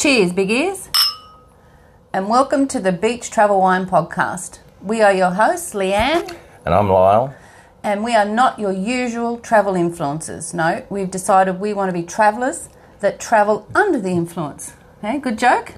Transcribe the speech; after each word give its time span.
Cheers, 0.00 0.32
big 0.32 0.50
ears. 0.50 0.88
And 2.10 2.30
welcome 2.30 2.66
to 2.68 2.80
the 2.80 2.90
Beach 2.90 3.30
Travel 3.30 3.60
Wine 3.60 3.84
Podcast. 3.84 4.60
We 4.80 5.02
are 5.02 5.12
your 5.12 5.32
hosts, 5.32 5.74
Leanne, 5.74 6.38
And 6.64 6.74
I'm 6.74 6.88
Lyle. 6.88 7.34
and 7.82 8.02
we 8.02 8.14
are 8.14 8.24
not 8.24 8.58
your 8.58 8.72
usual 8.72 9.36
travel 9.36 9.74
influencers. 9.74 10.54
No, 10.54 10.86
we've 10.88 11.10
decided 11.10 11.60
we 11.60 11.74
want 11.74 11.90
to 11.90 11.92
be 11.92 12.02
travellers 12.02 12.70
that 13.00 13.20
travel 13.20 13.68
under 13.74 14.00
the 14.00 14.08
influence. 14.12 14.72
Okay, 15.04 15.18
good 15.18 15.36
joke? 15.36 15.74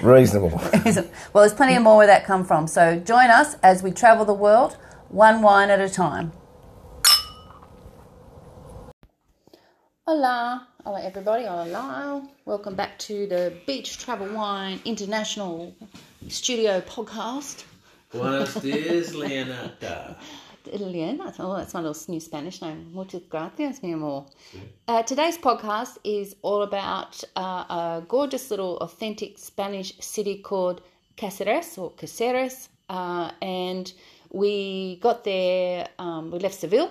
Reasonable. 0.00 0.50
well, 0.52 1.42
there's 1.42 1.52
plenty 1.52 1.74
of 1.74 1.82
more 1.82 1.96
where 1.96 2.06
that 2.06 2.24
come 2.24 2.44
from. 2.44 2.68
So 2.68 3.00
join 3.00 3.28
us 3.28 3.56
as 3.60 3.82
we 3.82 3.90
travel 3.90 4.24
the 4.24 4.34
world, 4.34 4.76
one 5.08 5.42
wine 5.42 5.68
at 5.68 5.80
a 5.80 5.90
time. 5.90 6.30
Hola, 10.06 10.68
hola 10.84 11.02
everybody, 11.02 11.44
Lyle. 11.44 12.28
Welcome 12.44 12.74
back 12.74 12.98
to 12.98 13.26
the 13.26 13.54
Beach 13.66 13.96
Travel 13.96 14.28
Wine 14.34 14.78
International 14.84 15.74
Studio 16.28 16.82
Podcast. 16.82 17.64
Buenos 18.12 18.52
dias, 18.56 19.14
Leonardo. 19.14 20.14
Elena, 20.70 21.32
oh, 21.38 21.56
that's 21.56 21.72
my 21.72 21.80
little 21.80 22.12
new 22.12 22.20
Spanish 22.20 22.60
name. 22.60 22.90
Muchas 22.92 23.22
gracias, 23.30 23.82
mi 23.82 23.92
amor. 23.92 24.26
Uh, 24.86 25.02
today's 25.02 25.38
podcast 25.38 25.96
is 26.04 26.36
all 26.42 26.62
about 26.62 27.24
uh, 27.34 27.40
a 27.40 28.02
gorgeous 28.06 28.50
little 28.50 28.76
authentic 28.78 29.38
Spanish 29.38 29.96
city 30.00 30.36
called 30.42 30.82
Cáceres 31.16 31.78
or 31.78 31.92
Caceres. 31.92 32.68
Uh, 32.90 33.30
and 33.40 33.90
we 34.30 34.96
got 34.96 35.24
there, 35.24 35.88
um, 35.98 36.30
we 36.30 36.38
left 36.40 36.56
Seville 36.56 36.90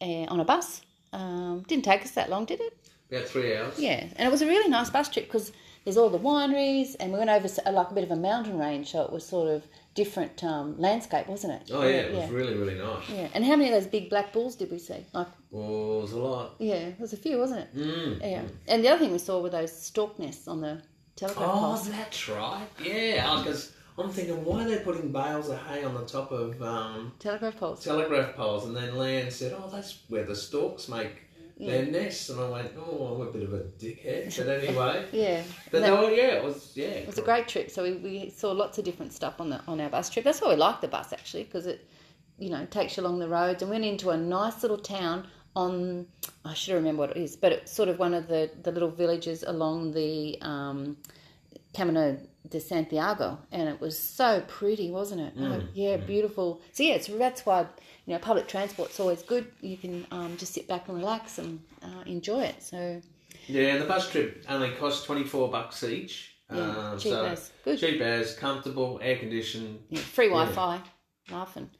uh, 0.00 0.04
on 0.04 0.40
a 0.40 0.44
bus. 0.44 0.80
Um, 1.12 1.64
didn't 1.68 1.84
take 1.84 2.02
us 2.02 2.10
that 2.12 2.28
long, 2.28 2.44
did 2.44 2.60
it? 2.60 2.76
About 3.14 3.28
three 3.28 3.56
hours. 3.56 3.78
Yeah, 3.78 4.04
and 4.16 4.26
it 4.28 4.30
was 4.30 4.42
a 4.42 4.46
really 4.46 4.68
nice 4.68 4.90
bus 4.90 5.08
trip 5.08 5.26
because 5.26 5.52
there's 5.84 5.96
all 5.96 6.08
the 6.10 6.18
wineries, 6.18 6.96
and 6.98 7.12
we 7.12 7.18
went 7.18 7.30
over 7.30 7.48
like 7.70 7.90
a 7.90 7.94
bit 7.94 8.04
of 8.04 8.10
a 8.10 8.16
mountain 8.16 8.58
range, 8.58 8.90
so 8.92 9.02
it 9.02 9.12
was 9.12 9.26
sort 9.26 9.48
of 9.48 9.64
different 9.94 10.42
um, 10.42 10.76
landscape, 10.78 11.26
wasn't 11.28 11.52
it? 11.52 11.70
Oh 11.72 11.82
yeah, 11.82 11.96
it 11.96 12.14
was 12.14 12.30
really 12.30 12.54
really 12.54 12.74
nice. 12.74 13.08
Yeah, 13.10 13.28
and 13.34 13.44
how 13.44 13.56
many 13.56 13.68
of 13.70 13.74
those 13.74 13.86
big 13.86 14.08
black 14.10 14.32
bulls 14.32 14.56
did 14.56 14.70
we 14.70 14.78
see? 14.78 15.04
Like, 15.12 15.28
Oh, 15.52 15.98
it 15.98 16.02
was 16.02 16.12
a 16.12 16.18
lot. 16.18 16.54
yeah, 16.58 16.78
there 16.78 16.96
was 16.98 17.12
a 17.12 17.16
few, 17.16 17.38
wasn't 17.38 17.60
it? 17.60 17.76
Mm. 17.76 18.20
Yeah. 18.20 18.42
And 18.66 18.82
the 18.82 18.88
other 18.88 18.98
thing 19.00 19.12
we 19.12 19.18
saw 19.18 19.40
were 19.40 19.50
those 19.50 19.70
stork 19.76 20.18
nests 20.18 20.48
on 20.48 20.60
the 20.62 20.82
telegraph 21.16 21.48
Oh, 21.52 21.58
poles. 21.60 21.88
that's 21.90 22.28
right. 22.28 22.66
Yeah, 22.82 23.40
because 23.44 23.72
I'm 23.96 24.10
thinking, 24.10 24.44
why 24.44 24.64
are 24.64 24.68
they 24.68 24.78
putting 24.78 25.12
bales 25.12 25.48
of 25.50 25.58
hay 25.66 25.84
on 25.84 25.94
the 25.94 26.04
top 26.06 26.32
of 26.32 26.60
um, 26.62 27.12
Telegraph 27.20 27.56
poles. 27.58 27.84
telegraph 27.84 28.34
poles? 28.34 28.64
And 28.64 28.74
then 28.74 28.96
Lan 28.96 29.30
said, 29.30 29.54
"Oh, 29.56 29.68
that's 29.70 30.00
where 30.08 30.24
the 30.24 30.34
storks 30.34 30.88
make 30.88 31.23
their 31.58 31.86
nests." 31.86 32.30
And 32.30 32.40
I 32.40 32.48
went, 32.48 32.72
"Oh, 32.78 33.14
I'm 33.14 33.28
a 33.28 33.32
bit 33.32 33.42
of 33.42 33.52
a 33.52 33.60
dickhead," 33.60 34.36
but 34.36 34.48
anyway. 34.48 35.06
yeah. 35.12 35.42
But 35.70 35.82
that- 35.82 35.88
no, 35.88 36.08
yeah, 36.08 36.38
it 36.38 36.44
was 36.44 36.72
yeah. 36.74 36.86
it 36.86 37.06
was 37.06 37.18
a 37.18 37.22
great 37.22 37.48
trip. 37.48 37.70
So 37.70 37.82
we, 37.82 37.92
we 37.94 38.30
saw 38.30 38.52
lots 38.52 38.78
of 38.78 38.84
different 38.84 39.12
stuff 39.12 39.40
on 39.40 39.50
the 39.50 39.60
on 39.66 39.80
our 39.80 39.88
bus 39.88 40.10
trip. 40.10 40.24
That's 40.24 40.40
why 40.40 40.50
we 40.50 40.56
like 40.56 40.80
the 40.80 40.88
bus 40.88 41.12
actually, 41.12 41.44
because 41.44 41.66
it, 41.66 41.88
you 42.38 42.50
know, 42.50 42.66
takes 42.66 42.96
you 42.96 43.02
along 43.02 43.18
the 43.18 43.28
roads. 43.28 43.62
And 43.62 43.70
went 43.70 43.84
into 43.84 44.10
a 44.10 44.16
nice 44.16 44.62
little 44.62 44.78
town 44.78 45.26
on. 45.56 46.06
I 46.44 46.54
should 46.54 46.74
remember 46.74 47.00
what 47.00 47.10
it 47.10 47.16
is, 47.16 47.36
but 47.36 47.52
it's 47.52 47.72
sort 47.72 47.88
of 47.88 47.98
one 47.98 48.14
of 48.14 48.28
the 48.28 48.50
the 48.62 48.72
little 48.72 48.90
villages 48.90 49.42
along 49.42 49.92
the 49.92 50.38
um, 50.42 50.96
Camino 51.74 52.18
de 52.48 52.60
Santiago, 52.60 53.38
and 53.50 53.68
it 53.68 53.80
was 53.80 53.98
so 53.98 54.42
pretty, 54.46 54.90
wasn't 54.90 55.20
it? 55.20 55.32
Oh, 55.38 55.62
yeah, 55.74 55.96
beautiful. 55.96 56.60
So 56.72 56.82
yeah, 56.82 56.94
it's 56.94 57.06
that's 57.06 57.46
why 57.46 57.66
you 58.06 58.12
know 58.12 58.18
public 58.18 58.48
transport's 58.48 59.00
always 59.00 59.22
good. 59.22 59.46
You 59.60 59.76
can 59.76 60.06
um, 60.10 60.36
just 60.36 60.52
sit 60.54 60.68
back 60.68 60.88
and 60.88 60.96
relax 60.98 61.38
and 61.38 61.60
uh, 61.82 62.02
enjoy 62.06 62.42
it. 62.42 62.62
So 62.62 63.00
Yeah, 63.46 63.68
and 63.68 63.82
the 63.82 63.86
bus 63.86 64.10
trip 64.10 64.44
only 64.48 64.70
cost 64.72 65.04
twenty 65.06 65.24
four 65.24 65.50
bucks 65.50 65.82
each. 65.84 66.36
Yeah, 66.52 66.60
um, 66.60 66.98
cheap 66.98 67.12
so 67.12 67.24
as. 67.24 67.50
Good. 67.64 67.78
cheap 67.78 68.00
as, 68.00 68.34
comfortable, 68.34 69.00
air 69.02 69.16
conditioned. 69.16 69.80
Yeah, 69.88 70.00
free 70.00 70.28
Wi-Fi, 70.28 70.80
laughing. 71.30 71.70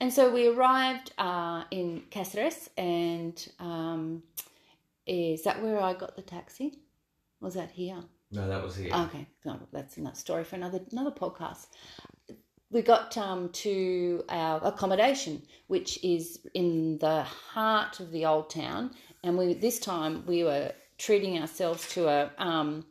And 0.00 0.12
so 0.12 0.32
we 0.32 0.48
arrived 0.48 1.12
uh, 1.18 1.64
in 1.70 2.02
Cáceres, 2.10 2.68
and 2.78 3.48
um, 3.58 4.22
is 5.06 5.42
that 5.42 5.62
where 5.62 5.80
I 5.80 5.94
got 5.94 6.14
the 6.16 6.22
taxi? 6.22 6.78
Was 7.40 7.54
that 7.54 7.72
here? 7.72 7.98
No, 8.30 8.48
that 8.48 8.62
was 8.62 8.76
here. 8.76 8.94
Okay, 8.94 9.26
no, 9.44 9.58
that's 9.72 9.98
another 9.98 10.16
story 10.16 10.44
for 10.44 10.56
another 10.56 10.80
another 10.90 11.10
podcast. 11.10 11.66
We 12.72 12.80
got 12.80 13.18
um, 13.18 13.50
to 13.50 14.24
our 14.30 14.58
accommodation, 14.64 15.42
which 15.66 16.02
is 16.02 16.40
in 16.54 16.96
the 16.98 17.22
heart 17.22 18.00
of 18.00 18.10
the 18.10 18.24
old 18.24 18.48
town, 18.48 18.92
and 19.22 19.36
we 19.36 19.52
this 19.52 19.78
time 19.78 20.24
we 20.26 20.42
were 20.42 20.72
treating 20.96 21.38
ourselves 21.38 21.86
to 21.90 22.08
a 22.08 22.30
um, 22.38 22.86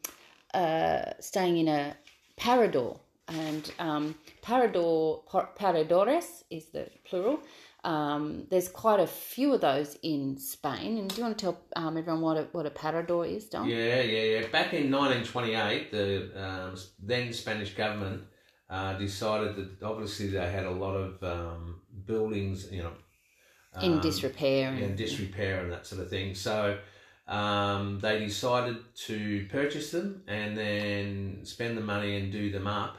uh, 0.53 1.02
staying 1.19 1.58
in 1.58 1.68
a 1.68 1.97
parador, 2.38 3.00
and 3.28 3.72
um, 3.80 4.14
parador 4.44 5.24
paradores 5.58 6.44
is 6.52 6.66
the 6.68 6.88
plural. 7.03 7.40
Um, 7.84 8.46
there's 8.52 8.69
quite 8.69 9.00
a 9.00 9.08
few 9.08 9.52
of 9.56 9.62
those 9.62 9.98
in 10.03 10.38
Spain, 10.38 11.00
and 11.00 11.09
do 11.09 11.16
you 11.16 11.24
want 11.24 11.40
to 11.40 11.46
tell 11.46 11.59
um, 11.75 11.98
everyone 11.98 12.22
what 12.22 12.38
a, 12.38 12.44
what 12.52 12.68
a 12.68 12.69
parador 12.69 13.25
is, 13.25 13.46
Don? 13.46 13.68
Yeah, 13.68 14.02
yeah, 14.02 14.42
yeah. 14.42 14.48
Back 14.50 14.75
in 14.75 14.92
1928, 14.92 15.92
the 15.92 16.30
um, 16.36 16.75
then 17.02 17.34
Spanish 17.34 17.74
government 17.74 18.25
uh, 18.71 18.93
decided 18.93 19.55
that 19.57 19.85
obviously 19.85 20.27
they 20.27 20.49
had 20.51 20.65
a 20.65 20.71
lot 20.71 20.95
of 20.95 21.21
um, 21.23 21.81
buildings, 22.05 22.71
you 22.71 22.81
know, 22.81 22.93
in 23.81 23.93
um, 23.93 24.01
disrepair 24.01 24.69
and 24.69 24.79
in 24.79 24.95
disrepair 24.95 25.61
and 25.61 25.71
that 25.71 25.85
sort 25.85 26.01
of 26.01 26.09
thing. 26.09 26.33
So 26.33 26.77
um, 27.27 27.99
they 27.99 28.19
decided 28.19 28.77
to 29.07 29.45
purchase 29.51 29.91
them 29.91 30.23
and 30.27 30.57
then 30.57 31.39
spend 31.43 31.77
the 31.77 31.81
money 31.81 32.17
and 32.17 32.31
do 32.31 32.49
them 32.49 32.65
up 32.65 32.97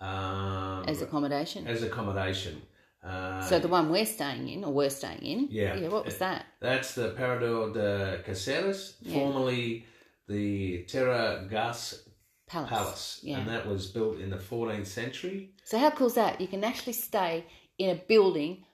um, 0.00 0.84
as 0.88 1.02
accommodation. 1.02 1.66
as 1.66 1.82
accommodation. 1.82 2.62
Uh, 3.04 3.40
so 3.42 3.58
the 3.58 3.68
one 3.68 3.90
we're 3.90 4.04
staying 4.06 4.48
in, 4.48 4.64
or 4.64 4.72
we're 4.72 4.90
staying 4.90 5.22
in, 5.22 5.48
Yeah. 5.50 5.74
yeah. 5.74 5.88
What 5.88 6.04
was 6.04 6.18
that? 6.18 6.44
That's 6.60 6.94
the 6.94 7.10
Parador 7.10 7.72
de 7.72 8.22
Caceres, 8.24 8.96
Yeah. 9.00 9.14
formerly 9.14 9.86
the 10.28 10.84
Torreorgaz 10.84 12.02
Palace. 12.50 12.68
Palace, 12.70 13.20
Yeah. 13.22 13.38
and 13.38 13.48
that 13.48 13.66
was 13.66 13.86
built 13.86 14.18
in 14.18 14.30
the 14.30 14.36
14th 14.38 14.86
century. 14.88 15.50
So 15.64 15.78
how 15.78 15.90
cool 15.90 16.08
is 16.08 16.14
that? 16.14 16.40
You 16.40 16.48
can 16.48 16.64
actually 16.64 16.94
stay 16.94 17.44
in 17.78 17.90
a 17.90 17.94
building 17.94 18.64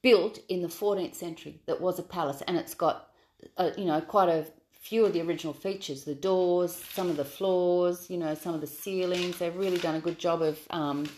built 0.00 0.38
in 0.48 0.62
the 0.62 0.68
14th 0.68 1.14
century 1.14 1.60
that 1.66 1.80
was 1.80 1.98
a 1.98 2.02
palace, 2.02 2.42
and 2.46 2.56
it's 2.56 2.74
got, 2.74 3.10
uh, 3.56 3.70
you 3.76 3.84
know, 3.84 4.00
quite 4.00 4.28
a 4.28 4.46
few 4.72 5.04
of 5.04 5.12
the 5.12 5.20
original 5.20 5.52
features: 5.52 6.04
the 6.04 6.14
doors, 6.14 6.74
some 6.74 7.08
of 7.10 7.16
the 7.16 7.24
floors, 7.24 8.08
you 8.10 8.16
know, 8.16 8.34
some 8.34 8.54
of 8.54 8.60
the 8.60 8.66
ceilings. 8.66 9.38
They've 9.38 9.54
really 9.54 9.78
done 9.78 9.94
a 9.94 10.00
good 10.00 10.18
job 10.18 10.42
of, 10.42 10.58
um, 10.70 11.08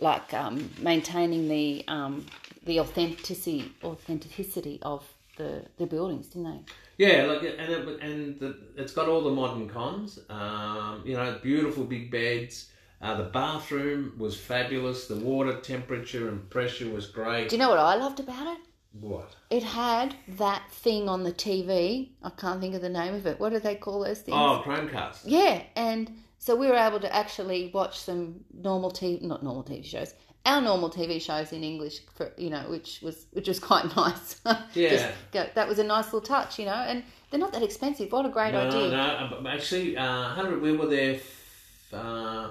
like, 0.00 0.34
um, 0.34 0.70
maintaining 0.80 1.48
the 1.48 1.84
um, 1.88 2.26
the 2.64 2.80
authenticity 2.80 3.72
authenticity 3.84 4.78
of 4.82 5.04
the 5.36 5.64
the 5.76 5.86
buildings, 5.86 6.28
didn't 6.28 6.50
they? 6.50 7.06
Yeah, 7.06 7.24
like 7.24 7.42
and 7.42 7.72
it, 7.72 8.00
and 8.00 8.40
the, 8.40 8.56
it's 8.76 8.92
got 8.92 9.08
all 9.08 9.22
the 9.22 9.30
modern 9.30 9.68
cons. 9.68 10.18
Um, 10.28 11.02
you 11.04 11.14
know, 11.14 11.38
beautiful 11.42 11.84
big 11.84 12.10
beds. 12.10 12.70
Uh, 13.02 13.16
the 13.16 13.24
bathroom 13.24 14.14
was 14.18 14.38
fabulous. 14.38 15.06
The 15.06 15.16
water 15.16 15.60
temperature 15.60 16.28
and 16.28 16.48
pressure 16.48 16.88
was 16.88 17.06
great. 17.06 17.50
Do 17.50 17.56
you 17.56 17.60
know 17.60 17.68
what 17.68 17.78
I 17.78 17.96
loved 17.96 18.20
about 18.20 18.46
it? 18.46 18.58
what? 19.00 19.36
It 19.50 19.62
had 19.62 20.14
that 20.28 20.70
thing 20.70 21.08
on 21.08 21.22
the 21.22 21.32
TV. 21.32 22.10
I 22.22 22.30
can't 22.30 22.60
think 22.60 22.74
of 22.74 22.82
the 22.82 22.88
name 22.88 23.14
of 23.14 23.26
it. 23.26 23.38
What 23.38 23.52
do 23.52 23.58
they 23.58 23.74
call 23.74 24.00
those 24.00 24.20
things? 24.20 24.36
Oh, 24.38 24.62
Chromecast. 24.64 25.22
Yeah, 25.24 25.62
and 25.76 26.10
so 26.38 26.56
we 26.56 26.68
were 26.68 26.76
able 26.76 27.00
to 27.00 27.14
actually 27.14 27.70
watch 27.72 27.98
some 27.98 28.44
normal 28.52 28.90
TV, 28.90 29.22
not 29.22 29.42
normal 29.42 29.64
TV 29.64 29.84
shows, 29.84 30.14
our 30.46 30.62
normal 30.62 30.88
TV 30.88 31.20
shows 31.20 31.52
in 31.52 31.62
English, 31.62 32.00
for 32.14 32.32
you 32.38 32.48
know, 32.48 32.62
which 32.70 33.00
was 33.02 33.26
which 33.32 33.48
was 33.48 33.58
quite 33.60 33.94
nice. 34.02 34.40
Yeah. 34.74 35.10
Go, 35.32 35.46
that 35.54 35.68
was 35.68 35.78
a 35.78 35.84
nice 35.84 36.06
little 36.06 36.20
touch, 36.22 36.58
you 36.58 36.64
know, 36.64 36.72
and 36.72 37.02
they're 37.30 37.40
not 37.40 37.52
that 37.52 37.62
expensive. 37.62 38.10
What 38.12 38.24
a 38.24 38.28
great 38.30 38.52
No, 38.52 38.60
idea! 38.68 38.90
no, 38.90 39.40
no. 39.40 39.48
Actually, 39.50 39.96
uh, 39.96 40.28
hundred. 40.30 40.62
We 40.62 40.76
were 40.76 40.86
there 40.86 41.14
f- 41.16 41.92
uh, 41.92 42.50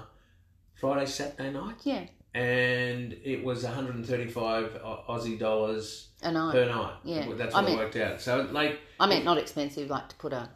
Friday, 0.74 1.06
Saturday 1.06 1.50
night, 1.50 1.76
Yeah, 1.84 2.04
and 2.34 3.12
it 3.24 3.42
was 3.42 3.64
one 3.64 3.72
hundred 3.74 3.94
and 3.96 4.06
thirty-five 4.06 4.80
Aussie 5.08 5.38
dollars 5.38 6.08
a 6.22 6.30
night. 6.30 6.52
per 6.52 6.66
night. 6.66 6.94
Yeah. 7.04 7.26
that's 7.34 7.54
I 7.54 7.60
what 7.62 7.64
it 7.64 7.70
mean- 7.70 7.78
worked 7.78 7.96
out. 7.96 8.20
So, 8.20 8.46
like, 8.52 8.78
I 9.00 9.06
meant 9.06 9.24
not 9.24 9.38
expensive, 9.38 9.88
like 9.90 10.08
to 10.10 10.16
put 10.16 10.32
a 10.34 10.50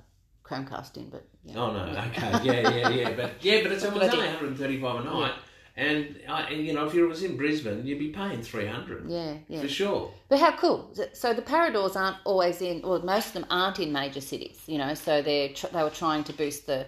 Chromecast 0.44 0.96
in, 0.98 1.08
but 1.08 1.24
yeah. 1.44 1.54
Oh 1.56 1.72
no, 1.72 1.84
okay, 2.08 2.30
yeah, 2.44 2.68
yeah, 2.76 2.88
yeah, 2.90 3.10
but 3.14 3.32
yeah, 3.42 3.62
but 3.62 3.72
it's, 3.72 3.84
it 3.84 3.92
was 3.94 4.02
only 4.12 4.26
135 4.26 5.00
a 5.00 5.04
night, 5.04 5.32
and, 5.80 6.20
I, 6.28 6.50
you 6.50 6.72
know 6.74 6.84
if 6.84 6.94
you 6.94 7.08
was 7.08 7.22
in 7.22 7.36
Brisbane, 7.36 7.86
you'd 7.86 7.98
be 7.98 8.08
paying 8.08 8.42
300 8.42 9.08
yeah, 9.08 9.34
yeah. 9.48 9.60
for 9.60 9.68
sure. 9.68 10.12
But 10.28 10.38
how 10.38 10.52
cool! 10.56 10.92
So- 11.12 11.32
the 11.32 11.42
Paradors 11.42 11.96
aren't 11.96 12.18
always 12.24 12.60
in, 12.60 12.82
well, 12.82 13.00
most 13.00 13.28
of 13.28 13.32
them 13.32 13.46
aren't 13.50 13.78
in 13.78 13.92
major 13.92 14.20
cities. 14.20 14.60
You 14.66 14.78
know, 14.78 14.94
so 14.94 15.22
they're 15.22 15.48
tr- 15.48 15.68
they 15.72 15.82
were 15.82 15.90
trying 15.90 16.24
to 16.24 16.32
boost 16.32 16.66
the 16.66 16.86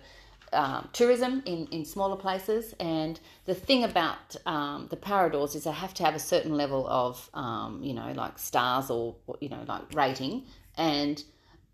um, 0.52 0.88
tourism 0.92 1.42
in, 1.46 1.66
in 1.68 1.84
smaller 1.84 2.16
places. 2.16 2.74
And 2.78 3.18
the 3.46 3.54
thing 3.54 3.84
about 3.84 4.36
um, 4.46 4.88
the 4.90 4.96
Paradors 4.96 5.54
is 5.56 5.64
they 5.64 5.70
have 5.70 5.94
to 5.94 6.04
have 6.04 6.14
a 6.14 6.18
certain 6.18 6.54
level 6.56 6.86
of, 6.88 7.30
um, 7.34 7.82
you 7.82 7.94
know, 7.94 8.12
like 8.14 8.38
stars 8.38 8.90
or 8.90 9.16
you 9.40 9.48
know, 9.48 9.64
like 9.66 9.82
rating. 9.94 10.44
And 10.76 11.22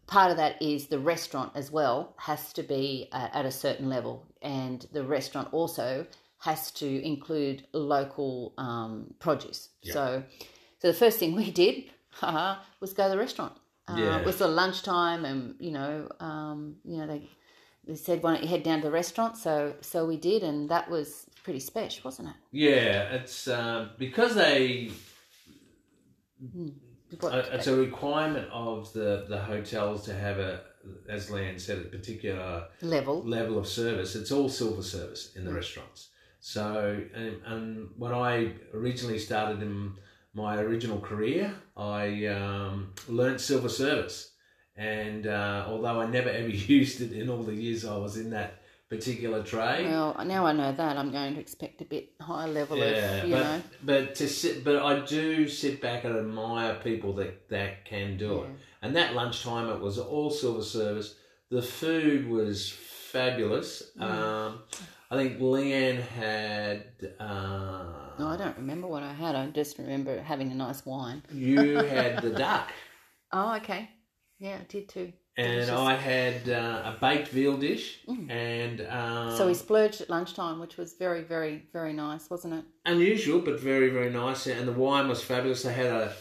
part 0.06 0.30
of 0.30 0.36
that 0.36 0.60
is 0.62 0.86
the 0.86 0.98
restaurant 0.98 1.52
as 1.54 1.70
well 1.70 2.14
has 2.16 2.52
to 2.54 2.62
be 2.62 3.08
uh, 3.12 3.28
at 3.32 3.44
a 3.44 3.50
certain 3.50 3.88
level, 3.88 4.26
and 4.42 4.86
the 4.92 5.04
restaurant 5.04 5.48
also 5.52 6.06
has 6.40 6.70
to 6.72 6.86
include 7.04 7.66
local 7.72 8.54
um, 8.58 9.12
produce. 9.18 9.70
So, 9.82 10.22
so 10.80 10.88
the 10.88 10.94
first 10.94 11.18
thing 11.18 11.34
we 11.34 11.50
did 11.64 11.84
haha, 12.10 12.60
was 12.80 12.92
go 12.92 13.04
to 13.04 13.10
the 13.10 13.18
restaurant. 13.18 13.52
Uh, 13.88 13.96
Yeah. 13.98 14.18
It 14.20 14.26
was 14.26 14.36
the 14.38 14.48
lunchtime, 14.48 15.24
and 15.24 15.54
you 15.58 15.70
know, 15.72 16.08
um, 16.20 16.76
you 16.84 16.98
know 16.98 17.06
they 17.06 17.28
they 17.86 17.94
said 17.94 18.22
why 18.22 18.34
don't 18.34 18.42
you 18.42 18.48
head 18.48 18.62
down 18.62 18.80
to 18.80 18.86
the 18.88 18.92
restaurant? 18.92 19.36
So 19.36 19.74
so 19.80 20.04
we 20.06 20.16
did, 20.16 20.42
and 20.42 20.68
that 20.68 20.90
was 20.90 21.26
pretty 21.44 21.60
special, 21.60 22.02
wasn't 22.04 22.28
it? 22.28 22.34
Yeah, 22.52 23.14
it's 23.14 23.48
um, 23.48 23.90
because 23.98 24.34
they. 24.34 24.90
What- 27.20 27.32
uh, 27.34 27.44
It's 27.52 27.66
a 27.66 27.74
requirement 27.76 28.48
of 28.52 28.92
the, 28.92 29.24
the 29.28 29.38
hotels 29.40 30.04
to 30.04 30.14
have 30.14 30.38
a, 30.38 30.60
as 31.08 31.30
Leanne 31.30 31.58
said, 31.60 31.78
a 31.78 31.84
particular 31.84 32.68
level. 32.82 33.22
level 33.24 33.58
of 33.58 33.66
service. 33.66 34.14
It's 34.14 34.30
all 34.30 34.48
silver 34.48 34.82
service 34.82 35.34
in 35.34 35.44
the 35.44 35.52
restaurants. 35.52 36.10
So, 36.40 37.00
and, 37.14 37.36
and 37.44 37.88
when 37.96 38.12
I 38.12 38.52
originally 38.72 39.18
started 39.18 39.62
in 39.62 39.94
my 40.34 40.58
original 40.58 41.00
career, 41.00 41.52
I 41.76 42.26
um, 42.26 42.92
learnt 43.08 43.40
silver 43.40 43.68
service. 43.68 44.32
And 44.76 45.26
uh, 45.26 45.64
although 45.66 46.00
I 46.00 46.06
never 46.06 46.30
ever 46.30 46.48
used 46.78 47.00
it 47.00 47.12
in 47.12 47.28
all 47.28 47.42
the 47.42 47.54
years 47.54 47.84
I 47.84 47.96
was 47.96 48.16
in 48.16 48.30
that 48.30 48.62
particular 48.88 49.42
trade, 49.42 49.84
Well, 49.86 50.16
now 50.24 50.46
I 50.46 50.52
know 50.52 50.72
that 50.72 50.96
I'm 50.96 51.10
going 51.10 51.34
to 51.34 51.40
expect 51.40 51.82
a 51.82 51.84
bit 51.84 52.12
higher 52.20 52.48
level 52.48 52.78
yeah, 52.78 53.16
of, 53.16 53.28
you 53.28 53.34
but 53.34 53.42
know. 53.42 53.62
but 53.82 54.14
to 54.14 54.28
sit, 54.28 54.64
but 54.64 54.76
I 54.82 55.04
do 55.04 55.46
sit 55.48 55.82
back 55.82 56.04
and 56.04 56.16
admire 56.16 56.76
people 56.82 57.12
that 57.14 57.48
that 57.50 57.84
can 57.84 58.16
do 58.16 58.42
it. 58.44 58.50
And 58.80 58.94
that 58.96 59.14
lunchtime, 59.14 59.68
it 59.68 59.80
was 59.80 59.98
all 59.98 60.30
silver 60.30 60.62
service. 60.62 61.16
The 61.50 61.60
food 61.60 62.28
was 62.28 62.70
fabulous. 62.70 63.90
Mm. 63.98 64.02
Um, 64.02 64.58
I 65.10 65.16
think 65.16 65.38
Leanne 65.40 66.00
had. 66.00 66.84
Uh, 67.18 67.84
No, 68.18 68.28
I 68.28 68.36
don't 68.36 68.56
remember 68.56 68.86
what 68.86 69.02
I 69.02 69.12
had. 69.12 69.34
I 69.34 69.46
just 69.48 69.78
remember 69.78 70.20
having 70.20 70.52
a 70.52 70.54
nice 70.54 70.84
wine. 70.84 71.22
you 71.32 71.78
had 71.82 72.20
the 72.22 72.30
duck, 72.44 72.72
Oh, 73.32 73.56
okay. 73.56 73.90
Yeah, 74.38 74.58
I 74.60 74.64
did 74.68 74.88
too. 74.88 75.12
and 75.36 75.52
Delicious. 75.66 75.70
I 75.70 75.94
had 75.94 76.48
uh, 76.48 76.92
a 76.94 76.98
baked 77.00 77.28
veal 77.28 77.56
dish, 77.56 78.00
and 78.08 78.80
um, 78.82 78.86
Mm. 79.28 79.36
So 79.36 79.46
we 79.46 79.54
splurged 79.54 80.00
at 80.00 80.10
lunchtime, 80.10 80.58
which 80.60 80.76
was 80.76 80.94
very, 80.94 81.22
very, 81.22 81.64
very 81.72 81.92
nice, 81.92 82.28
wasn't 82.30 82.54
it? 82.54 82.64
unusual 82.86 83.40
but 83.40 83.60
very 83.60 83.90
very 83.90 84.10
nice. 84.10 84.46
And 84.46 84.66
the 84.66 84.72
wine 84.72 85.08
was 85.08 85.22
fabulous. 85.22 85.62
They 85.62 85.72
had 85.74 85.86
a 85.86 86.12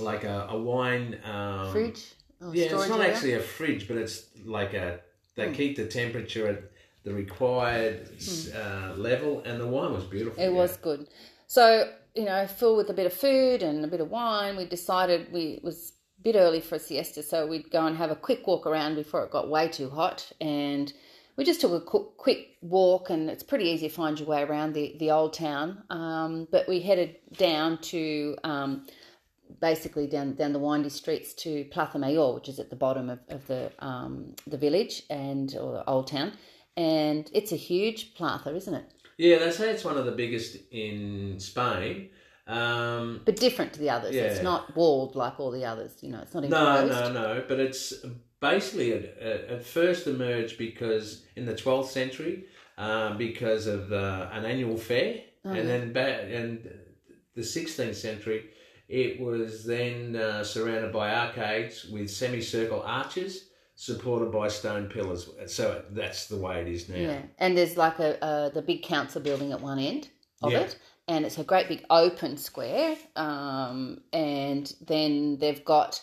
like 0.00 0.24
a, 0.24 0.46
a 0.50 0.58
wine 0.58 1.18
um, 1.24 1.70
Fridge? 1.72 2.14
Yeah, 2.52 2.64
it's 2.64 2.88
not 2.88 3.00
area? 3.00 3.12
actually 3.14 3.34
a 3.34 3.40
fridge, 3.40 3.88
but 3.88 3.96
it's 3.98 4.26
like 4.44 4.72
a. 4.74 5.00
They 5.36 5.46
Hmm. 5.48 5.54
keep 5.54 5.76
the 5.76 5.86
temperature 5.86 6.46
at 6.48 6.58
the 7.04 7.12
required 7.12 8.08
uh, 8.54 8.94
level, 8.96 9.42
and 9.44 9.60
the 9.60 9.66
wine 9.66 9.92
was 9.92 10.04
beautiful. 10.04 10.42
Hmm. 10.42 10.48
It 10.48 10.52
yeah. 10.52 10.58
was 10.58 10.76
good. 10.76 11.08
So, 11.46 11.90
you 12.14 12.24
know, 12.24 12.46
full 12.46 12.76
with 12.76 12.90
a 12.90 12.94
bit 12.94 13.06
of 13.06 13.12
food 13.12 13.62
and 13.62 13.84
a 13.84 13.88
bit 13.88 14.00
of 14.00 14.08
wine, 14.10 14.56
we 14.56 14.64
decided 14.64 15.32
we 15.32 15.54
it 15.54 15.64
was 15.64 15.92
a 16.18 16.22
bit 16.22 16.36
early 16.36 16.60
for 16.60 16.76
a 16.76 16.78
siesta, 16.78 17.22
so 17.22 17.46
we'd 17.46 17.70
go 17.70 17.86
and 17.86 17.96
have 17.96 18.10
a 18.10 18.16
quick 18.16 18.46
walk 18.46 18.66
around 18.66 18.94
before 18.94 19.24
it 19.24 19.30
got 19.30 19.50
way 19.50 19.68
too 19.68 19.90
hot. 19.90 20.30
And 20.40 20.92
we 21.36 21.44
just 21.44 21.60
took 21.60 21.72
a 21.72 21.80
quick 21.80 22.56
walk, 22.60 23.10
and 23.10 23.28
it's 23.28 23.42
pretty 23.42 23.64
easy 23.64 23.88
to 23.88 23.94
find 23.94 24.18
your 24.18 24.28
way 24.28 24.42
around 24.42 24.74
the, 24.74 24.96
the 24.98 25.10
old 25.10 25.32
town. 25.32 25.82
Um, 25.90 26.46
but 26.50 26.68
we 26.68 26.80
headed 26.80 27.16
down 27.36 27.78
to 27.78 28.36
um, 28.44 28.86
basically 29.60 30.06
down 30.06 30.34
down 30.34 30.52
the 30.52 30.58
windy 30.58 30.90
streets 30.90 31.34
to 31.34 31.64
Plaza 31.66 31.98
Mayor, 31.98 32.32
which 32.34 32.48
is 32.48 32.58
at 32.58 32.70
the 32.70 32.76
bottom 32.76 33.10
of, 33.10 33.18
of 33.28 33.46
the 33.46 33.72
um, 33.80 34.34
the 34.46 34.56
village 34.56 35.02
and 35.10 35.56
or 35.56 35.72
the 35.72 35.84
old 35.88 36.06
town. 36.06 36.32
And 36.76 37.28
it's 37.32 37.52
a 37.52 37.56
huge 37.56 38.14
plaza, 38.14 38.54
isn't 38.54 38.74
it? 38.74 38.84
Yeah, 39.18 39.38
they 39.38 39.50
say 39.50 39.70
it's 39.70 39.84
one 39.84 39.98
of 39.98 40.06
the 40.06 40.12
biggest 40.12 40.56
in 40.70 41.38
Spain. 41.38 42.08
Um, 42.46 43.20
but 43.24 43.36
different 43.36 43.72
to 43.74 43.80
the 43.80 43.90
others. 43.90 44.14
It's 44.14 44.42
not 44.42 44.74
walled 44.74 45.14
like 45.14 45.38
all 45.38 45.50
the 45.50 45.64
others. 45.64 45.98
You 46.00 46.10
know, 46.10 46.20
it's 46.20 46.34
not 46.34 46.44
no, 46.44 46.86
no, 46.86 47.12
no. 47.12 47.44
But 47.46 47.60
it's 47.60 47.94
basically 48.40 48.90
it 48.90 49.64
first 49.64 50.06
emerged 50.06 50.58
because 50.58 51.24
in 51.36 51.46
the 51.46 51.54
12th 51.54 51.86
century, 51.86 52.46
uh, 52.78 53.14
because 53.16 53.66
of 53.66 53.92
uh, 53.92 54.28
an 54.32 54.44
annual 54.44 54.76
fair, 54.76 55.20
Oh, 55.44 55.50
and 55.50 55.68
then 55.68 55.92
ba- 55.92 56.22
and 56.32 56.68
the 57.34 57.42
16th 57.42 57.96
century, 57.96 58.50
it 58.88 59.20
was 59.20 59.64
then 59.64 60.14
uh, 60.14 60.44
surrounded 60.44 60.92
by 60.92 61.12
arcades 61.12 61.84
with 61.86 62.08
semicircle 62.10 62.80
arches 62.82 63.48
supported 63.74 64.30
by 64.30 64.48
stone 64.48 64.88
pillars. 64.88 65.28
So 65.46 65.82
that's 65.90 66.26
the 66.26 66.36
way 66.36 66.60
it 66.60 66.68
is 66.68 66.88
now. 66.88 66.96
Yeah, 66.96 67.22
and 67.38 67.56
there's 67.56 67.76
like 67.76 67.98
a, 67.98 68.18
a 68.22 68.50
the 68.52 68.62
big 68.62 68.82
council 68.82 69.20
building 69.20 69.52
at 69.52 69.60
one 69.60 69.78
end 69.78 70.08
of 70.42 70.52
Yeah. 70.52 70.60
it, 70.60 70.78
and 71.08 71.24
it's 71.24 71.38
a 71.38 71.44
great 71.44 71.68
big 71.68 71.84
open 71.90 72.36
square. 72.36 72.96
Um, 73.16 74.02
and 74.12 74.72
then 74.86 75.38
they've 75.38 75.64
got 75.64 76.00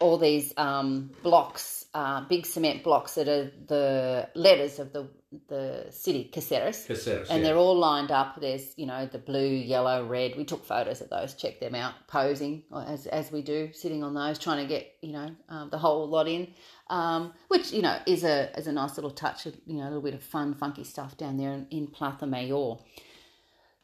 all 0.00 0.18
these 0.18 0.52
um, 0.56 1.10
blocks, 1.22 1.86
uh, 1.94 2.22
big 2.28 2.46
cement 2.46 2.82
blocks 2.82 3.14
that 3.14 3.28
are 3.28 3.50
the 3.66 4.28
letters 4.34 4.78
of 4.78 4.92
the 4.92 5.08
the 5.48 5.86
city, 5.90 6.24
Caceres. 6.32 6.86
Caceres, 6.86 7.28
and 7.28 7.42
yeah. 7.42 7.48
they're 7.48 7.56
all 7.58 7.76
lined 7.76 8.10
up. 8.10 8.40
There's 8.40 8.72
you 8.76 8.86
know 8.86 9.06
the 9.06 9.18
blue, 9.18 9.46
yellow, 9.46 10.06
red. 10.06 10.36
We 10.36 10.44
took 10.44 10.64
photos 10.64 11.02
of 11.02 11.10
those. 11.10 11.34
Check 11.34 11.60
them 11.60 11.74
out, 11.74 11.92
posing 12.06 12.62
as 12.74 13.06
as 13.06 13.30
we 13.30 13.42
do, 13.42 13.70
sitting 13.74 14.02
on 14.02 14.14
those, 14.14 14.38
trying 14.38 14.62
to 14.62 14.68
get 14.68 14.90
you 15.02 15.12
know 15.12 15.30
um, 15.50 15.68
the 15.70 15.78
whole 15.78 16.08
lot 16.08 16.28
in, 16.28 16.54
um, 16.90 17.32
which 17.48 17.72
you 17.72 17.82
know 17.82 17.98
is 18.06 18.24
a 18.24 18.56
is 18.58 18.66
a 18.66 18.72
nice 18.72 18.96
little 18.96 19.10
touch. 19.10 19.46
Of, 19.46 19.56
you 19.66 19.78
know, 19.78 19.84
a 19.84 19.90
little 19.90 20.02
bit 20.02 20.14
of 20.14 20.22
fun, 20.22 20.54
funky 20.54 20.84
stuff 20.84 21.16
down 21.16 21.36
there 21.36 21.52
in, 21.52 21.66
in 21.70 21.86
Plaza 21.86 22.26
Mayor. 22.26 22.76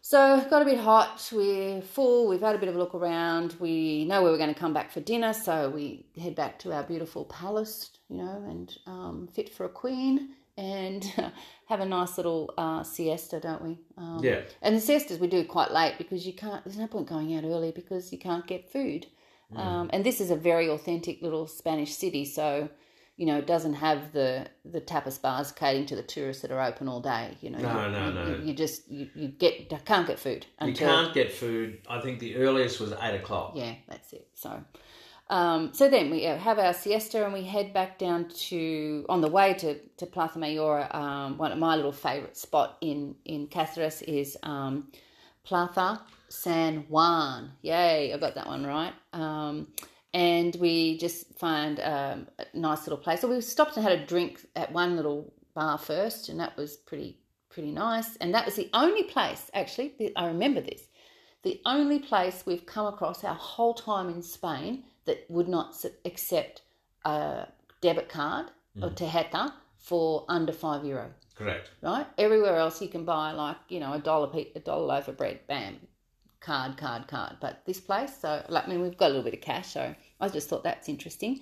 So 0.00 0.44
got 0.50 0.60
a 0.60 0.66
bit 0.66 0.78
hot. 0.78 1.30
We're 1.32 1.80
full. 1.80 2.28
We've 2.28 2.40
had 2.40 2.54
a 2.54 2.58
bit 2.58 2.68
of 2.68 2.74
a 2.74 2.78
look 2.78 2.94
around. 2.94 3.56
We 3.58 4.04
know 4.04 4.22
we're 4.22 4.36
going 4.36 4.52
to 4.52 4.60
come 4.60 4.74
back 4.74 4.92
for 4.92 5.00
dinner, 5.00 5.32
so 5.32 5.70
we 5.70 6.04
head 6.20 6.34
back 6.34 6.58
to 6.60 6.72
our 6.74 6.82
beautiful 6.82 7.24
palace, 7.24 7.90
you 8.10 8.18
know, 8.18 8.44
and 8.46 8.76
um, 8.86 9.28
fit 9.32 9.48
for 9.48 9.64
a 9.64 9.70
queen 9.70 10.34
and 10.56 11.04
have 11.68 11.80
a 11.80 11.86
nice 11.86 12.16
little 12.16 12.52
uh, 12.58 12.82
siesta, 12.82 13.40
don't 13.40 13.62
we? 13.62 13.78
Um, 13.96 14.20
Yeah. 14.22 14.42
And 14.62 14.76
the 14.76 14.80
siestas 14.80 15.18
we 15.18 15.26
do 15.26 15.44
quite 15.44 15.72
late 15.72 15.94
because 15.98 16.26
you 16.26 16.32
can't. 16.32 16.62
There's 16.64 16.78
no 16.78 16.86
point 16.86 17.08
going 17.08 17.34
out 17.34 17.44
early 17.44 17.72
because 17.72 18.12
you 18.12 18.18
can't 18.18 18.46
get 18.46 18.70
food. 18.70 19.06
Mm. 19.52 19.58
Um, 19.58 19.90
and 19.92 20.04
this 20.04 20.20
is 20.20 20.30
a 20.30 20.36
very 20.36 20.68
authentic 20.68 21.22
little 21.22 21.46
Spanish 21.46 21.94
city, 21.94 22.24
so 22.24 22.68
you 23.16 23.26
know 23.26 23.38
it 23.38 23.46
doesn't 23.46 23.74
have 23.74 24.12
the 24.12 24.46
the 24.64 24.80
tapas 24.80 25.20
bars 25.20 25.52
catering 25.52 25.86
to 25.86 25.96
the 25.96 26.02
tourists 26.02 26.42
that 26.42 26.50
are 26.50 26.60
open 26.62 26.88
all 26.88 27.00
day. 27.00 27.36
You 27.40 27.50
know, 27.50 27.58
No, 27.58 27.86
you, 27.86 27.92
no, 27.92 28.06
you, 28.06 28.12
no. 28.12 28.26
You, 28.26 28.42
you 28.46 28.54
just 28.54 28.90
you, 28.90 29.08
you 29.14 29.28
get 29.28 29.70
can't 29.84 30.06
get 30.06 30.18
food 30.18 30.46
You 30.60 30.68
until 30.68 30.88
can't 30.88 31.14
get 31.14 31.32
food. 31.32 31.78
I 31.88 32.00
think 32.00 32.18
the 32.18 32.36
earliest 32.36 32.80
was 32.80 32.92
8 32.92 33.14
o'clock. 33.14 33.52
yeah, 33.54 33.74
that's 33.88 34.12
it. 34.12 34.28
So, 34.34 34.64
um, 35.30 35.72
so 35.72 35.88
then 35.88 36.10
we 36.10 36.26
uh, 36.26 36.36
have 36.36 36.58
our 36.58 36.74
siesta 36.74 37.24
and 37.24 37.32
we 37.32 37.44
head 37.44 37.72
back 37.72 37.98
down 37.98 38.28
to 38.48 39.06
on 39.08 39.20
the 39.20 39.28
way 39.28 39.54
to 39.54 39.78
to 39.98 40.06
Plaza 40.06 40.38
Mayor. 40.38 40.88
Um, 40.94 41.38
one 41.38 41.52
of 41.52 41.58
my 41.58 41.76
little 41.76 41.92
favourite 41.92 42.36
spot 42.36 42.76
in 42.80 43.14
in 43.24 43.46
Cáceres 43.46 44.02
is 44.02 44.36
um, 44.42 44.88
Plaza 45.44 46.00
San 46.28 46.78
Juan. 46.88 47.52
Yay, 47.62 48.12
I 48.12 48.18
got 48.18 48.34
that 48.34 48.46
one 48.46 48.66
right. 48.66 48.92
Um, 49.12 49.68
and 50.14 50.54
we 50.60 50.96
just 50.98 51.36
find 51.38 51.80
um, 51.80 52.28
a 52.38 52.46
nice 52.54 52.86
little 52.86 52.96
place. 52.96 53.20
So 53.20 53.28
we 53.28 53.40
stopped 53.40 53.76
and 53.76 53.84
had 53.84 53.98
a 53.98 54.06
drink 54.06 54.46
at 54.56 54.72
one 54.72 54.96
little 54.96 55.32
bar 55.54 55.76
first, 55.76 56.28
and 56.28 56.40
that 56.40 56.56
was 56.56 56.76
pretty 56.76 57.18
pretty 57.50 57.70
nice. 57.70 58.16
And 58.16 58.32
that 58.34 58.46
was 58.46 58.56
the 58.56 58.70
only 58.72 59.02
place 59.04 59.50
actually. 59.52 59.94
that- 59.98 60.12
I 60.16 60.26
remember 60.26 60.60
this 60.60 60.82
the 61.42 61.60
only 61.66 61.98
place 61.98 62.44
we've 62.46 62.64
come 62.64 62.86
across 62.86 63.22
our 63.22 63.34
whole 63.34 63.74
time 63.74 64.08
in 64.08 64.22
Spain 64.22 64.84
that 65.04 65.26
would 65.28 65.46
not 65.46 65.76
accept 66.06 66.62
a 67.04 67.46
debit 67.82 68.08
card 68.08 68.46
or 68.82 68.88
tarjeta 68.90 69.52
for 69.76 70.24
under 70.28 70.52
five 70.52 70.84
euro. 70.86 71.12
Correct. 71.34 71.70
Right? 71.82 72.06
Everywhere 72.16 72.56
else 72.56 72.80
you 72.80 72.88
can 72.88 73.04
buy 73.04 73.32
like 73.32 73.56
you 73.68 73.78
know 73.80 73.92
a 73.92 73.98
dollar 73.98 74.30
a 74.54 74.60
dollar 74.60 74.86
loaf 74.86 75.08
of 75.08 75.16
bread, 75.18 75.40
bam, 75.48 75.80
card, 76.44 76.76
card, 76.76 77.08
card. 77.08 77.36
But 77.40 77.62
this 77.64 77.80
place, 77.80 78.12
so 78.20 78.44
like 78.48 78.66
I 78.66 78.70
mean, 78.70 78.82
we've 78.82 78.96
got 78.96 79.06
a 79.06 79.14
little 79.14 79.24
bit 79.24 79.34
of 79.34 79.40
cash, 79.40 79.72
so 79.72 79.94
I 80.20 80.28
just 80.28 80.48
thought 80.48 80.64
that's 80.64 80.88
interesting. 80.88 81.40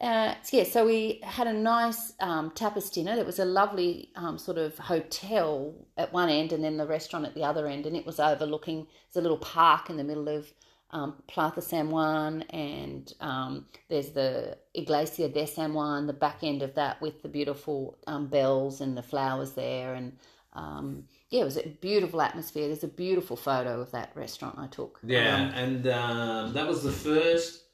Uh, 0.00 0.34
so 0.42 0.58
yeah, 0.58 0.64
so 0.64 0.84
we 0.84 1.20
had 1.24 1.46
a 1.46 1.52
nice 1.52 2.12
um, 2.20 2.50
tapas 2.50 2.92
dinner. 2.92 3.12
It 3.12 3.24
was 3.24 3.38
a 3.38 3.44
lovely 3.44 4.10
um, 4.14 4.38
sort 4.38 4.58
of 4.58 4.76
hotel 4.78 5.74
at 5.96 6.12
one 6.12 6.28
end, 6.28 6.52
and 6.52 6.62
then 6.62 6.76
the 6.76 6.86
restaurant 6.86 7.24
at 7.24 7.34
the 7.34 7.44
other 7.44 7.66
end, 7.66 7.86
and 7.86 7.96
it 7.96 8.04
was 8.04 8.20
overlooking. 8.20 8.86
There's 9.12 9.20
a 9.20 9.22
little 9.22 9.38
park 9.38 9.88
in 9.90 9.96
the 9.96 10.04
middle 10.04 10.28
of 10.28 10.52
um, 10.90 11.14
Plaza 11.26 11.62
San 11.62 11.90
Juan, 11.90 12.42
and 12.50 13.12
um, 13.20 13.66
there's 13.88 14.10
the 14.10 14.58
Iglesia 14.74 15.28
de 15.28 15.46
San 15.46 15.72
Juan, 15.72 16.06
the 16.06 16.12
back 16.12 16.38
end 16.42 16.62
of 16.62 16.74
that 16.74 17.00
with 17.00 17.22
the 17.22 17.28
beautiful 17.28 17.96
um, 18.06 18.26
bells 18.26 18.80
and 18.80 18.96
the 18.96 19.02
flowers 19.02 19.52
there, 19.52 19.94
and 19.94 20.12
um, 20.52 21.04
yeah, 21.30 21.42
it 21.42 21.44
was 21.44 21.56
a 21.56 21.68
beautiful 21.80 22.20
atmosphere. 22.22 22.66
There's 22.68 22.84
a 22.84 22.88
beautiful 22.88 23.36
photo 23.36 23.80
of 23.80 23.90
that 23.92 24.12
restaurant 24.14 24.58
I 24.58 24.66
took. 24.68 25.00
Yeah, 25.04 25.34
Um, 25.36 25.50
and 25.54 25.86
um, 25.88 26.52
that 26.54 26.66
was 26.68 26.82
the 26.82 26.92
first 26.92 27.64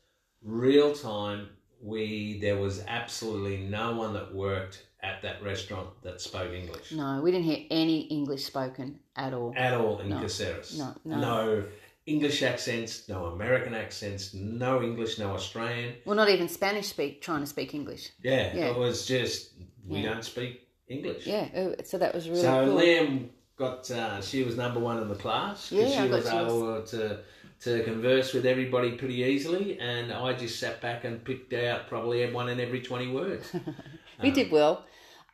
real 0.43 0.93
time 0.95 1.49
we 1.81 2.39
there 2.41 2.57
was 2.59 2.85
absolutely 2.87 3.59
no 3.59 3.97
one 3.97 4.13
that 4.15 4.33
worked 4.35 4.87
at 5.03 5.21
that 5.23 5.43
restaurant 5.43 5.89
that 6.03 6.21
spoke 6.21 6.53
English 6.53 6.93
No, 6.93 7.21
we 7.21 7.33
didn't 7.33 7.45
hear 7.45 7.65
any 7.71 8.03
English 8.03 8.45
spoken 8.45 9.01
at 9.17 9.35
all. 9.35 9.53
at 9.57 9.75
all 9.75 9.99
in 9.99 10.09
No. 10.11 10.21
Caceres. 10.21 10.79
No, 10.79 10.95
no. 11.05 11.21
no 11.21 11.65
English 12.07 12.43
accents, 12.43 13.09
no 13.09 13.27
American 13.27 13.75
accents, 13.75 14.33
no 14.35 14.83
English, 14.83 15.19
no 15.19 15.33
Australian. 15.35 15.95
Well, 16.05 16.17
not 16.17 16.29
even 16.29 16.49
Spanish 16.49 16.87
speak 16.89 17.21
trying 17.21 17.41
to 17.41 17.47
speak 17.47 17.75
English. 17.75 18.11
Yeah, 18.23 18.55
Yeah. 18.55 18.71
it 18.71 18.77
was 18.77 19.07
just 19.07 19.53
we 19.87 19.99
Yeah. 20.01 20.11
don't 20.15 20.25
speak 20.25 20.69
English. 20.89 21.27
Yeah, 21.27 21.49
oh, 21.57 21.75
so 21.85 21.99
that 21.99 22.15
was 22.15 22.29
really 22.29 22.43
so 22.43 22.67
cool. 22.67 22.79
Liam 22.81 23.29
got 23.63 23.91
uh, 23.91 24.21
she 24.21 24.43
was 24.43 24.57
number 24.57 24.81
one 24.81 24.99
in 24.99 25.09
the 25.09 25.15
class 25.15 25.71
Yeah, 25.71 26.07
because 26.07 26.27
I 26.27 26.31
she 26.31 26.37
got 26.37 26.47
was 26.47 26.55
able 26.55 26.83
to 26.99 27.19
to 27.61 27.85
converse 27.85 28.35
with 28.35 28.45
everybody 28.45 28.93
pretty 28.93 29.23
easily, 29.23 29.79
and 29.79 30.13
I 30.13 30.33
just 30.33 30.59
sat 30.59 30.81
back 30.81 31.05
and 31.05 31.25
picked 31.25 31.53
out 31.53 31.87
probably 31.89 32.19
one 32.33 32.49
in 32.49 32.59
every 32.59 32.81
twenty 32.81 33.09
words. 33.11 33.55
we 34.23 34.31
did 34.31 34.51
well. 34.51 34.85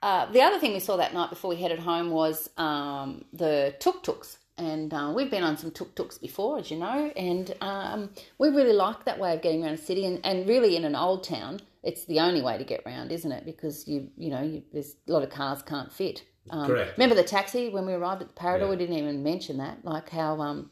Uh, 0.03 0.31
the 0.31 0.43
other 0.43 0.59
thing 0.61 0.73
we 0.73 0.81
saw 0.81 0.97
that 0.97 1.13
night 1.13 1.31
before 1.31 1.49
we 1.51 1.57
headed 1.57 1.81
home 1.81 2.11
was 2.11 2.51
um, 2.57 3.25
the 3.33 3.75
tuk 3.81 4.03
tuks. 4.03 4.39
And 4.57 4.93
uh, 4.93 5.13
we've 5.15 5.31
been 5.31 5.45
on 5.45 5.57
some 5.57 5.71
tuk 5.71 5.95
tuks 5.95 6.19
before, 6.19 6.59
as 6.59 6.71
you 6.71 6.79
know, 6.79 7.13
and 7.17 7.55
um, 7.61 8.11
we 8.39 8.49
really 8.49 8.73
like 8.73 9.05
that 9.05 9.19
way 9.19 9.33
of 9.35 9.41
getting 9.41 9.63
around 9.63 9.75
a 9.75 9.79
city. 9.79 10.05
And, 10.05 10.21
and 10.25 10.49
really, 10.49 10.77
in 10.77 10.85
an 10.85 10.97
old 10.97 11.23
town, 11.23 11.61
it's 11.85 12.05
the 12.07 12.19
only 12.19 12.43
way 12.43 12.59
to 12.59 12.65
get 12.65 12.83
around, 12.85 13.13
isn't 13.13 13.31
it? 13.31 13.45
Because 13.45 13.87
you, 13.87 14.09
you 14.17 14.31
know, 14.31 14.43
you, 14.43 14.63
there's 14.73 14.97
a 15.09 15.13
lot 15.13 15.23
of 15.23 15.31
cars 15.31 15.63
can't 15.63 15.93
fit. 15.93 16.25
Um, 16.51 16.67
Correct. 16.67 16.99
Remember 16.99 17.15
the 17.15 17.25
taxi 17.25 17.69
when 17.71 17.87
we 17.87 17.93
arrived 17.93 18.23
at 18.23 18.29
the 18.29 18.35
Parador? 18.35 18.67
Yeah. 18.67 18.71
We 18.71 18.77
didn't 18.77 18.97
even 18.97 19.23
mention 19.23 19.59
that, 19.59 19.85
like 19.85 20.09
how, 20.11 20.41
um, 20.41 20.71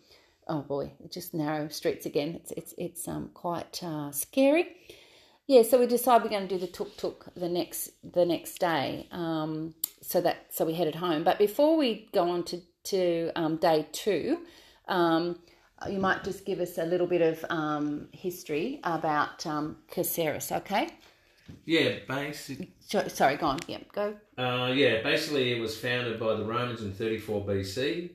oh 0.48 0.62
boy, 0.62 0.92
just 1.10 1.34
narrow 1.34 1.68
streets 1.68 2.06
again. 2.06 2.34
It's 2.34 2.52
it's 2.52 2.74
it's 2.78 3.08
um 3.08 3.30
quite 3.34 3.82
uh, 3.82 4.10
scary. 4.12 4.76
Yeah, 5.48 5.62
so 5.62 5.78
we 5.78 5.86
decided 5.86 6.24
we're 6.24 6.30
going 6.30 6.48
to 6.48 6.54
do 6.58 6.58
the 6.58 6.66
tuk 6.66 6.96
tuk 6.96 7.26
the 7.36 7.48
next 7.48 7.90
the 8.02 8.24
next 8.24 8.58
day. 8.58 9.06
Um, 9.12 9.74
so 10.02 10.20
that 10.20 10.46
so 10.50 10.64
we 10.64 10.74
headed 10.74 10.96
home. 10.96 11.22
But 11.24 11.38
before 11.38 11.76
we 11.76 12.08
go 12.12 12.28
on 12.30 12.42
to 12.44 12.60
to 12.84 13.30
um, 13.36 13.56
day 13.56 13.86
two, 13.92 14.38
um, 14.88 15.38
you 15.88 15.98
might 15.98 16.24
just 16.24 16.44
give 16.44 16.60
us 16.60 16.78
a 16.78 16.84
little 16.84 17.06
bit 17.06 17.22
of 17.22 17.44
um, 17.50 18.08
history 18.12 18.80
about 18.84 19.46
um, 19.46 19.76
Caceres, 19.90 20.50
okay? 20.50 20.88
Yeah, 21.64 21.96
basic. 22.08 22.68
So, 22.80 23.06
sorry, 23.08 23.36
go 23.36 23.46
on. 23.46 23.58
Yeah, 23.66 23.78
go. 23.92 24.14
Uh, 24.38 24.72
yeah, 24.74 25.02
basically 25.02 25.52
it 25.52 25.60
was 25.60 25.78
founded 25.78 26.18
by 26.20 26.34
the 26.34 26.44
Romans 26.44 26.82
in 26.82 26.92
34 26.92 27.44
BC. 27.44 28.10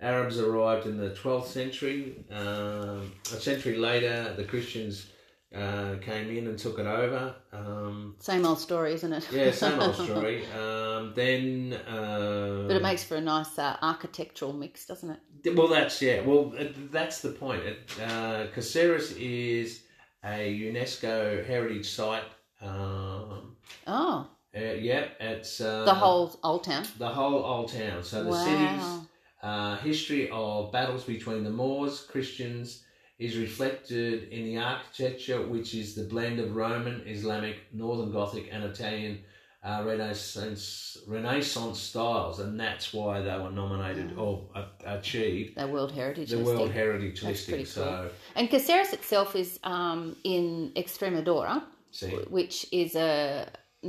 Arabs 0.00 0.38
arrived 0.40 0.86
in 0.86 0.96
the 0.96 1.10
12th 1.10 1.46
century. 1.46 2.24
Um, 2.30 3.12
a 3.32 3.40
century 3.40 3.76
later, 3.76 4.32
the 4.34 4.44
Christians 4.44 5.06
uh, 5.54 5.96
came 6.00 6.30
in 6.34 6.46
and 6.46 6.58
took 6.58 6.78
it 6.78 6.86
over. 6.86 7.34
Um, 7.52 8.14
Same 8.18 8.46
old 8.46 8.60
story, 8.60 8.94
isn't 8.94 9.12
it? 9.12 9.28
yeah, 9.32 9.50
same 9.50 9.78
old 9.80 9.94
story. 10.06 10.46
Um, 10.52 11.12
then, 11.14 11.74
uh, 11.86 12.64
but 12.66 12.76
it 12.76 12.82
makes 12.82 13.04
for 13.04 13.16
a 13.16 13.20
nice 13.20 13.58
uh, 13.58 13.76
architectural 13.82 14.52
mix, 14.52 14.86
doesn't 14.86 15.10
it? 15.44 15.56
well, 15.56 15.68
that's 15.68 16.00
yeah. 16.00 16.22
Well, 16.22 16.54
uh, 16.58 16.64
that's 16.90 17.20
the 17.20 17.30
point. 17.32 17.62
It, 17.64 17.78
uh, 18.00 18.46
Caceres 18.54 19.12
is 19.18 19.82
a 20.24 20.60
UNESCO 20.60 21.44
heritage 21.46 21.88
site. 21.90 22.24
Um, 22.60 23.56
Oh, 23.86 24.26
uh, 24.54 24.60
yeah, 24.60 25.06
it's 25.20 25.60
uh, 25.60 25.84
the 25.84 25.94
whole 25.94 26.38
old 26.42 26.64
town. 26.64 26.84
the 26.98 27.08
whole 27.08 27.42
old 27.44 27.72
town. 27.72 28.02
So 28.02 28.22
the 28.24 28.30
Wow. 28.30 28.36
city's 28.36 28.98
uh, 29.42 29.76
history 29.78 30.28
of 30.30 30.70
battles 30.72 31.04
between 31.04 31.44
the 31.44 31.50
Moors, 31.50 32.00
Christians, 32.02 32.84
is 33.18 33.36
reflected 33.36 34.28
in 34.30 34.44
the 34.44 34.58
architecture, 34.58 35.42
which 35.46 35.74
is 35.74 35.94
the 35.94 36.04
blend 36.04 36.38
of 36.40 36.54
Roman, 36.56 37.02
Islamic, 37.06 37.56
Northern 37.72 38.12
Gothic, 38.12 38.48
and 38.50 38.64
Italian 38.64 39.20
uh, 39.62 39.82
Renaissance 39.86 40.96
Renaissance 41.06 41.78
styles, 41.78 42.40
and 42.40 42.58
that's 42.58 42.92
why 42.94 43.20
they 43.20 43.36
were 43.38 43.50
nominated 43.50 44.16
or 44.16 44.48
uh, 44.54 44.64
achieved 44.86 45.56
The 45.56 45.66
World 45.66 45.92
Heritage 45.92 46.30
the 46.30 46.38
listing. 46.38 46.56
World 46.56 46.70
Heritage 46.72 47.20
That's 47.22 47.46
listing. 47.48 47.56
cool. 47.56 47.66
So, 47.66 48.10
And 48.36 48.48
Caceres 48.50 48.92
itself 48.92 49.36
is 49.36 49.60
um, 49.64 50.16
in 50.24 50.72
Extremadura, 50.76 51.62
see, 51.90 52.08
which 52.28 52.66
is 52.72 52.94
a, 52.94 53.48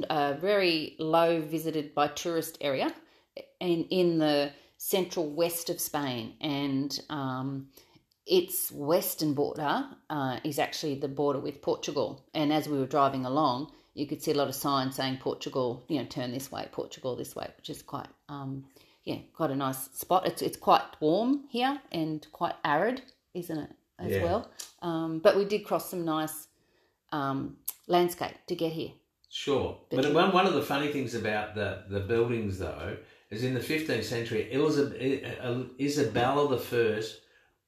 a 0.10 0.34
very 0.36 0.96
low 1.00 1.42
visited 1.42 1.94
by 1.94 2.08
tourist 2.08 2.58
area 2.62 2.94
and 3.60 3.86
in 3.90 4.20
the 4.20 4.52
central 4.78 5.30
west 5.30 5.70
of 5.70 5.80
Spain. 5.80 6.34
And 6.42 7.00
um, 7.10 7.68
its 8.26 8.72
western 8.72 9.34
border 9.34 9.86
uh, 10.10 10.40
is 10.44 10.60
actually 10.60 10.96
the 10.96 11.08
border 11.08 11.40
with 11.40 11.62
Portugal. 11.62 12.26
And 12.34 12.52
as 12.52 12.68
we 12.68 12.78
were 12.80 12.88
driving 12.88 13.26
along, 13.26 13.72
you 13.94 14.08
could 14.08 14.22
see 14.24 14.32
a 14.32 14.36
lot 14.36 14.48
of 14.48 14.56
signs 14.56 14.96
saying 14.96 15.18
Portugal, 15.18 15.84
you 15.88 16.00
know, 16.00 16.06
turn 16.06 16.32
this 16.32 16.52
way, 16.52 16.68
Portugal 16.72 17.16
this 17.16 17.36
way, 17.36 17.48
which 17.58 17.70
is 17.70 17.82
quite, 17.82 18.08
um, 18.30 18.64
yeah, 19.04 19.18
quite 19.36 19.52
a 19.52 19.56
nice 19.56 19.90
spot. 19.94 20.26
It's 20.26 20.42
it's 20.42 20.58
quite 20.58 20.84
warm 21.00 21.44
here 21.50 21.80
and 21.92 22.26
quite 22.32 22.56
arid, 22.64 23.02
isn't 23.34 23.58
it, 23.58 23.70
as 24.00 24.14
Yeah. 24.14 24.24
well? 24.24 24.52
Um, 24.82 25.20
but 25.20 25.36
we 25.36 25.46
did 25.46 25.66
cross 25.66 25.90
some 25.90 26.06
nice 26.06 26.48
um, 27.12 27.58
landscape 27.88 28.36
to 28.48 28.56
get 28.56 28.72
here. 28.72 28.92
Sure, 29.30 29.78
But 29.90 30.04
but 30.04 30.14
one, 30.14 30.34
one 30.34 30.46
of 30.46 30.54
the 30.54 30.62
funny 30.62 30.90
things 30.90 31.16
about 31.16 31.56
the, 31.56 31.84
the 31.90 32.02
buildings, 32.02 32.60
though, 32.60 32.98
is 33.30 33.46
in 33.46 33.54
the 33.54 33.62
15th 33.62 34.04
century, 34.04 34.52
Elizabeth, 34.52 35.02
Isabella 35.80 36.50
the 36.50 36.58
First 36.58 37.22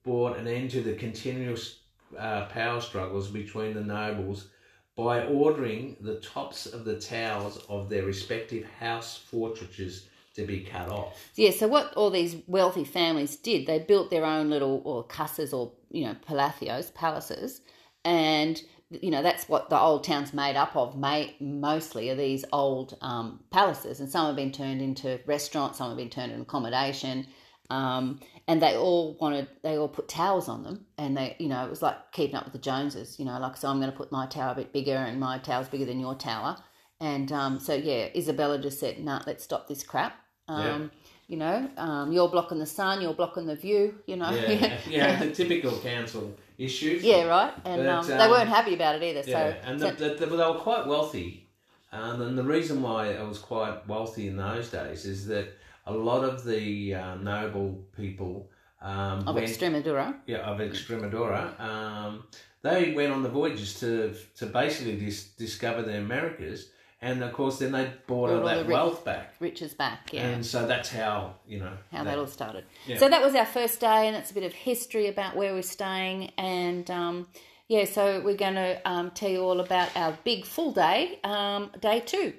brought 0.03 0.38
an 0.38 0.48
end 0.48 0.72
to 0.72 0.82
the 0.82 0.93
continuous 0.96 1.79
uh, 2.20 2.46
power 2.46 2.82
struggles 2.82 3.29
between 3.29 3.74
the 3.74 3.82
nobles 3.82 4.50
by 4.96 5.25
ordering 5.25 5.96
the 6.01 6.15
tops 6.20 6.65
of 6.65 6.86
the 6.86 7.00
towers 7.00 7.58
of 7.70 7.89
their 7.89 8.03
respective 8.03 8.65
house 8.79 9.17
fortresses 9.17 10.08
to 10.36 10.46
be 10.46 10.60
cut 10.62 10.89
off. 10.89 11.32
Yeah, 11.36 11.51
so 11.51 11.67
what 11.67 11.93
all 11.93 12.10
these 12.10 12.36
wealthy 12.48 12.84
families 12.84 13.36
did, 13.36 13.65
they 13.67 13.79
built 13.79 14.10
their 14.10 14.25
own 14.25 14.50
little 14.50 14.82
or 14.84 15.03
casas 15.03 15.53
or 15.53 15.72
you 15.89 16.05
know 16.05 16.15
palacios, 16.25 16.91
palaces, 16.91 17.62
and 18.03 18.62
you 19.02 19.12
know 19.12 19.24
that's 19.24 19.48
what 19.50 19.70
the 19.70 19.80
old 19.80 20.04
town's 20.04 20.34
made 20.34 20.56
up 20.56 20.76
of. 20.76 20.98
May, 20.98 21.36
mostly 21.40 22.10
are 22.10 22.16
these 22.16 22.46
old 22.52 22.98
um, 23.02 23.40
palaces, 23.52 24.00
and 24.00 24.10
some 24.10 24.28
have 24.28 24.36
been 24.36 24.52
turned 24.52 24.82
into 24.82 25.20
restaurants, 25.26 25.78
some 25.78 25.90
have 25.90 25.98
been 25.98 26.10
turned 26.10 26.32
into 26.32 26.44
accommodation, 26.44 27.28
um, 27.70 28.20
and 28.48 28.62
they 28.62 28.76
all 28.76 29.18
wanted 29.20 29.48
they 29.64 29.78
all 29.78 29.88
put 29.88 30.08
towers 30.08 30.48
on 30.48 30.64
them, 30.64 30.86
and 30.98 31.18
they 31.18 31.36
you 31.40 31.48
know 31.48 31.66
it 31.66 31.70
was 31.70 31.82
like 31.82 32.12
keeping 32.12 32.36
up 32.36 32.46
with 32.46 32.54
the 32.54 32.60
Joneses, 32.60 33.20
you 33.20 33.26
know, 33.26 33.40
like 33.40 33.58
so 33.58 33.70
I'm 33.70 33.80
going 33.80 33.92
to 33.92 33.98
put 33.98 34.12
my 34.12 34.28
tower 34.28 34.52
a 34.52 34.56
bit 34.56 34.74
bigger, 34.74 34.96
and 34.96 35.20
my 35.20 35.38
tower's 35.40 35.68
bigger 35.68 35.86
than 35.86 36.00
your 36.00 36.16
tower. 36.16 36.58
And 37.00 37.32
um, 37.34 37.60
so, 37.60 37.74
yeah, 37.74 38.08
Isabella 38.16 38.60
just 38.60 38.80
said, 38.80 39.00
"No, 39.00 39.18
nah, 39.18 39.24
let's 39.28 39.44
stop 39.44 39.68
this 39.68 39.84
crap." 39.84 40.16
Um, 40.48 40.92
You 41.27 41.38
know, 41.38 41.70
um, 41.77 42.12
you're 42.12 42.30
blocking 42.30 42.60
the 42.60 42.65
sun, 42.65 43.01
you're 43.01 43.13
blocking 43.13 43.46
the 43.48 43.56
view. 43.56 43.96
You 44.06 44.18
know, 44.18 44.30
Yeah, 44.32 44.77
yeah, 44.89 45.24
the 45.24 45.32
typical 45.32 45.72
council 45.80 46.36
issues. 46.58 47.03
Yeah, 47.03 47.24
right. 47.24 47.53
And 47.65 47.84
But, 47.84 47.89
um, 47.89 48.08
they 48.08 48.13
um, 48.13 48.32
weren't 48.32 48.50
happy 48.50 48.74
about 48.75 48.96
it 48.96 49.03
either. 49.03 49.24
Yeah, 49.30 49.53
so, 49.53 49.58
and 49.70 49.80
so- 49.80 49.92
the, 49.92 50.10
the, 50.10 50.15
the, 50.15 50.25
they 50.25 50.46
were 50.46 50.60
quite 50.60 50.86
wealthy. 50.86 51.48
Um, 51.92 52.22
and 52.24 52.38
the 52.38 52.44
reason 52.44 52.82
why 52.82 53.13
I 53.13 53.24
was 53.24 53.38
quite 53.38 53.88
wealthy 53.88 54.27
in 54.27 54.36
those 54.36 54.70
days 54.70 55.06
is 55.06 55.27
that 55.27 55.48
a 55.86 55.94
lot 55.94 56.24
of 56.24 56.44
the 56.44 56.96
uh, 56.96 57.15
noble 57.15 57.84
people 57.96 58.50
um, 58.82 59.27
of 59.27 59.36
went, 59.36 59.48
Extremadura. 59.48 60.15
yeah, 60.25 60.39
of 60.39 60.60
Extremadura, 60.60 61.60
um, 61.60 62.24
they 62.63 62.94
went 62.94 63.13
on 63.13 63.22
the 63.24 63.30
voyages 63.30 63.80
to 63.80 64.13
to 64.38 64.46
basically 64.48 64.98
dis- 64.98 65.30
discover 65.38 65.84
the 65.84 65.98
Americas, 65.98 66.70
and 67.03 67.22
of 67.22 67.33
course 67.33 67.60
then 67.60 67.72
they 67.74 67.83
brought 68.07 68.27
Brought 68.27 68.29
all 68.29 68.39
all 68.39 68.45
that 68.45 68.55
the 68.55 68.63
rich- 68.63 68.74
wealth 68.74 69.05
back, 69.05 69.33
Riches 69.39 69.74
back, 69.74 70.12
yeah. 70.13 70.27
and 70.29 70.45
so 70.45 70.65
that's 70.65 70.89
how 70.89 71.36
you 71.48 71.60
know 71.60 71.74
how 71.91 72.03
that 72.03 72.17
all 72.17 72.27
started. 72.27 72.65
Yeah. 72.88 72.98
So 72.98 73.10
that 73.10 73.22
was 73.22 73.36
our 73.36 73.45
first 73.45 73.79
day, 73.79 74.07
and 74.07 74.15
it's 74.15 74.31
a 74.31 74.33
bit 74.33 74.43
of 74.43 74.53
history 74.53 75.07
about 75.07 75.36
where 75.36 75.53
we're 75.53 75.62
staying. 75.62 76.31
And 76.38 76.89
um, 76.89 77.27
yeah, 77.67 77.86
so 77.86 78.22
we're 78.22 78.38
going 78.38 78.55
to 78.55 78.81
um, 78.89 79.12
tell 79.12 79.29
you 79.29 79.41
all 79.41 79.60
about 79.60 79.89
our 79.95 80.17
big 80.24 80.45
full 80.45 80.72
day, 80.72 81.19
um, 81.24 81.72
day 81.79 82.00
two. 82.00 82.33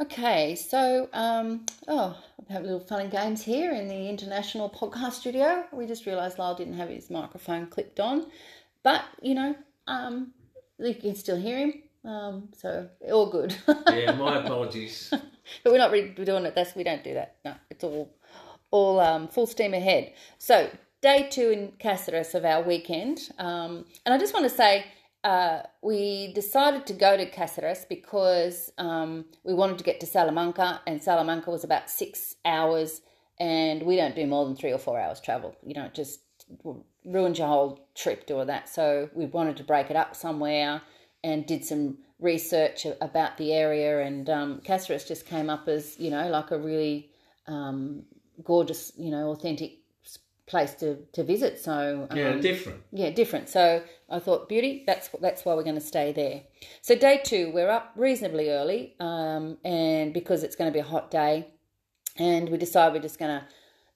Okay, 0.00 0.54
so 0.56 1.08
um, 1.14 1.64
oh, 1.88 2.16
we 2.46 2.52
have 2.52 2.62
little 2.64 2.80
fun 2.80 3.00
and 3.00 3.10
games 3.10 3.42
here 3.42 3.72
in 3.72 3.88
the 3.88 4.08
international 4.08 4.68
podcast 4.68 5.12
studio. 5.12 5.64
We 5.72 5.86
just 5.86 6.04
realised 6.04 6.38
Lyle 6.38 6.54
didn't 6.54 6.74
have 6.74 6.90
his 6.90 7.08
microphone 7.08 7.66
clipped 7.68 7.98
on, 7.98 8.26
but 8.82 9.02
you 9.22 9.34
know, 9.34 9.56
um, 9.86 10.32
you 10.78 10.94
can 10.94 11.14
still 11.14 11.38
hear 11.38 11.58
him. 11.58 11.82
Um, 12.06 12.48
so 12.56 12.88
all 13.10 13.30
good. 13.30 13.56
yeah. 13.90 14.12
My 14.12 14.38
apologies. 14.44 15.08
but 15.10 15.72
we're 15.72 15.78
not 15.78 15.90
really 15.90 16.10
doing 16.10 16.44
it. 16.44 16.54
That's 16.54 16.74
we 16.74 16.84
don't 16.84 17.02
do 17.02 17.14
that. 17.14 17.36
No, 17.44 17.54
it's 17.70 17.84
all 17.84 18.14
all 18.70 19.00
um, 19.00 19.28
full 19.28 19.46
steam 19.46 19.74
ahead. 19.74 20.12
So 20.38 20.70
day 21.02 21.28
two 21.30 21.50
in 21.50 21.72
Cáceres 21.80 22.34
of 22.34 22.44
our 22.44 22.62
weekend, 22.62 23.30
um, 23.38 23.84
and 24.04 24.14
I 24.14 24.18
just 24.18 24.32
want 24.32 24.44
to 24.44 24.54
say 24.54 24.86
uh, 25.24 25.62
we 25.82 26.32
decided 26.34 26.86
to 26.86 26.92
go 26.92 27.16
to 27.16 27.28
Cáceres 27.28 27.88
because 27.88 28.70
um, 28.78 29.24
we 29.44 29.54
wanted 29.54 29.78
to 29.78 29.84
get 29.84 29.98
to 30.00 30.06
Salamanca, 30.06 30.80
and 30.86 31.02
Salamanca 31.02 31.50
was 31.50 31.64
about 31.64 31.90
six 31.90 32.36
hours, 32.44 33.00
and 33.40 33.82
we 33.82 33.96
don't 33.96 34.14
do 34.14 34.26
more 34.26 34.44
than 34.44 34.54
three 34.54 34.72
or 34.72 34.78
four 34.78 35.00
hours 35.00 35.20
travel. 35.20 35.56
You 35.66 35.74
know, 35.74 35.86
it 35.86 35.94
just 35.94 36.20
ruins 37.04 37.38
your 37.38 37.48
whole 37.48 37.88
trip 37.96 38.26
doing 38.26 38.46
that. 38.46 38.68
So 38.68 39.10
we 39.14 39.26
wanted 39.26 39.56
to 39.56 39.64
break 39.64 39.90
it 39.90 39.96
up 39.96 40.14
somewhere 40.14 40.82
and 41.26 41.44
did 41.46 41.64
some 41.64 41.98
research 42.20 42.86
about 43.00 43.36
the 43.36 43.52
area. 43.52 44.00
And 44.06 44.30
um, 44.38 44.60
Caceres 44.64 45.04
just 45.04 45.26
came 45.26 45.48
up 45.50 45.64
as 45.68 45.98
you 45.98 46.10
know 46.10 46.28
like 46.28 46.50
a 46.52 46.58
really 46.58 47.10
um, 47.46 48.04
gorgeous, 48.44 48.92
you 48.96 49.10
know, 49.10 49.30
authentic 49.30 49.72
place 50.46 50.74
to 50.74 50.88
to 51.12 51.24
visit. 51.24 51.58
So 51.58 52.06
um, 52.10 52.16
Yeah, 52.16 52.32
different. 52.50 52.80
yeah, 52.92 53.10
different. 53.10 53.48
So 53.48 53.82
I 54.08 54.18
thought, 54.20 54.48
beauty, 54.48 54.84
that's 54.86 55.08
that's 55.20 55.44
why 55.44 55.54
we're 55.54 55.64
going 55.70 55.82
to 55.84 55.88
stay 55.94 56.12
there. 56.12 56.42
So 56.82 56.94
day 56.94 57.20
two, 57.24 57.50
we're 57.52 57.70
up 57.78 57.92
reasonably 57.96 58.50
early, 58.50 58.94
um, 59.00 59.58
and 59.64 60.14
because 60.14 60.44
it's 60.44 60.56
going 60.56 60.70
to 60.70 60.74
be 60.74 60.84
a 60.88 60.90
hot 60.94 61.10
day, 61.10 61.48
and 62.16 62.48
we 62.48 62.56
decide 62.58 62.92
we're 62.92 63.08
just 63.10 63.18
going 63.18 63.40
to 63.40 63.44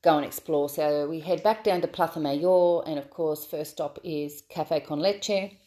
go 0.02 0.16
and 0.16 0.26
explore. 0.26 0.68
So 0.68 1.08
we 1.08 1.20
head 1.20 1.42
back 1.42 1.62
down 1.62 1.80
to 1.82 1.88
Plaza 1.88 2.18
Mayor, 2.20 2.82
and 2.88 2.98
of 2.98 3.10
course, 3.10 3.46
first 3.46 3.70
stop 3.72 3.98
is 4.02 4.42
Cafe 4.48 4.80
con 4.80 4.98
Leche 4.98 5.59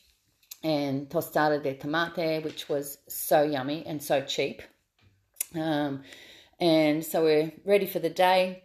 and 0.64 1.10
tostada 1.10 1.62
de 1.62 1.76
tomate, 1.76 2.44
which 2.44 2.70
was 2.70 2.98
so 3.08 3.44
yummy 3.44 3.84
and 3.86 4.02
so 4.02 4.22
cheap. 4.22 4.62
Um, 5.56 6.04
and 6.60 7.04
so 7.04 7.24
we're 7.24 7.52
ready 7.66 7.86
for 7.86 8.00
the 8.00 8.10
day 8.10 8.64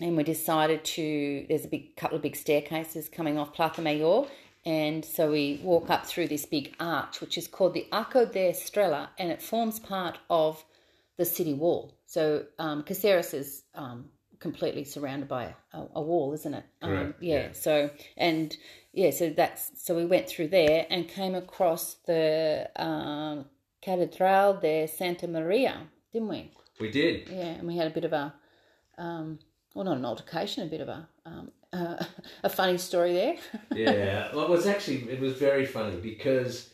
and 0.00 0.16
we 0.16 0.22
decided 0.22 0.84
to 0.84 1.46
there's 1.48 1.64
a 1.64 1.68
big 1.68 1.96
couple 1.96 2.16
of 2.16 2.22
big 2.22 2.36
staircases 2.36 3.08
coming 3.08 3.38
off 3.38 3.52
Plaza 3.52 3.82
Mayor 3.82 4.22
and 4.64 5.04
so 5.04 5.30
we 5.30 5.60
walk 5.62 5.90
up 5.90 6.06
through 6.06 6.28
this 6.28 6.46
big 6.46 6.74
arch 6.80 7.20
which 7.20 7.36
is 7.36 7.46
called 7.46 7.74
the 7.74 7.86
Arco 7.92 8.24
de 8.24 8.50
Estrella 8.50 9.10
and 9.18 9.30
it 9.30 9.42
forms 9.42 9.78
part 9.78 10.18
of 10.28 10.64
the 11.16 11.24
city 11.24 11.54
wall 11.54 11.98
so 12.06 12.44
um, 12.58 12.82
Caceres 12.82 13.34
is 13.34 13.62
um, 13.74 14.06
completely 14.40 14.84
surrounded 14.84 15.28
by 15.28 15.54
a, 15.72 15.82
a 15.94 16.02
wall 16.02 16.32
isn't 16.32 16.54
it 16.54 16.64
um, 16.82 17.14
yeah, 17.20 17.34
yeah. 17.40 17.48
so 17.52 17.90
and 18.16 18.56
yeah 18.92 19.10
so 19.10 19.30
that's 19.30 19.70
so 19.76 19.94
we 19.94 20.04
went 20.06 20.26
through 20.28 20.48
there 20.48 20.86
and 20.90 21.06
came 21.08 21.34
across 21.34 21.94
the 22.06 22.68
um, 22.76 23.44
Catedral 23.82 24.54
de 24.60 24.86
Santa 24.86 25.28
Maria 25.28 25.86
didn't 26.12 26.28
we 26.28 26.50
We 26.80 26.90
did. 26.90 27.28
yeah, 27.28 27.54
and 27.58 27.68
we 27.68 27.76
had 27.76 27.86
a 27.86 27.90
bit 27.90 28.04
of 28.04 28.12
a, 28.12 28.34
um, 28.98 29.38
well, 29.74 29.84
not 29.84 29.96
an 29.96 30.04
altercation, 30.04 30.64
a 30.66 30.66
bit 30.70 30.80
of 30.80 30.88
a, 30.88 31.08
um, 31.24 31.52
uh, 31.72 32.02
a 32.42 32.48
funny 32.48 32.78
story 32.78 33.12
there. 33.12 33.36
Yeah. 33.74 34.34
well, 34.34 34.44
it 34.46 34.50
was 34.50 34.66
actually 34.66 35.08
it 35.10 35.20
was 35.20 35.34
very 35.34 35.66
funny 35.66 35.96
because 35.96 36.69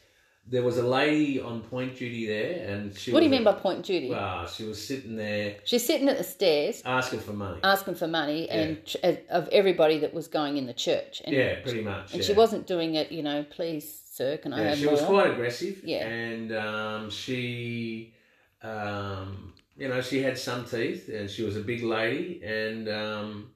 there 0.48 0.62
was 0.62 0.78
a 0.78 0.86
lady 0.86 1.40
on 1.40 1.60
point 1.60 1.96
duty 1.96 2.26
there, 2.26 2.68
and 2.68 2.96
she. 2.96 3.12
what 3.12 3.18
do 3.20 3.24
you 3.24 3.30
mean 3.30 3.42
by 3.42 3.52
point 3.52 3.84
duty? 3.84 4.10
Well, 4.10 4.46
she 4.46 4.64
was 4.64 4.84
sitting 4.86 5.16
there 5.16 5.56
She's 5.64 5.84
sitting 5.84 6.08
at 6.08 6.18
the 6.18 6.24
stairs 6.24 6.82
asking 6.84 7.20
for 7.20 7.32
money. 7.32 7.58
asking 7.64 7.96
for 7.96 8.06
money 8.06 8.48
and 8.48 8.84
tr- 8.86 8.96
uh, 9.02 9.14
of 9.30 9.48
everybody 9.48 9.98
that 9.98 10.14
was 10.14 10.28
going 10.28 10.56
in 10.56 10.66
the 10.66 10.72
church. 10.74 11.20
And, 11.24 11.34
yeah, 11.34 11.60
pretty 11.62 11.82
much. 11.82 12.12
and 12.12 12.20
yeah. 12.20 12.26
she 12.26 12.32
wasn't 12.32 12.66
doing 12.66 12.94
it, 12.94 13.10
you 13.10 13.22
know, 13.24 13.44
please, 13.50 14.00
sir, 14.08 14.36
can 14.36 14.52
I 14.52 14.58
Yeah, 14.62 14.68
have 14.68 14.78
she 14.78 14.84
more? 14.84 14.92
was 14.94 15.02
quite 15.02 15.30
aggressive. 15.32 15.80
Yeah. 15.82 16.06
And 16.06 16.52
um, 16.52 17.10
she, 17.10 18.14
um, 18.62 19.52
you 19.76 19.88
know, 19.88 20.00
she 20.00 20.22
had 20.22 20.38
some 20.38 20.64
teeth 20.64 21.08
and 21.08 21.28
she 21.28 21.42
was 21.42 21.56
a 21.56 21.60
big 21.60 21.82
lady. 21.82 22.40
And 22.44 22.88
um, 22.88 23.50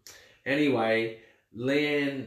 anyway, 0.45 1.19
Leanne 1.57 2.27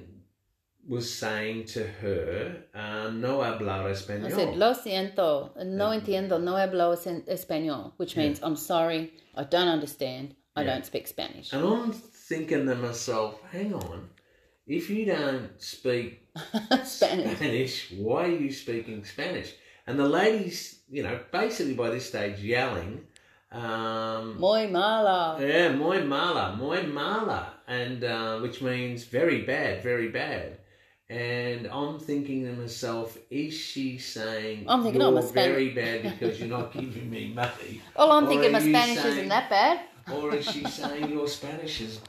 was 0.88 1.14
saying 1.14 1.66
to 1.66 1.84
her, 2.02 2.58
uh, 2.76 3.10
no 3.12 3.40
hablar 3.40 3.90
español. 3.92 4.26
I 4.26 4.30
said, 4.30 4.56
lo 4.58 4.74
siento, 4.74 5.56
no 5.66 5.92
entiendo, 5.92 6.42
no 6.42 6.54
hablo 6.56 6.94
español, 7.28 7.94
which 7.98 8.18
means 8.18 8.40
I'm 8.44 8.56
sorry, 8.58 9.14
I 9.36 9.44
don't 9.46 9.70
understand, 9.70 10.36
I 10.56 10.62
Yeah. 10.64 10.74
don't 10.74 10.86
speak 10.86 11.08
Spanish. 11.08 11.54
and 11.54 11.64
I'm 11.64 11.92
thinking 11.94 12.66
to 12.68 12.76
myself, 12.76 13.40
hang 13.52 13.74
on, 13.74 14.10
if 14.68 14.90
you 14.90 15.06
don't 15.06 15.50
speak 15.62 16.28
Spanish. 16.84 17.38
Spanish, 17.38 17.92
why 17.98 18.26
are 18.26 18.28
you 18.38 18.52
speaking 18.52 19.06
Spanish? 19.06 19.54
And 19.88 19.98
the 20.00 20.08
lady's, 20.08 20.80
you 20.90 21.04
know, 21.04 21.20
basically 21.32 21.74
by 21.76 21.90
this 21.92 22.08
stage 22.10 22.40
yelling, 22.40 23.06
um, 23.52 24.38
Muy 24.40 24.68
mala. 24.68 25.38
yeah, 25.40 25.70
muy 25.72 26.02
mala, 26.02 26.56
muy 26.58 26.84
mala, 26.84 27.54
and 27.68 28.04
uh, 28.04 28.40
which 28.40 28.62
means 28.62 29.04
very 29.06 29.42
bad, 29.44 29.82
very 29.84 30.10
bad. 30.10 30.58
And 31.10 31.68
I'm 31.68 32.00
thinking 32.00 32.46
to 32.46 32.54
myself, 32.54 33.18
is 33.30 33.54
she 33.54 33.98
saying 33.98 34.66
I'm 34.68 34.84
thinking, 34.84 35.02
you're 35.02 35.10
oh, 35.12 35.16
my 35.16 35.22
Span- 35.22 35.50
very 35.52 35.70
bad 35.70 36.04
because 36.20 36.40
you're 36.40 36.50
not 36.50 36.72
giving 36.74 37.10
me 37.10 37.34
money? 37.34 37.82
Well, 37.98 38.12
I'm 38.12 38.26
Or 38.26 38.28
thinking 38.28 38.52
my 38.52 38.60
Spanish 38.60 38.98
saying- 39.00 39.14
isn't 39.18 39.30
that 39.30 39.50
bad. 39.50 39.82
Or 40.12 40.34
is 40.36 40.46
she 40.50 40.64
saying 40.80 41.10
your 41.10 41.28
Spanish 41.28 41.82
is 41.82 42.00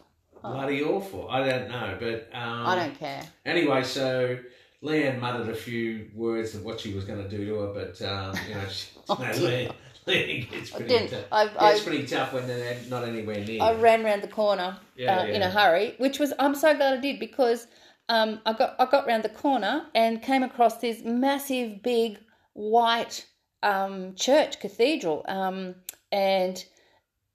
bloody 0.42 0.82
awful? 0.82 1.28
I 1.28 1.48
don't 1.48 1.68
know, 1.68 1.96
but 2.00 2.28
um, 2.32 2.66
I 2.66 2.74
don't 2.76 2.98
care. 2.98 3.22
Anyway, 3.44 3.82
so 3.82 4.38
Leanne 4.82 5.18
muttered 5.20 5.48
a 5.48 5.54
few 5.54 6.10
words 6.14 6.54
of 6.54 6.64
what 6.64 6.80
she 6.80 6.94
was 6.94 7.04
going 7.04 7.22
to 7.22 7.28
do 7.28 7.44
to 7.46 7.54
her, 7.60 7.66
but 7.74 8.02
um, 8.02 8.34
you 8.48 8.54
know, 8.54 8.68
she, 8.68 8.88
Oh, 9.08 9.16
no. 9.20 9.26
Leanne, 9.32 9.72
Leanne 10.06 10.50
gets 10.50 10.70
pretty 10.70 11.08
tough. 11.08 11.24
I- 11.32 11.46
gets 11.72 11.82
pretty 11.84 12.06
tough 12.06 12.32
when 12.32 12.46
they're 12.46 12.78
not 12.88 13.04
anywhere 13.04 13.44
near. 13.44 13.60
I 13.62 13.74
ran 13.74 14.04
around 14.04 14.22
the 14.22 14.28
corner 14.28 14.78
Yeah, 14.96 15.18
uh, 15.20 15.26
in 15.26 15.42
a 15.42 15.50
hurry, 15.50 15.94
which 15.98 16.18
was 16.18 16.32
I'm 16.38 16.54
so 16.54 16.74
glad 16.76 16.98
I 16.98 17.00
did 17.00 17.18
because 17.20 17.66
um, 18.08 18.40
I 18.44 18.52
got 18.52 18.76
I 18.78 18.86
got 18.86 19.06
round 19.06 19.22
the 19.24 19.28
corner 19.30 19.86
and 19.94 20.22
came 20.22 20.42
across 20.42 20.78
this 20.78 21.02
massive, 21.04 21.82
big, 21.82 22.18
white 22.52 23.26
um, 23.62 24.14
church 24.14 24.60
cathedral, 24.60 25.24
um, 25.28 25.76
and 26.12 26.62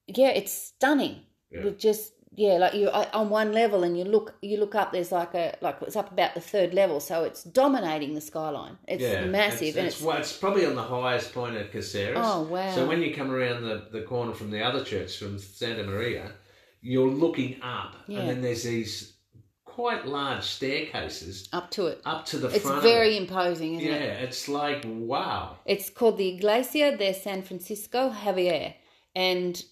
yeah, 0.07 0.29
it's 0.29 0.51
stunning. 0.51 1.21
Yeah. 1.51 1.63
With 1.63 1.79
just 1.79 2.13
yeah, 2.35 2.53
like 2.53 2.75
you 2.75 2.89
on 2.89 3.31
one 3.31 3.51
level, 3.51 3.83
and 3.83 3.97
you 3.97 4.03
look 4.03 4.35
you 4.41 4.57
look 4.59 4.75
up. 4.75 4.91
There's 4.91 5.11
like 5.11 5.33
a 5.33 5.57
like 5.61 5.77
it's 5.81 5.95
up 5.95 6.11
about 6.11 6.35
the 6.35 6.41
third 6.41 6.75
level, 6.75 6.99
so 6.99 7.23
it's 7.23 7.43
dominating 7.43 8.13
the 8.13 8.21
skyline. 8.21 8.77
It's 8.87 9.01
yeah, 9.01 9.25
massive, 9.25 9.69
It's, 9.69 9.77
and 9.77 9.87
it's, 9.87 9.95
it's 9.97 10.05
well, 10.05 10.17
it's 10.17 10.37
probably 10.37 10.67
on 10.67 10.75
the 10.75 10.83
highest 10.83 11.33
point 11.33 11.57
of 11.57 11.71
Caceres. 11.71 12.17
Oh, 12.17 12.43
wow. 12.43 12.73
So 12.75 12.87
when 12.87 13.01
you 13.01 13.15
come 13.15 13.31
around 13.31 13.63
the, 13.63 13.87
the 13.91 14.03
corner 14.03 14.33
from 14.33 14.51
the 14.51 14.63
other 14.63 14.83
church 14.83 15.17
from 15.17 15.39
Santa 15.39 15.83
Maria, 15.83 16.31
you're 16.81 17.09
looking 17.09 17.59
up, 17.63 17.95
Yeah. 18.07 18.19
and 18.19 18.29
then 18.29 18.41
there's 18.41 18.63
these 18.63 19.15
quite 19.79 20.05
large 20.05 20.43
staircases 20.43 21.47
up 21.53 21.71
to 21.71 21.87
it. 21.87 22.01
up 22.05 22.25
to 22.25 22.37
the 22.37 22.49
It's 22.49 22.63
front. 22.63 22.77
of 22.79 22.83
very 22.83 23.15
it. 23.15 23.21
imposing, 23.21 23.75
isn't 23.75 23.87
yeah. 23.87 24.13
it? 24.13 24.23
It's 24.25 24.49
like 24.49 24.83
wow. 24.85 25.57
It's 25.65 25.89
called 25.89 26.17
the 26.17 26.27
Iglesia 26.35 26.97
de 26.97 27.13
San 27.13 27.41
Francisco 27.43 28.09
Javier, 28.09 28.73
and 29.15 29.63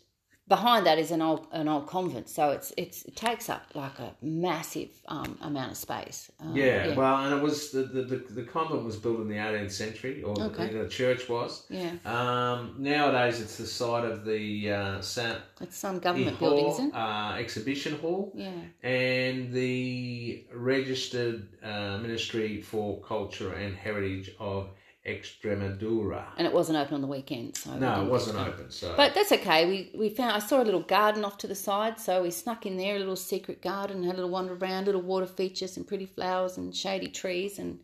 behind 0.47 0.85
that 0.85 0.97
is 0.97 1.11
an 1.11 1.21
old 1.21 1.47
an 1.51 1.67
old 1.67 1.87
convent. 1.87 2.29
So 2.29 2.51
it's 2.51 2.71
it's 2.77 3.03
it 3.03 3.15
takes 3.15 3.49
up 3.49 3.63
like 3.73 3.99
a 3.99 4.15
massive 4.21 4.89
um, 5.07 5.37
amount 5.41 5.71
of 5.71 5.77
space. 5.77 6.31
Um, 6.39 6.55
Yeah, 6.55 6.95
well, 6.95 7.17
and 7.23 7.33
it 7.35 7.41
was 7.43 7.71
the, 7.71 7.83
the, 7.83 8.01
the, 8.03 8.15
the 8.39 8.43
convent 8.43 8.83
was 8.83 8.95
built 8.95 9.19
in 9.19 9.27
the 9.27 9.35
18th 9.35 9.71
century, 9.71 10.23
or 10.23 10.39
Okay. 10.39 10.67
the, 10.71 10.83
the 10.83 10.89
church 10.89 11.27
was. 11.29 11.65
yeah, 11.69 11.91
Um, 12.05 12.75
nowadays, 12.77 13.41
it's 13.41 13.57
the 13.57 13.67
site 13.67 14.05
of 14.05 14.23
the 14.25 14.71
uh, 14.71 15.01
Saint 15.01 15.39
it's 15.61 15.77
some 15.77 15.99
government 15.99 16.39
building, 16.39 16.65
Hall, 16.65 16.73
isn't 16.75 16.89
it? 16.89 16.95
uh, 16.95 17.35
exhibition 17.37 17.93
hall, 17.99 18.31
Yeah, 18.35 18.51
and 18.83 19.51
the 19.53 20.45
registered 20.53 21.47
uh, 21.63 21.97
Ministry 21.97 22.61
for 22.61 23.01
Culture 23.01 23.53
and 23.53 23.75
Heritage 23.75 24.31
of 24.39 24.69
Extremadura. 25.07 26.25
and 26.37 26.45
it 26.45 26.53
wasn't 26.53 26.77
open 26.77 26.95
on 26.95 27.01
the 27.01 27.07
weekend, 27.07 27.55
so 27.55 27.77
No, 27.77 28.03
it 28.03 28.09
wasn't 28.09 28.37
open. 28.37 28.69
So, 28.69 28.93
But 28.95 29.13
that's 29.15 29.31
okay. 29.31 29.65
We 29.65 29.97
we 29.97 30.09
found 30.09 30.33
I 30.33 30.39
saw 30.39 30.61
a 30.61 30.65
little 30.65 30.81
garden 30.81 31.23
off 31.23 31.37
to 31.39 31.47
the 31.47 31.55
side, 31.55 31.99
so 31.99 32.23
we 32.23 32.31
snuck 32.31 32.65
in 32.65 32.77
there, 32.77 32.95
a 32.95 32.99
little 32.99 33.15
secret 33.15 33.61
garden, 33.61 34.03
had 34.03 34.13
a 34.13 34.17
little 34.17 34.29
wander 34.29 34.53
around, 34.53 34.85
little 34.85 35.01
water 35.01 35.25
features, 35.27 35.73
some 35.73 35.85
pretty 35.85 36.05
flowers 36.05 36.57
and 36.57 36.75
shady 36.75 37.07
trees, 37.07 37.57
and 37.59 37.79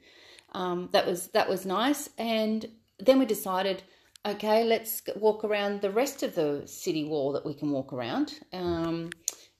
um, 0.51 0.89
that 0.91 1.07
was 1.07 1.27
that 1.27 1.49
was 1.49 1.65
nice. 1.65 2.09
And 2.17 2.67
then 2.99 3.19
we 3.19 3.25
decided, 3.25 3.83
okay, 4.25 4.63
let's 4.63 5.01
walk 5.15 5.43
around 5.43 5.81
the 5.81 5.91
rest 5.91 6.23
of 6.23 6.35
the 6.35 6.63
city 6.65 7.05
wall 7.05 7.31
that 7.33 7.45
we 7.45 7.53
can 7.53 7.71
walk 7.71 7.93
around. 7.93 8.39
Um, 8.51 9.09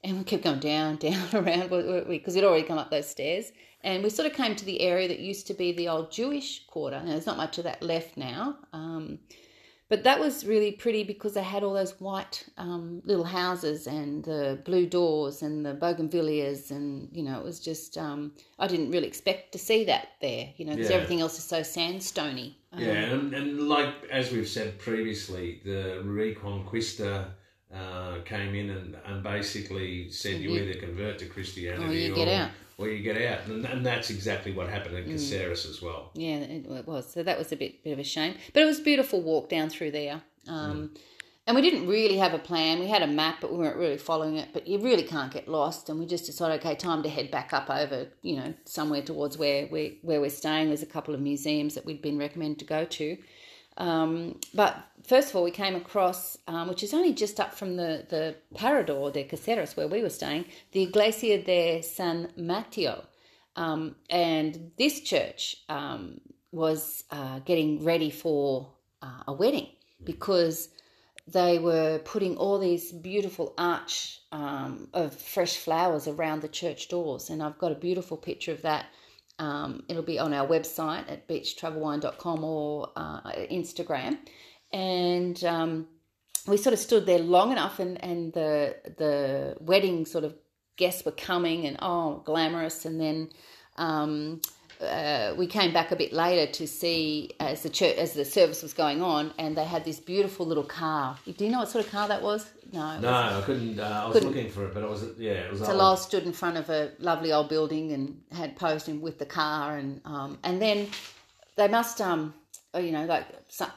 and 0.04 0.18
we 0.18 0.24
kept 0.26 0.44
going 0.44 0.60
down, 0.60 0.96
down, 1.08 1.28
around 1.34 1.70
because 2.08 2.36
we'd 2.36 2.44
already 2.44 2.68
come 2.68 2.78
up 2.78 2.92
those 2.92 3.10
stairs. 3.10 3.52
And 3.84 4.04
we 4.04 4.10
sort 4.10 4.30
of 4.30 4.36
came 4.36 4.56
to 4.56 4.66
the 4.66 4.82
area 4.82 5.08
that 5.08 5.20
used 5.20 5.48
to 5.48 5.54
be 5.54 5.74
the 5.74 5.90
old 5.90 6.12
Jewish 6.12 6.66
quarter. 6.68 7.00
Now, 7.02 7.12
there's 7.12 7.26
not 7.26 7.38
much 7.38 7.58
of 7.58 7.66
that 7.66 7.84
left 7.84 8.16
now. 8.18 8.58
Um, 8.72 9.20
but 9.90 10.06
that 10.06 10.20
was 10.20 10.46
really 10.46 10.72
pretty 10.72 11.04
because 11.04 11.34
they 11.36 11.44
had 11.44 11.64
all 11.64 11.74
those 11.74 12.00
white 12.00 12.46
um, 12.58 13.02
little 13.06 13.26
houses 13.26 13.86
and 13.86 14.24
the 14.24 14.60
blue 14.66 14.88
doors 14.88 15.44
and 15.44 15.64
the 15.64 15.74
bougainvilleas 15.76 16.72
and 16.72 17.10
you 17.12 17.22
know 17.22 17.38
it 17.40 17.44
was 17.44 17.60
just 17.60 17.96
um, 17.98 18.32
I 18.58 18.66
didn't 18.68 18.90
really 18.90 19.06
expect 19.08 19.52
to 19.52 19.60
see 19.60 19.84
that 19.86 20.08
there 20.20 20.50
you 20.58 20.66
know 20.66 20.72
because 20.72 20.90
Yeah. 20.90 20.96
everything 20.96 21.22
else 21.22 21.38
is 21.38 21.44
so 21.44 21.62
sandstony. 21.62 22.56
Um, 22.72 22.80
Yeah, 22.82 22.94
and, 22.94 23.34
and 23.36 23.70
like 23.70 23.94
as 24.10 24.32
we've 24.32 24.48
said 24.48 24.80
previously, 24.80 25.62
the 25.64 26.02
Reconquista 26.04 27.28
uh, 27.72 28.22
came 28.26 28.56
in 28.56 28.70
and, 28.72 28.96
and 29.06 29.22
basically 29.22 30.10
said 30.10 30.42
you 30.42 30.56
either 30.56 30.80
convert 30.80 31.20
to 31.20 31.26
Christianity 31.26 31.86
Or 31.86 31.94
you 31.94 32.16
get 32.16 32.28
out. 32.30 32.50
Or 32.78 32.88
you 32.88 33.04
get 33.04 33.22
out, 33.22 33.46
and, 33.48 33.66
and 33.66 33.86
that's 33.86 34.10
exactly 34.10 34.52
what 34.52 34.70
happened 34.70 34.98
in 34.98 35.06
Caceres 35.06 35.66
as 35.66 35.82
well. 35.82 36.12
Yeah, 36.16 36.38
it, 36.38 36.88
was. 36.88 37.12
So 37.12 37.24
that 37.24 37.38
was 37.38 37.52
a 37.52 37.56
bit 37.56 37.84
bit 37.84 37.92
of 37.92 38.00
a 38.00 38.04
shame, 38.04 38.36
but 38.54 38.64
it 38.64 38.66
was 38.66 38.80
a 38.80 38.84
beautiful 38.84 39.22
walk 39.22 39.50
down 39.50 39.70
through 39.70 39.92
there. 39.92 40.22
Um, 40.48 40.92
and 41.46 41.56
we 41.56 41.62
didn't 41.62 41.88
really 41.88 42.18
have 42.18 42.34
a 42.34 42.40
plan. 42.40 42.80
We 42.80 42.88
had 42.88 43.02
a 43.02 43.08
map, 43.08 43.40
but 43.42 43.52
we 43.52 43.58
weren't 43.58 43.76
really 43.76 43.98
following 43.98 44.38
it. 44.38 44.50
But 44.54 44.66
you 44.66 44.80
really 44.80 45.04
can't 45.04 45.32
get 45.32 45.50
lost. 45.50 45.90
And 45.90 46.00
we 46.00 46.06
just 46.06 46.26
decided, 46.26 46.62
okay, 46.62 46.74
time 46.76 47.04
to 47.04 47.10
head 47.10 47.32
back 47.32 47.52
up 47.52 47.70
over, 47.70 48.08
you 48.22 48.38
know, 48.38 48.54
somewhere 48.64 49.02
towards 49.02 49.38
where 49.38 49.68
we 49.68 50.00
where 50.04 50.22
we're 50.22 50.30
staying. 50.30 50.68
There's 50.68 50.84
a 50.84 50.88
couple 50.88 51.14
of 51.14 51.20
museums 51.20 51.76
that 51.76 51.86
we'd 51.86 52.02
been 52.02 52.18
recommended 52.18 52.60
to 52.60 52.66
go 52.66 52.86
to. 52.86 53.18
Um, 53.78 54.40
but 54.54 54.78
first 55.04 55.30
of 55.30 55.36
all, 55.36 55.44
we 55.44 55.52
came 55.52 55.76
across, 55.76 56.38
um, 56.48 56.68
which 56.68 56.84
is 56.84 56.94
only 56.94 57.14
just 57.14 57.40
up 57.40 57.54
from 57.54 57.76
the 57.76 58.06
the 58.10 58.36
Parador 58.56 59.12
de 59.12 59.24
Caceres 59.24 59.76
where 59.76 59.88
we 59.88 60.02
were 60.02 60.10
staying, 60.10 60.46
the 60.72 60.84
Iglesia 60.84 61.42
de 61.42 61.82
San 61.82 62.30
Mateo, 62.38 63.04
um, 63.56 63.96
and 64.10 64.72
this 64.78 65.02
church 65.02 65.58
um, 65.70 66.22
was 66.52 67.04
uh, 67.12 67.40
getting 67.40 67.84
ready 67.84 68.10
for 68.10 68.70
uh, 69.02 69.24
a 69.28 69.34
wedding 69.34 69.68
because 70.04 70.70
they 71.28 71.58
were 71.58 72.00
putting 72.00 72.38
all 72.38 72.60
these 72.60 72.92
beautiful 72.92 73.54
arch 73.58 74.20
um, 74.32 74.90
of 74.94 75.16
fresh 75.16 75.58
flowers 75.58 76.08
around 76.08 76.42
the 76.42 76.48
church 76.48 76.90
doors. 76.90 77.30
And 77.30 77.42
I've 77.42 77.58
got 77.58 77.72
a 77.72 77.76
beautiful 77.76 78.18
picture 78.18 78.52
of 78.52 78.62
that. 78.64 78.88
Um, 79.44 79.84
it'll 79.90 80.04
be 80.04 80.20
on 80.20 80.34
our 80.34 80.48
website 80.48 81.12
at 81.12 81.28
beachtravelwine.com 81.28 82.44
or 82.44 82.90
uh, 82.96 83.22
Instagram. 83.52 84.18
And 84.72 85.44
um, 85.44 85.88
we 86.48 86.56
sort 86.56 86.74
of 86.74 86.80
stood 86.80 87.06
there 87.06 87.20
long 87.20 87.52
enough, 87.52 87.80
and, 87.80 88.02
and 88.04 88.32
the, 88.34 88.78
the 88.98 89.58
wedding 89.60 90.06
sort 90.06 90.24
of 90.24 90.36
guests 90.78 91.04
were 91.06 91.12
coming, 91.12 91.68
and 91.68 91.78
oh, 91.82 92.22
glamorous. 92.26 92.86
And 92.86 93.02
then 93.02 93.30
um, 93.76 94.42
uh, 94.82 95.34
we 95.38 95.48
came 95.48 95.74
back 95.74 95.92
a 95.92 95.96
bit 95.96 96.14
later 96.14 96.52
to 96.52 96.68
see 96.68 97.32
as 97.40 97.64
the 97.64 97.70
church 97.70 97.96
as 97.98 98.14
the 98.14 98.26
service 98.26 98.62
was 98.62 98.74
going 98.74 99.02
on, 99.02 99.34
and 99.38 99.56
they 99.58 99.64
had 99.64 99.86
this 99.86 100.00
beautiful 100.00 100.46
little 100.46 100.64
car. 100.64 101.18
Do 101.26 101.46
you 101.46 101.52
know 101.52 101.60
what 101.60 101.70
sort 101.70 101.86
of 101.86 101.92
car 101.92 102.08
that 102.08 102.22
was? 102.22 102.52
No. 102.72 103.00
No, 103.00 103.14
I 103.14 103.42
couldn't. 103.46 103.80
Uh, 103.80 103.84
I 103.84 104.06
was 104.08 104.14
Couldn't. 104.14 104.30
looking 104.30 104.50
for 104.50 104.66
it, 104.66 104.74
but 104.74 104.84
it 104.84 104.90
was 104.90 105.06
yeah, 105.18 105.32
it 105.32 105.52
was. 105.52 105.60
So. 105.62 105.76
Lyle 105.76 105.98
stood 105.98 106.24
in 106.24 106.34
front 106.34 106.58
of 106.58 106.70
a 106.70 106.92
lovely 107.00 107.32
old 107.32 107.50
building 107.50 107.92
and 107.92 108.20
had 108.32 108.56
posed 108.56 108.88
him 108.88 109.02
with 109.02 109.20
the 109.20 109.26
car, 109.26 109.78
and 109.78 110.02
um, 110.06 110.40
and 110.44 110.62
then 110.62 110.88
they 111.56 111.68
must 111.68 112.02
um, 112.02 112.34
oh, 112.74 112.80
you 112.80 112.92
know, 112.92 113.06
like 113.06 113.26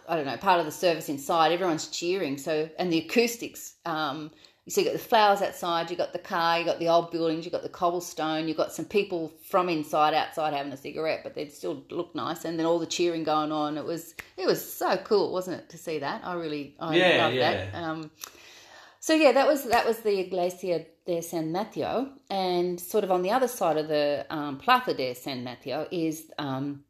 I 0.08 0.16
don't 0.16 0.26
know, 0.26 0.36
part 0.38 0.60
of 0.60 0.66
the 0.66 0.72
service 0.72 1.08
inside. 1.08 1.52
Everyone's 1.52 1.88
cheering, 1.88 2.38
so 2.38 2.68
and 2.78 2.92
the 2.92 2.98
acoustics. 2.98 3.74
Um, 3.84 4.30
so 4.68 4.80
you've 4.80 4.90
got 4.90 4.98
the 5.00 5.08
flowers 5.08 5.42
outside, 5.42 5.90
you've 5.90 5.98
got 5.98 6.12
the 6.12 6.18
car, 6.18 6.58
you've 6.58 6.66
got 6.66 6.80
the 6.80 6.88
old 6.88 7.12
buildings, 7.12 7.44
you've 7.44 7.52
got 7.52 7.62
the 7.62 7.68
cobblestone, 7.68 8.48
you've 8.48 8.56
got 8.56 8.72
some 8.72 8.84
people 8.84 9.32
from 9.42 9.68
inside 9.68 10.12
outside 10.12 10.52
having 10.54 10.72
a 10.72 10.76
cigarette, 10.76 11.20
but 11.22 11.34
they'd 11.34 11.52
still 11.52 11.84
look 11.90 12.14
nice, 12.14 12.44
and 12.44 12.58
then 12.58 12.66
all 12.66 12.78
the 12.80 12.86
cheering 12.86 13.22
going 13.22 13.52
on. 13.52 13.78
It 13.78 13.84
was 13.84 14.14
it 14.36 14.46
was 14.46 14.60
so 14.72 14.96
cool, 14.98 15.32
wasn't 15.32 15.58
it, 15.60 15.68
to 15.70 15.78
see 15.78 16.00
that? 16.00 16.22
I 16.24 16.34
really 16.34 16.74
I 16.80 16.96
Yeah, 16.96 17.16
loved 17.16 17.40
that. 17.40 17.68
Um, 17.74 18.10
so 19.00 19.14
yeah, 19.14 19.32
that 19.32 19.46
was 19.46 19.64
that 19.64 19.86
was 19.86 19.98
the 20.00 20.18
Iglesia 20.18 20.84
de 21.06 21.20
San 21.22 21.52
Mateo, 21.52 22.10
and 22.28 22.80
sort 22.80 23.04
of 23.04 23.12
on 23.12 23.22
the 23.22 23.30
other 23.30 23.48
side 23.48 23.76
of 23.76 23.86
the 23.88 24.26
um, 24.30 24.58
Plaza 24.58 24.94
de 24.94 25.14
San 25.14 25.44
Mateo 25.44 25.86
is 25.92 26.32
um, 26.38 26.82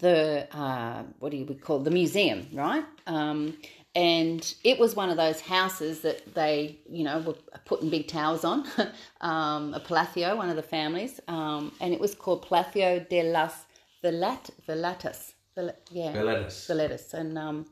the 0.00 0.48
uh, 0.56 1.04
what 1.20 1.30
do 1.30 1.36
you 1.36 1.46
call 1.62 1.78
the 1.80 1.90
museum, 1.92 2.48
right? 2.52 2.84
Um, 3.06 3.56
and 3.94 4.54
it 4.64 4.78
was 4.78 4.96
one 4.96 5.10
of 5.10 5.16
those 5.16 5.40
houses 5.40 6.00
that 6.00 6.34
they, 6.34 6.78
you 6.88 7.04
know, 7.04 7.20
were 7.20 7.36
putting 7.66 7.90
big 7.90 8.08
towers 8.08 8.44
on. 8.44 8.66
um, 9.20 9.74
a 9.74 9.80
Palacio, 9.80 10.34
one 10.36 10.48
of 10.48 10.56
the 10.56 10.62
families, 10.62 11.20
um, 11.28 11.72
and 11.80 11.92
it 11.92 12.00
was 12.00 12.14
called 12.14 12.42
Palacio 12.42 13.00
de 13.00 13.22
las 13.22 13.66
Velat 14.02 14.50
Velatas. 14.66 15.34
Vel- 15.54 15.76
yeah, 15.90 16.12
Veletas. 16.12 16.66
Veletas, 16.66 17.12
and 17.12 17.36
um, 17.36 17.66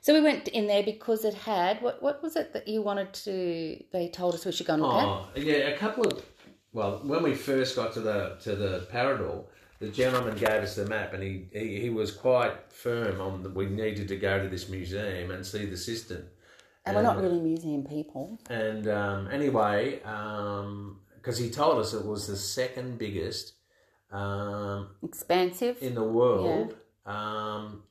so 0.00 0.14
we 0.14 0.22
went 0.22 0.48
in 0.48 0.66
there 0.66 0.82
because 0.82 1.24
it 1.24 1.34
had 1.34 1.82
what 1.82 2.02
what 2.02 2.22
was 2.22 2.36
it 2.36 2.54
that 2.54 2.66
you 2.66 2.80
wanted 2.80 3.12
to? 3.12 3.82
They 3.92 4.08
told 4.08 4.34
us 4.34 4.46
we 4.46 4.52
should 4.52 4.66
go 4.66 4.74
and 4.74 4.82
look 4.82 4.94
at. 4.94 5.04
Oh, 5.04 5.26
yeah, 5.36 5.68
a 5.68 5.76
couple 5.76 6.06
of. 6.06 6.24
Well, 6.72 7.00
when 7.02 7.22
we 7.22 7.34
first 7.34 7.76
got 7.76 7.92
to 7.94 8.00
the 8.00 8.38
to 8.42 8.56
the 8.56 8.86
Parador, 8.90 9.44
the 9.80 9.88
gentleman 9.88 10.36
gave 10.36 10.62
us 10.62 10.76
the 10.76 10.84
map, 10.84 11.14
and 11.14 11.22
he, 11.22 11.48
he, 11.52 11.80
he 11.80 11.90
was 11.90 12.12
quite 12.12 12.70
firm 12.70 13.20
on 13.20 13.42
that 13.42 13.54
we 13.54 13.66
needed 13.66 14.08
to 14.08 14.16
go 14.16 14.40
to 14.40 14.48
this 14.48 14.68
museum 14.68 15.30
and 15.30 15.44
see 15.44 15.64
the 15.64 15.76
cistern. 15.76 16.26
And 16.84 16.96
we're 16.96 17.02
not 17.02 17.20
really 17.20 17.40
museum 17.40 17.84
people. 17.84 18.38
And 18.48 18.88
um, 18.88 19.28
anyway, 19.30 20.00
because 21.16 21.38
he 21.38 21.50
told 21.50 21.78
us 21.78 21.94
it 21.94 22.04
was 22.04 22.26
the 22.26 22.36
second 22.36 22.98
biggest 22.98 23.54
um, 24.10 24.90
Expansive. 25.02 25.78
in 25.82 25.94
the 25.94 26.04
world, 26.04 26.74
um, 27.06 27.82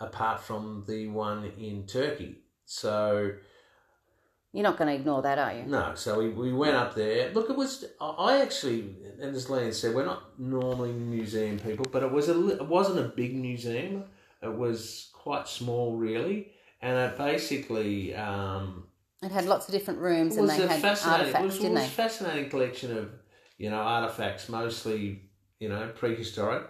apart 0.00 0.40
from 0.40 0.84
the 0.88 1.08
one 1.08 1.52
in 1.58 1.86
Turkey. 1.86 2.38
So 2.64 3.32
You're 4.52 4.62
not 4.62 4.78
going 4.78 4.88
to 4.88 4.94
ignore 4.94 5.20
that, 5.22 5.38
are 5.38 5.52
you? 5.52 5.64
no, 5.66 5.92
so 5.94 6.18
we, 6.20 6.30
we 6.30 6.52
went 6.54 6.74
up 6.74 6.94
there. 6.94 7.30
Look, 7.32 7.50
it 7.50 7.56
was 7.56 7.84
I 8.00 8.40
actually, 8.40 8.96
and 9.20 9.34
as 9.36 9.46
Leanne 9.46 9.74
said, 9.74 9.94
we're 9.94 10.06
not 10.06 10.38
normally 10.38 10.92
museum 10.92 11.58
people, 11.58 11.86
but 11.92 12.02
it 12.02 12.10
was 12.10 12.28
a 12.28 12.48
it 12.48 12.66
wasn't 12.66 12.98
a 12.98 13.08
big 13.08 13.36
museum. 13.36 14.04
It 14.42 14.54
was 14.56 15.10
quite 15.12 15.48
small, 15.48 15.96
really, 15.96 16.52
and 16.80 16.96
it 16.96 17.18
basically 17.18 18.14
um, 18.14 18.86
It 19.22 19.32
had 19.32 19.44
lots 19.44 19.68
of 19.68 19.72
different 19.72 20.00
rooms 20.00 20.36
it 20.36 20.40
and 20.40 20.48
was 20.48 20.56
they 20.56 20.64
a 20.64 20.68
had 20.68 20.80
fascinating, 20.80 21.34
it 21.34 21.42
was, 21.44 21.58
didn't 21.58 21.72
was 21.74 21.82
they? 21.82 21.86
a 21.86 21.90
fascinating 21.90 22.48
collection 22.50 22.96
of 22.96 23.10
you 23.58 23.68
know 23.68 23.80
artifacts, 23.80 24.48
mostly 24.48 25.22
you 25.60 25.68
know 25.68 25.90
prehistoric 25.94 26.64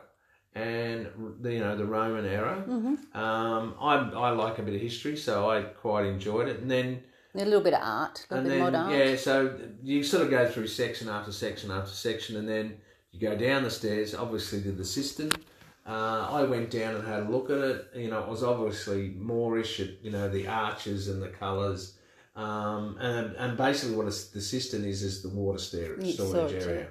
and 0.54 1.06
the 1.40 1.52
you 1.52 1.60
know 1.60 1.76
the 1.76 1.84
Roman 1.86 2.24
era. 2.24 2.64
Mm-hmm. 2.68 3.16
Um, 3.16 3.74
I 3.80 3.94
I 4.26 4.30
like 4.30 4.58
a 4.58 4.62
bit 4.62 4.74
of 4.74 4.80
history, 4.80 5.16
so 5.16 5.48
I 5.48 5.62
quite 5.62 6.06
enjoyed 6.06 6.48
it, 6.48 6.58
and 6.60 6.68
then. 6.70 7.04
A 7.34 7.44
little 7.44 7.60
bit 7.60 7.74
of 7.74 7.80
art, 7.82 8.26
a 8.30 8.34
little 8.34 8.38
And 8.38 8.44
bit 8.44 8.50
then, 8.50 8.66
of 8.66 8.72
mod 8.72 8.92
art. 8.92 9.06
yeah, 9.06 9.16
so 9.16 9.58
you 9.82 10.02
sort 10.02 10.24
of 10.24 10.30
go 10.30 10.48
through 10.48 10.66
section 10.66 11.08
after 11.08 11.30
section 11.32 11.70
after 11.70 11.90
section, 11.92 12.36
and 12.36 12.48
then 12.48 12.78
you 13.12 13.20
go 13.20 13.36
down 13.36 13.62
the 13.62 13.70
stairs, 13.70 14.14
obviously 14.14 14.62
to 14.62 14.72
the 14.72 14.84
cistern. 14.84 15.30
Uh, 15.86 16.28
I 16.30 16.42
went 16.44 16.70
down 16.70 16.96
and 16.96 17.06
had 17.06 17.24
a 17.24 17.28
look 17.30 17.48
at 17.50 17.58
it. 17.58 17.86
You 17.94 18.10
know, 18.10 18.20
it 18.22 18.28
was 18.28 18.42
obviously 18.42 19.14
Moorish, 19.16 19.80
at, 19.80 20.02
you 20.02 20.10
know, 20.10 20.28
the 20.28 20.46
arches 20.46 21.08
and 21.08 21.22
the 21.22 21.28
colours. 21.28 21.94
Um, 22.36 22.96
and, 23.00 23.34
and 23.36 23.56
basically, 23.56 23.96
what 23.96 24.04
a, 24.06 24.10
the 24.34 24.40
cistern 24.40 24.84
is, 24.84 25.02
is 25.02 25.22
the 25.22 25.28
water 25.30 25.58
storage, 25.58 26.04
Yeah, 26.04 26.12
storage 26.12 26.30
storage, 26.50 26.62
area. 26.66 26.88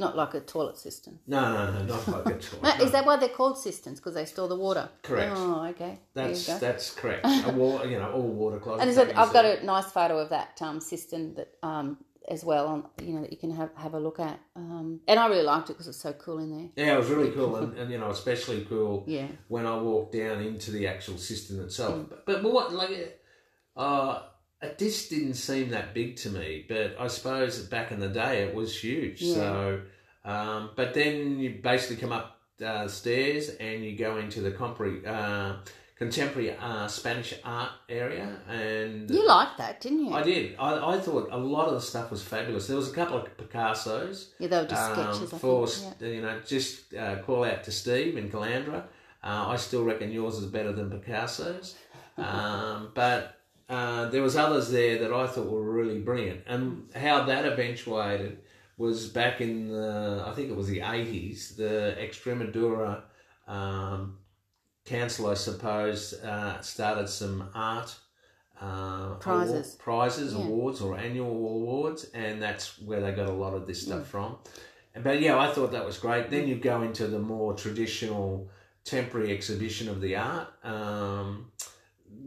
Not 0.00 0.16
like 0.16 0.32
a 0.34 0.40
toilet 0.40 0.78
cistern. 0.78 1.18
No, 1.26 1.40
no, 1.52 1.72
no, 1.78 1.84
not 1.84 2.08
like 2.08 2.26
a 2.34 2.38
toilet. 2.46 2.62
No, 2.62 2.76
no. 2.78 2.84
Is 2.84 2.92
that 2.92 3.04
why 3.04 3.16
they're 3.16 3.28
called 3.28 3.58
cisterns? 3.58 4.00
Because 4.00 4.14
they 4.14 4.24
store 4.24 4.48
the 4.48 4.56
water? 4.56 4.88
Correct. 5.02 5.32
Oh, 5.36 5.66
okay. 5.66 5.98
That's 6.14 6.46
go. 6.46 6.58
that's 6.58 6.90
correct. 6.92 7.24
A 7.46 7.52
wa- 7.54 7.82
you 7.82 7.98
know, 7.98 8.10
all 8.10 8.22
water 8.22 8.58
closets. 8.58 8.96
And 8.96 9.10
it, 9.10 9.16
I've 9.16 9.32
got 9.32 9.44
a 9.44 9.62
nice 9.64 9.90
photo 9.92 10.18
of 10.18 10.30
that 10.30 10.60
um, 10.62 10.80
cistern 10.80 11.34
that 11.34 11.54
um, 11.62 11.98
as 12.28 12.44
well, 12.44 12.66
on, 12.68 12.84
you 13.02 13.12
know, 13.14 13.20
that 13.20 13.30
you 13.30 13.36
can 13.36 13.50
have, 13.50 13.70
have 13.74 13.92
a 13.92 14.00
look 14.00 14.20
at. 14.20 14.40
Um, 14.56 15.00
and 15.06 15.20
I 15.20 15.26
really 15.26 15.42
liked 15.42 15.68
it 15.68 15.74
because 15.74 15.88
it's 15.88 16.00
so 16.00 16.12
cool 16.14 16.38
in 16.38 16.50
there. 16.50 16.86
Yeah, 16.86 16.94
it 16.94 16.98
was 16.98 17.08
really 17.10 17.30
cool, 17.38 17.56
and, 17.56 17.76
and 17.76 17.90
you 17.90 17.98
know, 17.98 18.08
especially 18.10 18.64
cool 18.64 19.04
Yeah. 19.06 19.26
when 19.48 19.66
I 19.66 19.76
walked 19.76 20.14
down 20.14 20.40
into 20.40 20.70
the 20.70 20.86
actual 20.86 21.18
cistern 21.18 21.60
itself. 21.60 21.94
Mm. 21.94 22.08
But, 22.24 22.42
but 22.42 22.52
what, 22.52 22.72
like, 22.72 23.20
uh, 23.76 24.22
it 24.62 24.78
just 24.78 25.10
didn't 25.10 25.34
seem 25.34 25.70
that 25.70 25.94
big 25.94 26.16
to 26.16 26.30
me. 26.30 26.64
But 26.68 26.96
I 26.98 27.08
suppose 27.08 27.60
back 27.60 27.92
in 27.92 28.00
the 28.00 28.08
day 28.08 28.42
it 28.42 28.54
was 28.54 28.78
huge. 28.78 29.22
Yeah. 29.22 29.34
So, 29.34 29.80
um, 30.24 30.70
but 30.76 30.94
then 30.94 31.38
you 31.38 31.60
basically 31.62 31.96
come 31.96 32.12
up 32.12 32.38
uh, 32.64 32.86
stairs 32.88 33.48
and 33.60 33.84
you 33.84 33.96
go 33.96 34.18
into 34.18 34.40
the 34.42 34.50
compre- 34.50 35.06
uh, 35.06 35.56
contemporary 35.96 36.54
uh, 36.56 36.86
Spanish 36.88 37.34
art 37.44 37.70
area, 37.88 38.36
and 38.48 39.10
You 39.10 39.26
liked 39.26 39.58
that, 39.58 39.80
didn't 39.82 40.06
you? 40.06 40.14
I 40.14 40.22
did. 40.22 40.56
I, 40.58 40.94
I 40.94 40.98
thought 41.00 41.28
a 41.30 41.36
lot 41.36 41.68
of 41.68 41.74
the 41.74 41.80
stuff 41.80 42.10
was 42.10 42.22
fabulous. 42.22 42.66
There 42.66 42.76
was 42.76 42.90
a 42.90 42.94
couple 42.94 43.18
of 43.18 43.36
Picassos. 43.36 44.28
yeah, 44.38 44.48
they 44.48 44.58
were 44.58 44.66
just 44.66 44.90
Um, 44.90 44.94
sketches, 45.14 45.32
I 45.34 45.38
for 45.38 45.66
think. 45.66 45.94
Yeah. 46.00 46.08
you 46.08 46.22
know, 46.22 46.40
just 46.46 46.94
uh, 46.94 47.16
call 47.22 47.44
out 47.44 47.64
to 47.64 47.70
Steve 47.72 48.16
in 48.16 48.30
Caloundra. 48.30 48.84
Uh, 49.22 49.48
I 49.48 49.56
still 49.56 49.84
reckon 49.84 50.10
yours 50.10 50.36
is 50.36 50.46
better 50.46 50.72
than 50.72 50.90
Picasso's, 50.90 51.76
um, 52.16 52.92
but 52.94 53.39
uh, 53.70 54.10
there 54.10 54.22
was 54.22 54.36
others 54.36 54.70
there 54.70 54.98
that 54.98 55.12
I 55.12 55.26
thought 55.26 55.46
were 55.48 55.62
really 55.62 56.00
brilliant. 56.00 56.40
And 56.46 56.90
how 56.94 57.24
that 57.24 57.44
eventuated 57.46 58.38
was 58.76 59.08
back 59.08 59.40
in 59.40 59.68
the 59.70 60.24
I 60.26 60.32
think 60.34 60.50
it 60.50 60.56
was 60.56 60.66
the 60.68 60.80
eighties. 60.80 61.54
The 61.56 61.96
Extremadura 61.98 63.02
um, 63.46 64.18
council, 64.84 65.28
I 65.30 65.34
suppose, 65.34 66.14
uh, 66.14 66.60
started 66.60 67.08
some 67.08 67.48
art. 67.54 67.94
Uh, 68.60 69.14
Prizes. 69.14 69.52
award- 69.52 69.78
prizes, 69.78 70.34
Yeah. 70.34 70.40
awards, 70.44 70.80
or 70.82 70.98
annual 70.98 71.30
awards, 71.30 72.04
and 72.12 72.42
that's 72.42 72.78
where 72.78 73.00
they 73.00 73.12
got 73.12 73.28
a 73.28 73.32
lot 73.32 73.54
of 73.54 73.66
this 73.66 73.80
Mm. 73.82 73.86
stuff 73.86 74.06
from. 74.08 74.36
But 75.02 75.20
yeah, 75.20 75.38
I 75.38 75.50
thought 75.52 75.72
that 75.72 75.86
was 75.86 75.96
great. 75.98 76.28
Then 76.30 76.46
you 76.48 76.56
go 76.56 76.82
into 76.82 77.06
the 77.06 77.18
more 77.20 77.54
traditional 77.54 78.50
temporary 78.84 79.32
exhibition 79.32 79.88
of 79.88 80.00
the 80.02 80.16
art. 80.16 80.48
Um, 80.64 81.52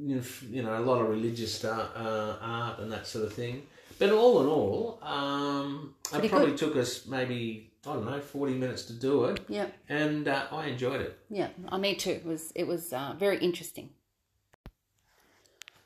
you 0.06 0.16
know, 0.16 0.22
f- 0.22 0.44
you 0.50 0.62
know, 0.64 0.78
a 0.78 0.84
lot 0.90 1.02
of 1.02 1.10
religious 1.10 1.64
art, 1.64 1.92
uh, 1.96 2.36
art 2.42 2.80
and 2.80 2.92
that 2.92 3.08
sort 3.08 3.26
of 3.26 3.34
thing. 3.34 3.64
But 4.00 4.12
all 4.12 4.42
in 4.42 4.48
all, 4.48 5.00
um, 5.04 5.94
it 6.14 6.30
probably 6.30 6.58
took 6.58 6.76
us 6.76 7.06
maybe 7.06 7.72
I 7.88 7.94
don't 7.94 8.06
know 8.06 8.20
forty 8.20 8.54
minutes 8.54 8.84
to 8.86 8.94
do 8.94 9.26
it, 9.26 9.40
yeah, 9.48 9.68
and 9.88 10.28
uh, 10.28 10.46
I 10.52 10.68
enjoyed 10.68 11.02
it. 11.02 11.18
yeah. 11.30 11.50
I 11.70 11.78
me 11.78 11.96
too. 11.96 12.12
It 12.12 12.26
was 12.26 12.52
it 12.56 12.68
was 12.68 12.92
uh, 12.92 13.14
very 13.18 13.38
interesting. 13.38 13.90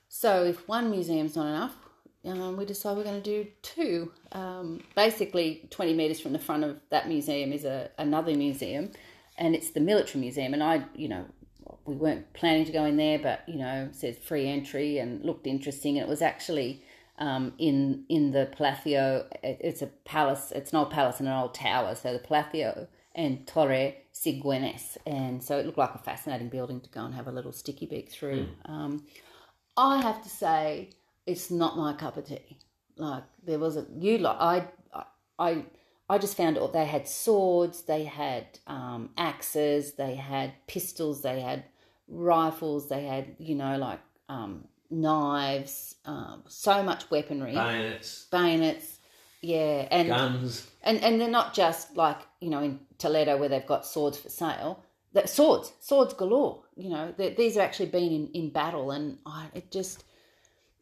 So 0.10 0.43
if 0.45 0.67
one 0.67 0.89
museum's 0.89 1.36
not 1.36 1.47
enough, 1.47 1.75
um, 2.25 2.58
we 2.58 2.65
decide 2.65 2.97
we're 2.97 3.03
going 3.03 3.21
to 3.21 3.43
do 3.43 3.49
two. 3.62 4.12
Um, 4.32 4.82
basically, 4.95 5.67
20 5.69 5.93
metres 5.93 6.19
from 6.19 6.34
the 6.34 6.39
front 6.39 6.63
of 6.63 6.80
that 6.89 7.08
museum 7.08 7.53
is 7.53 7.65
a, 7.65 7.91
another 7.99 8.34
museum, 8.36 8.91
and 9.38 9.53
it's 9.53 9.71
the 9.71 9.80
military 9.80 10.21
museum. 10.21 10.53
And 10.53 10.63
I, 10.63 10.86
you 10.95 11.08
know, 11.08 11.25
we 11.88 11.95
weren't 11.95 12.32
planning 12.34 12.65
to 12.65 12.71
go 12.71 12.84
in 12.84 12.97
there, 12.97 13.17
but 13.17 13.47
you 13.47 13.58
know, 13.58 13.89
said 13.93 14.17
free 14.17 14.47
entry 14.47 15.00
and 15.00 15.23
looked 15.23 15.47
interesting. 15.47 15.97
And 15.97 16.06
it 16.06 16.10
was 16.10 16.21
actually 16.21 16.84
um, 17.17 17.54
in 17.58 18.04
in 18.10 18.32
the 18.32 18.50
Palacio. 18.56 19.26
It, 19.41 19.58
it's 19.62 19.82
a 19.82 19.88
palace. 20.06 20.52
It's 20.54 20.71
an 20.73 20.80
old 20.80 20.91
palace 20.91 21.19
and 21.19 21.28
an 21.28 21.36
old 21.36 21.56
tower. 21.56 21.95
So 21.95 22.13
the 22.13 22.19
Palacio 22.19 22.88
and 23.15 23.47
Torre 23.47 23.93
Sigüenza, 24.13 24.97
and 25.06 25.41
so 25.41 25.58
it 25.58 25.65
looked 25.65 25.78
like 25.78 25.95
a 25.95 26.00
fascinating 26.00 26.50
building 26.50 26.82
to 26.82 26.89
go 26.89 27.06
and 27.06 27.15
have 27.15 27.28
a 27.28 27.32
little 27.32 27.54
sticky 27.54 27.88
beak 27.88 28.12
through. 28.12 28.47
Um, 28.65 29.06
I 29.76 30.02
have 30.02 30.21
to 30.23 30.30
say, 30.30 30.89
it's 31.26 31.50
not 31.50 31.78
my 31.78 31.93
cup 31.93 32.17
of 32.17 32.26
tea. 32.26 32.58
Like 32.97 33.23
there 33.43 33.60
was 33.60 33.78
a 33.78 33.86
you 33.97 34.17
like 34.17 34.38
I 34.39 34.67
I 35.39 35.63
I 36.10 36.17
just 36.17 36.36
found 36.36 36.58
out 36.58 36.73
they 36.73 36.86
had 36.86 37.08
swords, 37.08 37.84
they 37.84 38.04
had 38.04 38.60
um, 38.67 39.12
axes, 39.17 39.93
they 39.93 40.15
had 40.15 40.54
pistols, 40.67 41.21
they 41.21 41.39
had 41.41 41.63
rifles, 42.07 42.89
they 42.89 43.03
had 43.03 43.35
you 43.39 43.55
know 43.55 43.77
like 43.77 43.99
um, 44.29 44.65
knives, 44.89 45.95
um, 46.05 46.43
so 46.47 46.83
much 46.83 47.09
weaponry, 47.09 47.53
Bayonets, 47.53 48.27
bayonets, 48.31 48.99
yeah, 49.41 49.87
and 49.91 50.09
guns. 50.09 50.67
and 50.83 51.03
and 51.03 51.19
they're 51.19 51.29
not 51.29 51.53
just 51.53 51.95
like 51.95 52.17
you 52.39 52.49
know 52.49 52.61
in 52.61 52.79
Toledo 52.97 53.37
where 53.37 53.49
they've 53.49 53.65
got 53.65 53.85
swords 53.85 54.17
for 54.17 54.29
sale. 54.29 54.83
That 55.13 55.29
swords, 55.29 55.71
swords 55.79 56.13
galore. 56.13 56.63
You 56.75 56.89
know, 56.89 57.13
these 57.17 57.55
have 57.55 57.63
actually 57.63 57.87
been 57.87 58.11
in, 58.11 58.29
in 58.33 58.49
battle, 58.49 58.91
and 58.91 59.17
I 59.25 59.47
it 59.53 59.71
just 59.71 60.03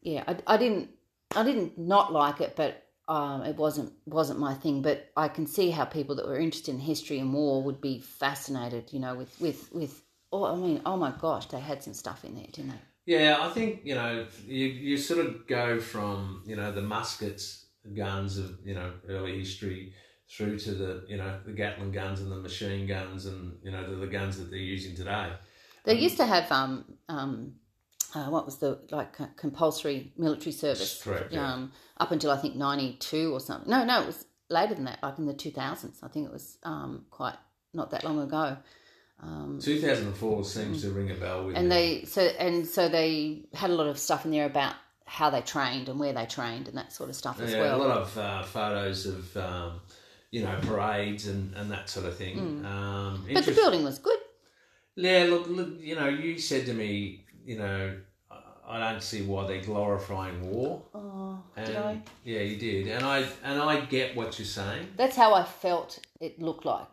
yeah, 0.02 0.24
I, 0.26 0.36
I 0.46 0.56
didn't 0.56 0.90
I 1.34 1.42
didn't 1.42 1.78
not 1.78 2.12
like 2.12 2.40
it, 2.40 2.54
but 2.56 2.82
um, 3.08 3.42
it 3.42 3.56
wasn't 3.56 3.92
wasn't 4.06 4.38
my 4.38 4.54
thing. 4.54 4.82
But 4.82 5.10
I 5.16 5.28
can 5.28 5.46
see 5.46 5.70
how 5.70 5.84
people 5.84 6.16
that 6.16 6.26
were 6.26 6.38
interested 6.38 6.74
in 6.74 6.80
history 6.80 7.18
and 7.18 7.32
war 7.32 7.62
would 7.62 7.80
be 7.80 8.00
fascinated. 8.00 8.92
You 8.92 9.00
know, 9.00 9.14
with 9.14 9.40
with 9.40 9.72
with 9.72 10.02
oh, 10.44 10.52
I 10.52 10.56
mean, 10.56 10.82
oh 10.84 10.96
my 10.96 11.12
gosh, 11.20 11.46
they 11.46 11.60
had 11.60 11.82
some 11.82 11.94
stuff 11.94 12.24
in 12.24 12.34
there, 12.34 12.46
didn't 12.52 12.70
they? 12.70 13.14
Yeah, 13.14 13.38
I 13.40 13.50
think 13.50 13.82
you 13.84 13.94
know 13.94 14.26
you 14.46 14.66
you 14.66 14.96
sort 14.96 15.24
of 15.24 15.46
go 15.46 15.78
from 15.80 16.42
you 16.44 16.56
know 16.56 16.72
the 16.72 16.82
muskets, 16.82 17.66
guns 17.94 18.36
of 18.38 18.58
you 18.64 18.74
know 18.74 18.92
early 19.08 19.38
history 19.38 19.92
through 20.28 20.58
to 20.58 20.72
the 20.72 21.04
you 21.08 21.16
know 21.16 21.38
the 21.46 21.52
Gatling 21.52 21.92
guns 21.92 22.20
and 22.20 22.30
the 22.32 22.36
machine 22.36 22.86
guns 22.86 23.26
and 23.26 23.58
you 23.62 23.70
know 23.70 23.88
the, 23.88 23.96
the 23.96 24.06
guns 24.06 24.38
that 24.38 24.50
they're 24.50 24.58
using 24.58 24.96
today. 24.96 25.32
They 25.84 25.94
used 25.94 26.16
to 26.16 26.26
have 26.26 26.50
um 26.50 26.84
um 27.08 27.54
uh, 28.14 28.26
what 28.26 28.44
was 28.44 28.56
the 28.58 28.80
like 28.90 29.20
uh, 29.20 29.26
compulsory 29.36 30.12
military 30.16 30.52
service 30.52 31.02
Correct, 31.02 31.32
yeah. 31.32 31.52
um 31.52 31.72
up 31.98 32.10
until 32.10 32.32
I 32.32 32.38
think 32.38 32.56
ninety 32.56 32.94
two 32.94 33.32
or 33.32 33.40
something. 33.40 33.70
No, 33.70 33.84
no, 33.84 34.02
it 34.02 34.06
was 34.06 34.24
later 34.50 34.74
than 34.74 34.84
that, 34.84 34.98
like 35.02 35.18
in 35.18 35.26
the 35.26 35.34
two 35.34 35.52
thousands. 35.52 36.00
I 36.02 36.08
think 36.08 36.26
it 36.26 36.32
was 36.32 36.58
um 36.64 37.06
quite 37.10 37.36
not 37.72 37.90
that 37.92 38.02
long 38.02 38.18
ago. 38.20 38.56
And 39.22 40.16
four 40.16 40.44
seems 40.44 40.82
to 40.82 40.90
ring 40.90 41.10
a 41.10 41.14
bell 41.14 41.46
with. 41.46 41.56
And 41.56 41.68
me. 41.68 41.74
they 41.74 42.04
so 42.04 42.22
and 42.22 42.66
so 42.66 42.88
they 42.88 43.44
had 43.54 43.70
a 43.70 43.74
lot 43.74 43.86
of 43.86 43.98
stuff 43.98 44.24
in 44.24 44.30
there 44.30 44.46
about 44.46 44.74
how 45.06 45.30
they 45.30 45.40
trained 45.40 45.88
and 45.88 45.98
where 45.98 46.12
they 46.12 46.26
trained 46.26 46.68
and 46.68 46.76
that 46.76 46.92
sort 46.92 47.08
of 47.08 47.16
stuff 47.16 47.40
as 47.40 47.54
well. 47.54 47.76
a 47.76 47.82
lot 47.82 47.96
of 47.96 48.18
uh, 48.18 48.42
photos 48.42 49.06
of 49.06 49.36
um, 49.36 49.80
you 50.30 50.42
know 50.42 50.58
parades 50.62 51.26
and, 51.28 51.54
and 51.54 51.70
that 51.70 51.88
sort 51.88 52.06
of 52.06 52.16
thing. 52.16 52.38
Um, 52.64 53.24
Mm. 53.26 53.34
but 53.34 53.44
the 53.44 53.52
building 53.52 53.84
was 53.84 53.98
good. 53.98 54.18
Yeah, 54.96 55.26
look, 55.28 55.46
look, 55.48 55.78
you 55.78 55.94
know, 55.94 56.08
you 56.08 56.38
said 56.38 56.66
to 56.66 56.72
me, 56.74 57.24
you 57.44 57.58
know, 57.58 57.96
I- 58.66 58.76
I 58.76 58.92
don't 58.92 59.02
see 59.02 59.22
why 59.22 59.46
they're 59.46 59.60
glorifying 59.62 60.50
war. 60.50 60.82
Oh, 60.94 61.42
And, 61.56 61.66
did 61.66 61.76
I? 61.76 62.02
Yeah, 62.24 62.40
you 62.40 62.56
did, 62.56 62.88
and 62.88 63.04
I 63.04 63.18
and 63.44 63.60
I 63.62 63.80
get 63.86 64.16
what 64.16 64.38
you're 64.38 64.46
saying. 64.46 64.88
That's 64.96 65.16
how 65.16 65.34
I 65.34 65.44
felt 65.44 65.98
it 66.20 66.40
looked 66.40 66.64
like. 66.64 66.88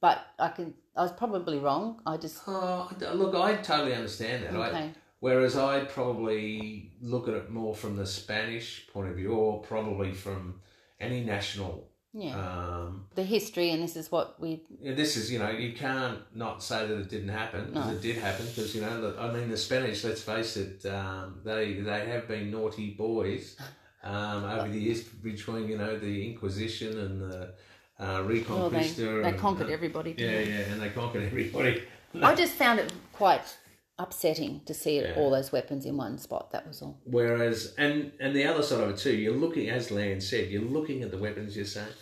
But 0.00 0.18
I 0.38 0.48
can 0.48 0.74
I 0.96 1.02
was 1.02 1.12
probably 1.12 1.58
wrong. 1.58 2.00
I 2.06 2.16
just 2.16 2.42
Oh, 2.46 2.90
look, 3.14 3.34
I 3.34 3.56
totally 3.56 3.94
understand 3.94 4.44
that. 4.44 4.54
I, 4.54 4.68
Okay. 4.68 4.90
whereas 5.20 5.56
I'd 5.56 5.88
probably 5.88 6.92
look 7.00 7.28
at 7.28 7.34
it 7.34 7.50
more 7.50 7.74
from 7.74 7.96
the 7.96 8.06
Spanish 8.06 8.86
point 8.92 9.08
of 9.08 9.16
view, 9.16 9.32
or 9.32 9.60
probably 9.62 10.12
from 10.12 10.60
any 11.00 11.24
national. 11.24 11.88
Yeah. 12.12 12.34
Um, 12.36 13.06
the 13.14 13.22
history 13.22 13.70
and 13.70 13.82
this 13.82 13.96
is 13.96 14.10
what 14.10 14.40
we 14.40 14.62
yeah, 14.80 14.94
this 14.94 15.16
is, 15.16 15.30
you 15.32 15.38
know, 15.38 15.50
you 15.50 15.72
can't 15.72 16.18
not 16.34 16.62
say 16.62 16.86
that 16.86 16.98
it 16.98 17.08
didn't 17.08 17.28
happen 17.28 17.66
because 17.66 17.86
No. 17.86 17.92
it 17.92 18.02
did 18.02 18.16
happen. 18.16 18.46
Because 18.46 18.74
you 18.74 18.80
know, 18.80 19.00
the, 19.12 19.20
I 19.20 19.32
mean, 19.32 19.48
the 19.48 19.56
Spanish. 19.56 20.02
Let's 20.04 20.22
face 20.22 20.56
it, 20.56 20.84
um, 20.86 21.40
they 21.44 21.74
they 21.74 22.06
have 22.06 22.26
been 22.26 22.50
naughty 22.50 22.90
boys 22.90 23.56
um, 24.02 24.44
over 24.44 24.68
the 24.68 24.78
years 24.78 25.02
between 25.02 25.68
you 25.68 25.78
know 25.78 25.98
the 25.98 26.26
Inquisition 26.30 26.98
and 26.98 27.20
the 27.22 27.54
uh, 27.98 28.04
well 28.06 28.24
they, 28.24 28.40
Reconquista. 28.40 29.22
they 29.22 29.28
and- 29.28 29.38
conquered 29.38 29.70
everybody. 29.70 30.14
didn't 30.14 30.48
Yeah, 30.48 30.54
yeah, 30.58 30.72
and 30.72 30.80
they 30.82 30.88
conquered 30.90 31.22
everybody. 31.24 31.82
I 32.22 32.34
just 32.34 32.54
found 32.54 32.80
it 32.80 32.92
quite 33.12 33.56
upsetting 34.04 34.60
to 34.66 34.74
see 34.74 34.96
Yeah. 35.00 35.14
all 35.18 35.30
those 35.30 35.50
weapons 35.52 35.84
in 35.86 35.96
one 35.96 36.16
spot. 36.18 36.50
That 36.52 36.66
was 36.66 36.82
all. 36.82 36.94
Whereas, 37.04 37.74
and 37.78 38.12
and 38.20 38.34
the 38.34 38.44
other 38.50 38.62
side 38.62 38.82
of 38.84 38.90
it 38.90 38.98
too, 39.04 39.14
you're 39.22 39.40
looking, 39.44 39.68
as 39.70 39.90
Lan 39.90 40.20
said, 40.20 40.50
you're 40.50 40.70
looking 40.78 41.02
at 41.04 41.10
the 41.10 41.18
weapons. 41.26 41.56
You're 41.56 41.64
saying, 41.76 41.94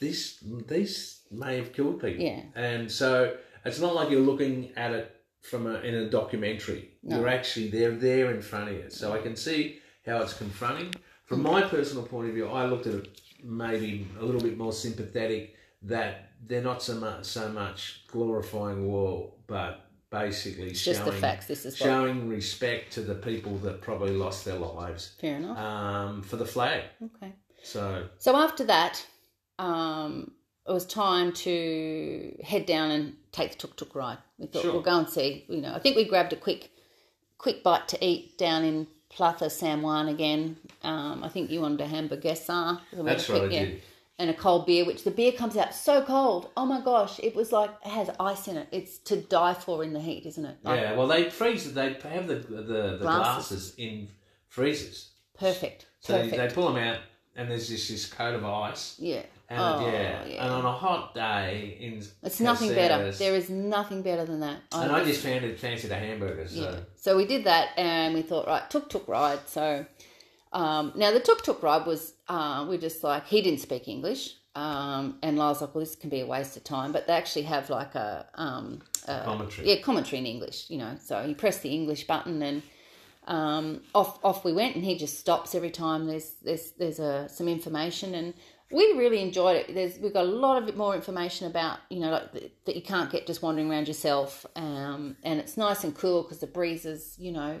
this 0.00 0.38
these 0.68 1.20
may 1.30 1.56
have 1.56 1.72
killed 1.72 2.00
people. 2.00 2.24
Yeah. 2.24 2.42
And 2.54 2.90
so 2.90 3.36
it's 3.64 3.80
not 3.80 3.94
like 3.94 4.10
you're 4.10 4.28
looking 4.32 4.72
at 4.76 4.92
it 4.92 5.06
from 5.50 5.66
a, 5.66 5.74
in 5.88 5.94
a 5.94 6.10
documentary. 6.10 6.82
No. 7.02 7.18
You're 7.18 7.28
actually 7.28 7.68
they're 7.70 7.96
there 8.08 8.30
in 8.34 8.42
front 8.42 8.68
of 8.70 8.74
you. 8.76 8.90
So 8.90 9.12
I 9.12 9.18
can 9.18 9.36
see 9.36 9.78
how 10.06 10.18
it's 10.22 10.34
confronting. 10.34 10.94
From 11.24 11.42
my 11.42 11.62
personal 11.62 12.04
point 12.04 12.28
of 12.28 12.34
view, 12.34 12.48
I 12.48 12.66
looked 12.66 12.86
at 12.86 12.94
it 12.94 13.20
maybe 13.42 14.06
a 14.20 14.24
little 14.24 14.40
bit 14.40 14.58
more 14.58 14.72
sympathetic 14.72 15.54
that 15.82 16.32
they're 16.46 16.62
not 16.62 16.82
so 16.82 16.94
much 16.96 17.24
so 17.24 17.48
much 17.48 18.04
glorifying 18.08 18.86
war, 18.86 19.32
but 19.46 19.89
basically 20.10 20.70
It's 20.70 20.80
showing 20.80 21.12
facts. 21.20 21.46
This 21.46 21.64
is 21.64 21.80
what. 21.80 21.86
showing 21.86 22.28
respect 22.28 22.92
to 22.94 23.00
the 23.02 23.14
people 23.14 23.56
that 23.58 23.80
probably 23.80 24.12
lost 24.12 24.44
their 24.44 24.56
lives 24.58 25.12
Fair 25.20 25.36
enough. 25.36 25.56
um, 25.58 26.22
for 26.22 26.36
the 26.36 26.46
flag. 26.46 26.84
Okay. 27.02 27.32
So 27.62 28.08
So 28.18 28.36
after 28.36 28.64
that, 28.64 29.04
um, 29.58 30.32
it 30.66 30.72
was 30.72 30.84
time 30.86 31.32
to 31.32 32.36
head 32.42 32.66
down 32.66 32.90
and 32.90 33.14
take 33.32 33.52
the 33.52 33.58
tuk 33.58 33.76
tuk 33.76 33.94
ride. 33.94 34.18
We 34.38 34.46
thought 34.46 34.62
Sure. 34.62 34.72
we'll 34.72 34.82
go 34.82 34.98
and 34.98 35.08
see. 35.08 35.44
You 35.48 35.60
know, 35.60 35.72
I 35.74 35.78
think 35.78 35.96
we 35.96 36.04
grabbed 36.04 36.32
a 36.32 36.36
quick, 36.36 36.70
quick 37.38 37.62
bite 37.62 37.88
to 37.88 38.04
eat 38.04 38.36
down 38.38 38.64
in 38.64 38.86
Plaza 39.08 39.50
San 39.50 39.82
Juan 39.82 40.08
again. 40.08 40.56
Um, 40.82 41.22
I 41.24 41.28
think 41.28 41.50
you 41.50 41.60
wanted 41.60 41.80
a 41.80 41.86
hamburguesa. 41.88 42.46
So 42.46 42.80
we 42.92 42.96
had 42.98 43.00
a 43.00 43.02
That's 43.04 43.28
right, 43.30 43.38
quick- 43.40 43.52
I 43.52 43.64
did. 43.64 43.82
And 44.20 44.28
a 44.30 44.34
cold 44.34 44.66
beer, 44.66 44.84
which 44.84 45.02
the 45.04 45.10
beer 45.10 45.32
comes 45.32 45.56
out 45.56 45.74
so 45.74 46.02
cold. 46.02 46.50
Oh 46.56 46.66
my 46.66 46.80
gosh! 46.82 47.18
It 47.22 47.34
was 47.34 47.52
like 47.52 47.70
it 47.84 47.88
has 47.88 48.10
ice 48.20 48.48
in 48.48 48.56
it. 48.58 48.68
It's 48.70 48.98
to 48.98 49.16
die 49.16 49.54
for 49.54 49.82
in 49.82 49.92
the 49.94 50.00
heat, 50.00 50.26
isn't 50.26 50.44
it? 50.44 50.56
Like, 50.62 50.78
yeah, 50.80 50.94
well 50.96 51.06
they 51.08 51.30
freeze 51.30 51.66
it. 51.66 51.74
They 51.74 51.94
have 52.10 52.26
the 52.28 52.34
the, 52.36 52.62
the 52.62 52.98
Glasses. 53.00 53.48
glasses 53.48 53.74
in 53.78 54.08
freezers, 54.48 55.10
Perfect. 55.38 55.86
so 56.00 56.14
Perfect. 56.14 56.36
they 56.36 56.54
pull 56.54 56.72
them 56.72 56.82
out, 56.82 56.98
and 57.34 57.50
there's 57.50 57.68
this 57.68 57.88
this 57.88 58.06
coat 58.06 58.34
of 58.34 58.44
ice. 58.44 58.96
yeah. 58.98 59.22
And 59.52 59.58
oh, 59.60 59.90
yeah. 59.90 60.44
and 60.44 60.52
on 60.52 60.64
a 60.64 60.70
hot 60.70 61.12
day 61.12 61.76
in 61.80 62.04
It's 62.22 62.38
nothing 62.38 62.72
better. 62.72 63.10
There 63.10 63.34
is 63.34 63.50
nothing 63.50 64.02
better 64.02 64.24
than 64.24 64.38
that. 64.40 64.58
and 64.72 64.92
I 64.92 65.02
just 65.04 65.22
found 65.24 65.44
it 65.44 65.58
fancied 65.58 65.90
a 65.90 65.96
hamburger. 65.96 66.46
So 66.46 66.60
Yeah. 66.60 66.76
So 66.94 67.16
we 67.16 67.26
did 67.26 67.42
that, 67.44 67.70
and 67.76 68.14
we 68.14 68.22
thought, 68.22 68.46
right, 68.46 68.68
tuk 68.70 68.88
tuk 68.88 69.08
ride. 69.08 69.40
So 69.48 69.86
um, 70.52 70.92
now 70.96 71.12
the 71.12 71.20
tuk 71.20 71.42
tuk 71.44 71.62
ride 71.62 71.86
was, 71.86 72.14
uh, 72.28 72.66
we 72.68 72.78
just 72.78 73.02
like 73.04 73.26
he 73.26 73.42
didn't 73.42 73.60
speak 73.60 73.88
English, 73.88 74.34
um, 74.54 75.18
and 75.22 75.38
Lyle's 75.38 75.60
like, 75.60 75.74
well, 75.74 75.84
this 75.84 75.94
can 75.94 76.10
be 76.10 76.20
a 76.20 76.26
waste 76.26 76.56
of 76.56 76.64
time. 76.64 76.92
But 76.92 77.06
they 77.06 77.12
actually 77.12 77.42
have 77.42 77.70
like 77.70 77.94
a, 77.94 78.26
um, 78.34 78.82
a 79.06 79.22
commentary. 79.24 79.68
yeah 79.68 79.80
commentary 79.80 80.18
in 80.18 80.26
English, 80.26 80.68
you 80.68 80.78
know. 80.78 80.96
So 81.00 81.24
you 81.24 81.34
press 81.34 81.58
the 81.58 81.70
English 81.70 82.06
button, 82.06 82.42
and 82.42 82.62
um, 83.26 83.82
off 83.94 84.18
off 84.24 84.44
we 84.44 84.52
went, 84.52 84.74
and 84.74 84.84
he 84.84 84.96
just 84.96 85.18
stops 85.18 85.54
every 85.54 85.70
time 85.70 86.06
there's 86.06 86.34
there's 86.42 86.72
there's 86.72 86.98
a 86.98 87.28
some 87.28 87.48
information 87.48 88.14
and. 88.14 88.34
We 88.72 88.92
really 88.92 89.20
enjoyed 89.20 89.56
it. 89.56 89.74
There's 89.74 89.98
we've 89.98 90.12
got 90.14 90.24
a 90.24 90.28
lot 90.28 90.62
of 90.62 90.76
more 90.76 90.94
information 90.94 91.46
about 91.48 91.78
you 91.90 91.98
know 92.00 92.10
like 92.10 92.32
th- 92.32 92.52
that 92.66 92.76
you 92.76 92.82
can't 92.82 93.10
get 93.10 93.26
just 93.26 93.42
wandering 93.42 93.70
around 93.70 93.88
yourself, 93.88 94.46
um, 94.56 95.16
and 95.24 95.40
it's 95.40 95.56
nice 95.56 95.82
and 95.84 95.94
cool 95.94 96.22
because 96.22 96.38
the 96.38 96.46
breezes 96.46 97.16
you 97.18 97.32
know 97.32 97.60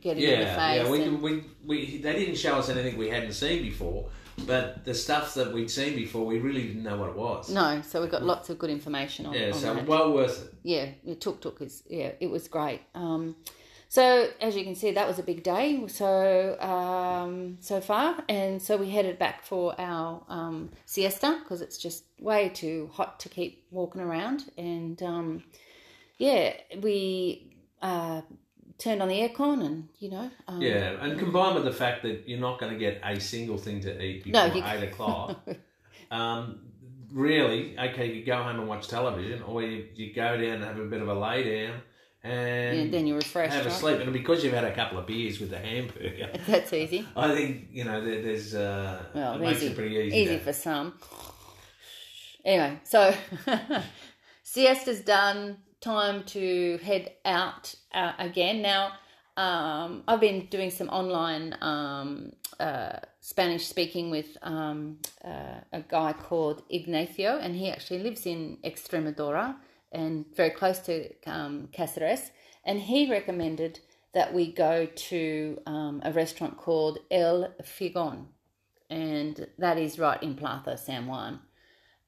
getting 0.00 0.22
in 0.22 0.38
your 0.40 0.48
face. 0.48 0.56
yeah. 0.84 0.90
We, 0.90 1.02
and- 1.02 1.22
we, 1.22 1.44
we, 1.64 1.98
they 1.98 2.12
didn't 2.12 2.36
show 2.36 2.54
us 2.56 2.68
anything 2.68 2.96
we 2.96 3.08
hadn't 3.08 3.32
seen 3.32 3.62
before, 3.62 4.08
but 4.46 4.84
the 4.84 4.94
stuff 4.94 5.34
that 5.34 5.52
we'd 5.52 5.70
seen 5.70 5.96
before, 5.96 6.24
we 6.24 6.38
really 6.38 6.66
didn't 6.68 6.82
know 6.84 6.96
what 6.96 7.08
it 7.10 7.16
was. 7.16 7.50
no, 7.50 7.82
so 7.82 8.00
we 8.00 8.06
got 8.08 8.22
lots 8.22 8.50
of 8.50 8.58
good 8.58 8.70
information 8.70 9.26
on, 9.26 9.32
Yeah, 9.34 9.46
on 9.48 9.54
so 9.54 9.74
that. 9.74 9.86
well 9.86 10.12
worth 10.12 10.44
it. 10.46 10.54
yeah, 10.62 10.86
the 11.04 11.14
tuk 11.16 11.40
tuk 11.40 11.60
is 11.62 11.82
yeah, 11.88 12.12
it 12.20 12.28
was 12.30 12.46
great. 12.48 12.82
Um, 12.94 13.34
so 13.90 14.28
as 14.40 14.56
you 14.56 14.62
can 14.62 14.76
see, 14.76 14.92
that 14.92 15.08
was 15.08 15.18
a 15.18 15.22
big 15.24 15.42
day. 15.42 15.82
So 15.88 16.56
um, 16.60 17.58
so 17.58 17.80
far, 17.80 18.22
and 18.28 18.62
so 18.62 18.76
we 18.76 18.88
headed 18.88 19.18
back 19.18 19.44
for 19.44 19.74
our 19.80 20.22
um, 20.28 20.70
siesta 20.86 21.40
because 21.42 21.60
it's 21.60 21.76
just 21.76 22.04
way 22.20 22.50
too 22.50 22.88
hot 22.92 23.18
to 23.18 23.28
keep 23.28 23.66
walking 23.72 24.00
around. 24.00 24.44
And 24.56 25.02
um, 25.02 25.42
yeah, 26.18 26.52
we 26.80 27.52
uh, 27.82 28.20
turned 28.78 29.02
on 29.02 29.08
the 29.08 29.28
aircon, 29.28 29.66
and 29.66 29.88
you 29.98 30.10
know, 30.10 30.30
um, 30.46 30.62
Yeah, 30.62 30.96
and 31.04 31.18
combined 31.18 31.56
with 31.56 31.64
the 31.64 31.72
fact 31.72 32.04
that 32.04 32.28
you're 32.28 32.38
not 32.38 32.60
going 32.60 32.72
to 32.72 32.78
get 32.78 33.00
a 33.02 33.18
single 33.18 33.58
thing 33.58 33.80
to 33.80 34.00
eat 34.00 34.24
No, 34.26 34.50
before 34.50 34.60
you- 34.70 34.78
eight 34.78 34.84
o'clock, 34.84 35.48
um, 36.12 36.60
really, 37.12 37.76
okay, 37.76 38.12
you 38.14 38.24
go 38.24 38.40
home 38.40 38.60
and 38.60 38.68
watch 38.68 38.86
television, 38.86 39.42
or 39.42 39.64
you, 39.64 39.88
you 39.96 40.14
go 40.14 40.36
down 40.36 40.62
and 40.62 40.64
have 40.64 40.78
a 40.78 40.84
bit 40.84 41.02
of 41.02 41.08
a 41.08 41.14
lay 41.14 41.42
down 41.66 41.80
and 42.22 42.78
yeah, 42.78 42.90
then 42.90 43.06
you're 43.06 43.16
refreshed. 43.16 43.54
have 43.54 43.66
a 43.66 43.68
right? 43.70 43.78
sleep. 43.78 44.00
And 44.00 44.12
because 44.12 44.44
you've 44.44 44.52
had 44.52 44.64
a 44.64 44.74
couple 44.74 44.98
of 44.98 45.06
beers 45.06 45.40
with 45.40 45.50
the 45.50 45.58
hamburger, 45.58 46.30
That's 46.46 46.72
easy. 46.72 47.06
I 47.16 47.34
think 47.34 47.68
you 47.72 47.84
know 47.84 48.04
there, 48.04 48.22
there's 48.22 48.54
uh, 48.54 49.02
Well, 49.14 49.34
it 49.34 49.40
makes 49.40 49.58
easy, 49.62 49.66
it 49.72 49.76
pretty 49.76 49.96
easy. 49.96 50.16
easy 50.16 50.38
to- 50.38 50.44
for 50.44 50.52
some. 50.52 50.94
Anyway, 52.44 52.80
so 52.84 53.14
siesta's 54.42 55.00
done. 55.00 55.58
Time 55.80 56.24
to 56.24 56.78
head 56.82 57.12
out 57.24 57.74
uh, 57.94 58.12
again. 58.18 58.60
Now, 58.60 58.92
um, 59.38 60.02
I've 60.06 60.20
been 60.20 60.46
doing 60.50 60.68
some 60.70 60.90
online 60.90 61.56
um, 61.62 62.32
uh, 62.58 62.98
Spanish 63.20 63.66
speaking 63.66 64.10
with 64.10 64.36
um, 64.42 64.98
uh, 65.24 65.60
a 65.72 65.80
guy 65.88 66.12
called 66.12 66.62
Ignacio, 66.68 67.38
and 67.38 67.56
he 67.56 67.70
actually 67.70 68.00
lives 68.00 68.26
in 68.26 68.58
Extremadura 68.62 69.56
and 69.92 70.24
very 70.34 70.50
close 70.50 70.78
to 70.80 71.10
um, 71.26 71.68
Cáceres. 71.72 72.30
And 72.64 72.80
he 72.80 73.10
recommended 73.10 73.80
that 74.12 74.34
we 74.34 74.52
go 74.52 74.86
to 74.86 75.58
um, 75.66 76.02
a 76.04 76.12
restaurant 76.12 76.56
called 76.56 76.98
El 77.10 77.54
Figon 77.62 78.26
and 78.90 79.46
that 79.58 79.78
is 79.78 79.98
right 79.98 80.20
in 80.22 80.34
Plaza 80.34 80.76
San 80.76 81.06
Juan. 81.06 81.40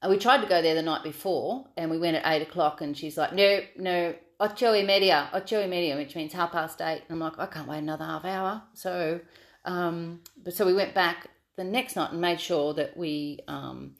And 0.02 0.10
we 0.10 0.18
tried 0.18 0.40
to 0.42 0.48
go 0.48 0.60
there 0.60 0.74
the 0.74 0.82
night 0.82 1.04
before, 1.04 1.68
and 1.76 1.90
we 1.90 1.98
went 1.98 2.16
at 2.16 2.26
eight 2.26 2.42
o'clock, 2.42 2.80
and 2.80 2.96
she's 2.96 3.16
like, 3.16 3.32
"No, 3.32 3.60
no, 3.78 4.14
ocho 4.40 4.72
y 4.72 4.82
media, 4.82 5.30
ocho 5.32 5.60
y 5.60 5.68
media," 5.68 5.96
which 5.96 6.16
means 6.16 6.32
half 6.32 6.50
past 6.50 6.80
eight. 6.82 7.02
And 7.08 7.12
I'm 7.12 7.20
like, 7.20 7.38
"I 7.38 7.46
can't 7.46 7.68
wait 7.68 7.78
another 7.78 8.04
half 8.04 8.24
hour." 8.24 8.62
So, 8.74 9.20
um, 9.64 10.20
but 10.42 10.54
so 10.54 10.66
we 10.66 10.74
went 10.74 10.92
back 10.92 11.28
the 11.54 11.62
next 11.62 11.94
night 11.94 12.10
and 12.10 12.20
made 12.20 12.40
sure 12.40 12.74
that 12.74 12.96
we 12.96 13.38
um, 13.46 13.94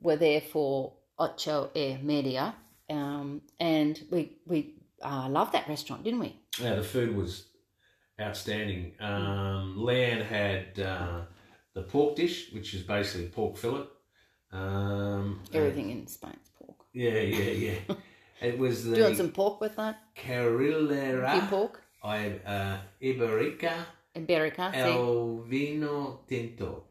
were 0.00 0.16
there 0.16 0.40
for 0.40 0.94
ocho 1.20 1.70
y 1.76 2.00
media, 2.02 2.56
um, 2.90 3.42
and 3.60 4.00
we 4.10 4.36
we 4.46 4.74
uh, 5.02 5.28
loved 5.28 5.52
that 5.52 5.68
restaurant, 5.68 6.04
didn't 6.04 6.20
we? 6.20 6.36
Yeah, 6.60 6.76
the 6.76 6.82
food 6.82 7.16
was 7.16 7.46
outstanding. 8.20 8.92
Um, 9.00 9.76
Leanne 9.78 10.24
had 10.24 10.78
uh, 10.78 11.20
the 11.74 11.82
pork 11.82 12.16
dish, 12.16 12.50
which 12.52 12.74
is 12.74 12.82
basically 12.82 13.28
pork 13.28 13.56
fillet. 13.56 13.86
Um, 14.52 15.40
Everything 15.52 15.90
in 15.90 16.06
Spain's 16.06 16.50
pork. 16.58 16.76
Yeah, 16.92 17.20
yeah, 17.20 17.50
yeah. 17.50 17.94
It 18.40 18.58
was 18.58 18.84
Do 18.84 18.96
you 18.96 19.04
want 19.04 19.16
some 19.16 19.30
pork 19.30 19.60
with 19.60 19.76
that? 19.76 20.02
Carrillera 20.16 21.48
pork, 21.48 21.80
I, 22.02 22.40
uh, 22.44 22.78
Iberica 23.00 23.86
Iberica. 24.14 24.70
El 24.74 25.44
Vino 25.48 26.20
Tinto. 26.28 26.84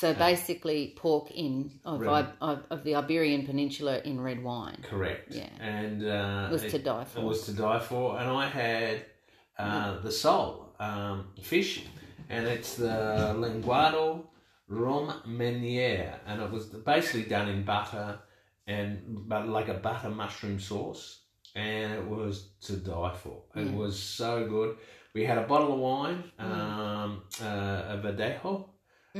So 0.00 0.12
basically, 0.12 0.80
pork 0.96 1.30
in 1.30 1.52
of, 1.84 2.00
Red. 2.00 2.26
of, 2.42 2.58
of 2.74 2.84
the 2.84 2.94
Iberian 2.96 3.46
Peninsula 3.46 3.94
in 4.04 4.20
red 4.20 4.40
wine. 4.42 4.78
Correct. 4.82 5.34
Yeah. 5.34 5.48
And 5.60 5.98
uh, 6.04 6.48
It 6.50 6.52
was 6.52 6.64
to 6.74 6.78
die 6.78 7.04
for. 7.04 7.18
It 7.20 7.24
was 7.24 7.46
to 7.46 7.52
die 7.66 7.78
for. 7.90 8.18
And 8.20 8.28
I 8.28 8.46
had 8.46 8.96
uh, 9.58 10.00
the 10.06 10.12
sole 10.12 10.74
um, 10.78 11.16
fish, 11.42 11.72
and 12.28 12.46
it's 12.46 12.74
the 12.76 12.96
linguado 13.42 14.24
romaniere, 14.68 16.14
and 16.26 16.42
it 16.42 16.50
was 16.50 16.66
basically 16.66 17.22
done 17.36 17.48
in 17.48 17.64
butter 17.64 18.18
and 18.66 18.88
but 19.28 19.48
like 19.48 19.68
a 19.68 19.74
butter 19.74 20.10
mushroom 20.10 20.58
sauce, 20.60 21.20
and 21.54 21.92
it 21.94 22.06
was 22.06 22.34
to 22.66 22.76
die 22.76 23.14
for. 23.22 23.42
It 23.54 23.66
Yeah. 23.68 23.72
was 23.82 23.98
so 24.20 24.46
good. 24.46 24.76
We 25.14 25.24
had 25.24 25.38
a 25.38 25.46
bottle 25.46 25.72
of 25.74 25.78
wine, 25.80 26.24
Mm. 26.38 26.44
um, 26.44 27.22
uh, 27.40 27.94
a 27.94 27.96
Verdejo. 28.04 28.52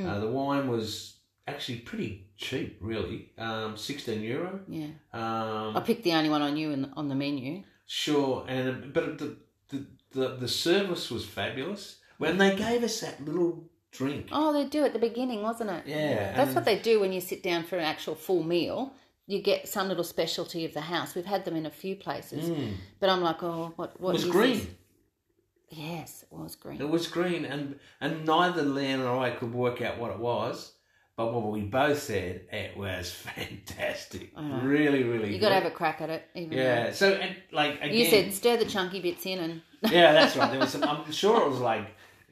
Uh, 0.05 0.19
the 0.19 0.27
wine 0.27 0.67
was 0.67 1.15
actually 1.47 1.79
pretty 1.79 2.27
cheap, 2.37 2.77
really, 2.81 3.31
um, 3.37 3.75
sixteen 3.77 4.21
euro. 4.21 4.59
Yeah, 4.67 4.87
Um, 5.13 5.75
I 5.77 5.81
picked 5.85 6.03
the 6.03 6.13
only 6.13 6.29
one 6.29 6.41
I 6.41 6.51
knew 6.51 6.71
in, 6.71 6.91
on 6.95 7.07
the 7.09 7.15
menu. 7.15 7.63
Sure, 7.85 8.45
and 8.47 8.93
but 8.93 9.17
the 9.17 9.37
the, 9.69 9.85
the 10.11 10.27
the 10.35 10.47
service 10.47 11.09
was 11.09 11.25
fabulous 11.25 11.97
when 12.17 12.37
they 12.37 12.55
gave 12.55 12.83
us 12.83 12.99
that 13.01 13.23
little 13.25 13.63
drink. 13.91 14.27
Oh, 14.31 14.51
they 14.53 14.65
do 14.65 14.83
at 14.83 14.93
the 14.93 14.99
beginning, 14.99 15.41
wasn't 15.41 15.69
it? 15.69 15.83
Yeah, 15.87 16.35
that's 16.35 16.53
what 16.53 16.65
they 16.65 16.77
do 16.79 16.99
when 16.99 17.13
you 17.13 17.21
sit 17.21 17.41
down 17.43 17.63
for 17.63 17.77
an 17.77 17.85
actual 17.85 18.15
full 18.15 18.43
meal. 18.43 18.93
You 19.29 19.41
get 19.41 19.67
some 19.67 19.87
little 19.89 20.03
specialty 20.05 20.63
of 20.65 20.73
the 20.73 20.81
house. 20.81 21.13
We've 21.15 21.25
had 21.25 21.43
them 21.43 21.55
in 21.55 21.65
a 21.65 21.69
few 21.71 21.95
places, 21.97 22.49
but 22.99 23.09
I'm 23.09 23.21
like, 23.21 23.41
oh, 23.43 23.73
what? 23.75 23.99
What 23.99 24.15
Mm. 24.15 24.19
It 24.19 24.23
was 24.25 24.31
green. 24.31 24.53
this? 24.57 24.67
Yes, 25.69 26.23
it 26.23 26.35
was 26.35 26.55
green. 26.55 26.79
It 26.79 26.89
was 26.89 27.07
green, 27.07 27.45
and 27.45 27.79
and 27.99 28.25
neither 28.25 28.63
Leanne 28.63 29.05
or 29.05 29.19
I 29.19 29.31
could 29.31 29.53
work 29.53 29.81
out 29.81 29.97
what 29.97 30.11
it 30.11 30.19
was. 30.19 30.73
But 31.17 31.33
what 31.33 31.51
we 31.51 31.61
both 31.61 31.99
said, 32.03 32.41
it 32.51 32.77
was 32.77 33.11
fantastic. 33.11 34.31
Really, 34.37 35.03
really. 35.03 35.33
you 35.33 35.39
got 35.39 35.49
to 35.49 35.55
have 35.55 35.65
a 35.65 35.71
crack 35.71 35.99
at 35.99 36.11
it. 36.11 36.23
Even 36.35 36.55
Yeah. 36.55 36.91
So 36.91 37.13
and 37.13 37.35
like 37.51 37.77
again, 37.81 37.95
You 37.95 38.05
said 38.05 38.33
stir 38.33 38.57
the 38.57 38.65
chunky 38.65 39.01
bits 39.01 39.25
in, 39.25 39.39
and 39.39 39.61
yeah, 39.91 40.13
that's 40.13 40.35
right. 40.37 40.51
There 40.51 40.59
was 40.59 40.69
some. 40.69 40.83
I'm 40.83 41.11
sure 41.11 41.41
it 41.41 41.49
was 41.49 41.59
like 41.59 41.87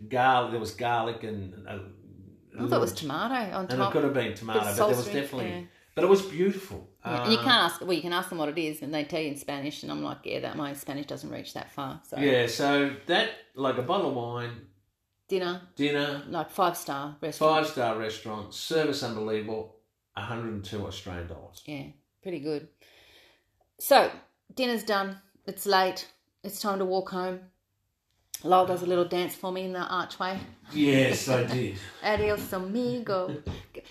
garlic. 0.07 0.51
There 0.51 0.59
was 0.59 0.71
garlic 0.71 1.23
and. 1.23 1.67
Uh, 1.67 1.79
I 2.57 2.67
thought 2.67 2.77
it 2.77 2.79
was 2.79 2.93
tomato 2.93 3.53
on 3.57 3.67
top. 3.67 3.71
and 3.71 3.81
it 3.81 3.91
could 3.91 4.03
have 4.05 4.13
been 4.13 4.33
tomato, 4.33 4.59
Bit 4.61 4.77
but 4.77 4.87
there 4.87 4.95
was 4.95 5.05
definitely. 5.05 5.49
yeah. 5.49 5.61
But 5.95 6.03
it 6.03 6.07
was 6.07 6.21
beautiful. 6.21 6.89
Yeah, 7.05 7.23
and 7.23 7.31
you 7.31 7.37
can't 7.37 7.47
uh, 7.47 7.65
ask. 7.67 7.81
Well, 7.81 7.93
you 7.93 8.01
can 8.01 8.11
ask 8.11 8.27
them 8.29 8.37
what 8.37 8.49
it 8.49 8.57
is, 8.57 8.81
and 8.81 8.93
they 8.93 9.05
tell 9.05 9.21
you 9.21 9.29
in 9.29 9.37
Spanish. 9.37 9.81
And 9.81 9.91
I'm 9.91 10.03
like, 10.03 10.19
yeah, 10.25 10.41
that 10.41 10.57
my 10.57 10.73
Spanish 10.73 11.05
doesn't 11.05 11.29
reach 11.29 11.53
that 11.53 11.71
far. 11.71 12.01
So 12.07 12.17
Yeah, 12.17 12.47
so 12.47 12.91
that 13.07 13.29
like 13.55 13.77
a 13.77 13.81
bottle 13.81 14.09
of 14.09 14.15
wine, 14.15 14.51
dinner, 15.29 15.61
dinner, 15.77 16.23
like 16.27 16.51
five 16.51 16.75
star 16.75 17.15
restaurant. 17.21 17.55
five 17.65 17.71
star 17.71 17.97
restaurant, 17.97 18.53
service 18.53 19.03
unbelievable, 19.03 19.77
102 20.15 20.85
Australian 20.85 21.27
dollars. 21.27 21.63
Yeah, 21.65 21.85
pretty 22.21 22.39
good. 22.39 22.67
So 23.79 24.11
dinner's 24.53 24.83
done. 24.83 25.21
It's 25.47 25.65
late. 25.65 26.07
It's 26.43 26.59
time 26.59 26.79
to 26.79 26.85
walk 26.85 27.09
home. 27.11 27.39
Lyle 28.43 28.65
does 28.65 28.81
a 28.81 28.85
little 28.85 29.05
dance 29.05 29.33
for 29.33 29.51
me 29.51 29.63
in 29.63 29.71
the 29.73 29.79
archway. 29.79 30.37
Yes, 30.73 31.29
I 31.29 31.43
did. 31.55 31.77
Adios, 32.03 32.51
amigo. 32.51 33.41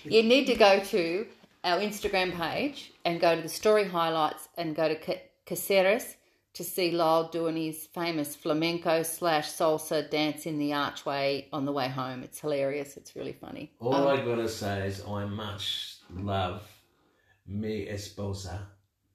you 0.05 0.23
need 0.23 0.47
to 0.47 0.55
go 0.55 0.81
to 0.81 1.27
our 1.65 1.81
Instagram 1.81 2.37
page 2.37 2.93
and 3.05 3.21
go 3.21 3.35
to 3.35 3.43
the 3.43 3.49
story 3.49 3.85
highlights 3.89 4.49
and 4.57 4.77
go 4.77 4.87
to 4.89 4.95
Ca- 4.95 5.23
Caceres 5.47 6.17
to 6.53 6.63
see 6.63 6.93
Lyle 6.93 7.29
doing 7.31 7.57
his 7.57 7.87
famous 7.87 8.37
flamenco 8.37 9.03
slash 9.03 9.51
salsa 9.51 10.09
dance 10.09 10.47
in 10.47 10.59
the 10.59 10.73
archway 10.73 11.49
on 11.53 11.65
the 11.65 11.73
way 11.73 11.89
home. 11.89 12.23
It's 12.23 12.39
hilarious. 12.41 12.97
It's 12.97 13.17
really 13.17 13.33
funny. 13.33 13.73
All 13.81 14.07
I 14.09 14.25
gotta 14.25 14.49
say 14.49 14.87
is 14.87 15.03
I 15.09 15.25
much 15.25 15.97
love 16.11 16.63
mi 17.47 17.87
esposa 17.87 18.61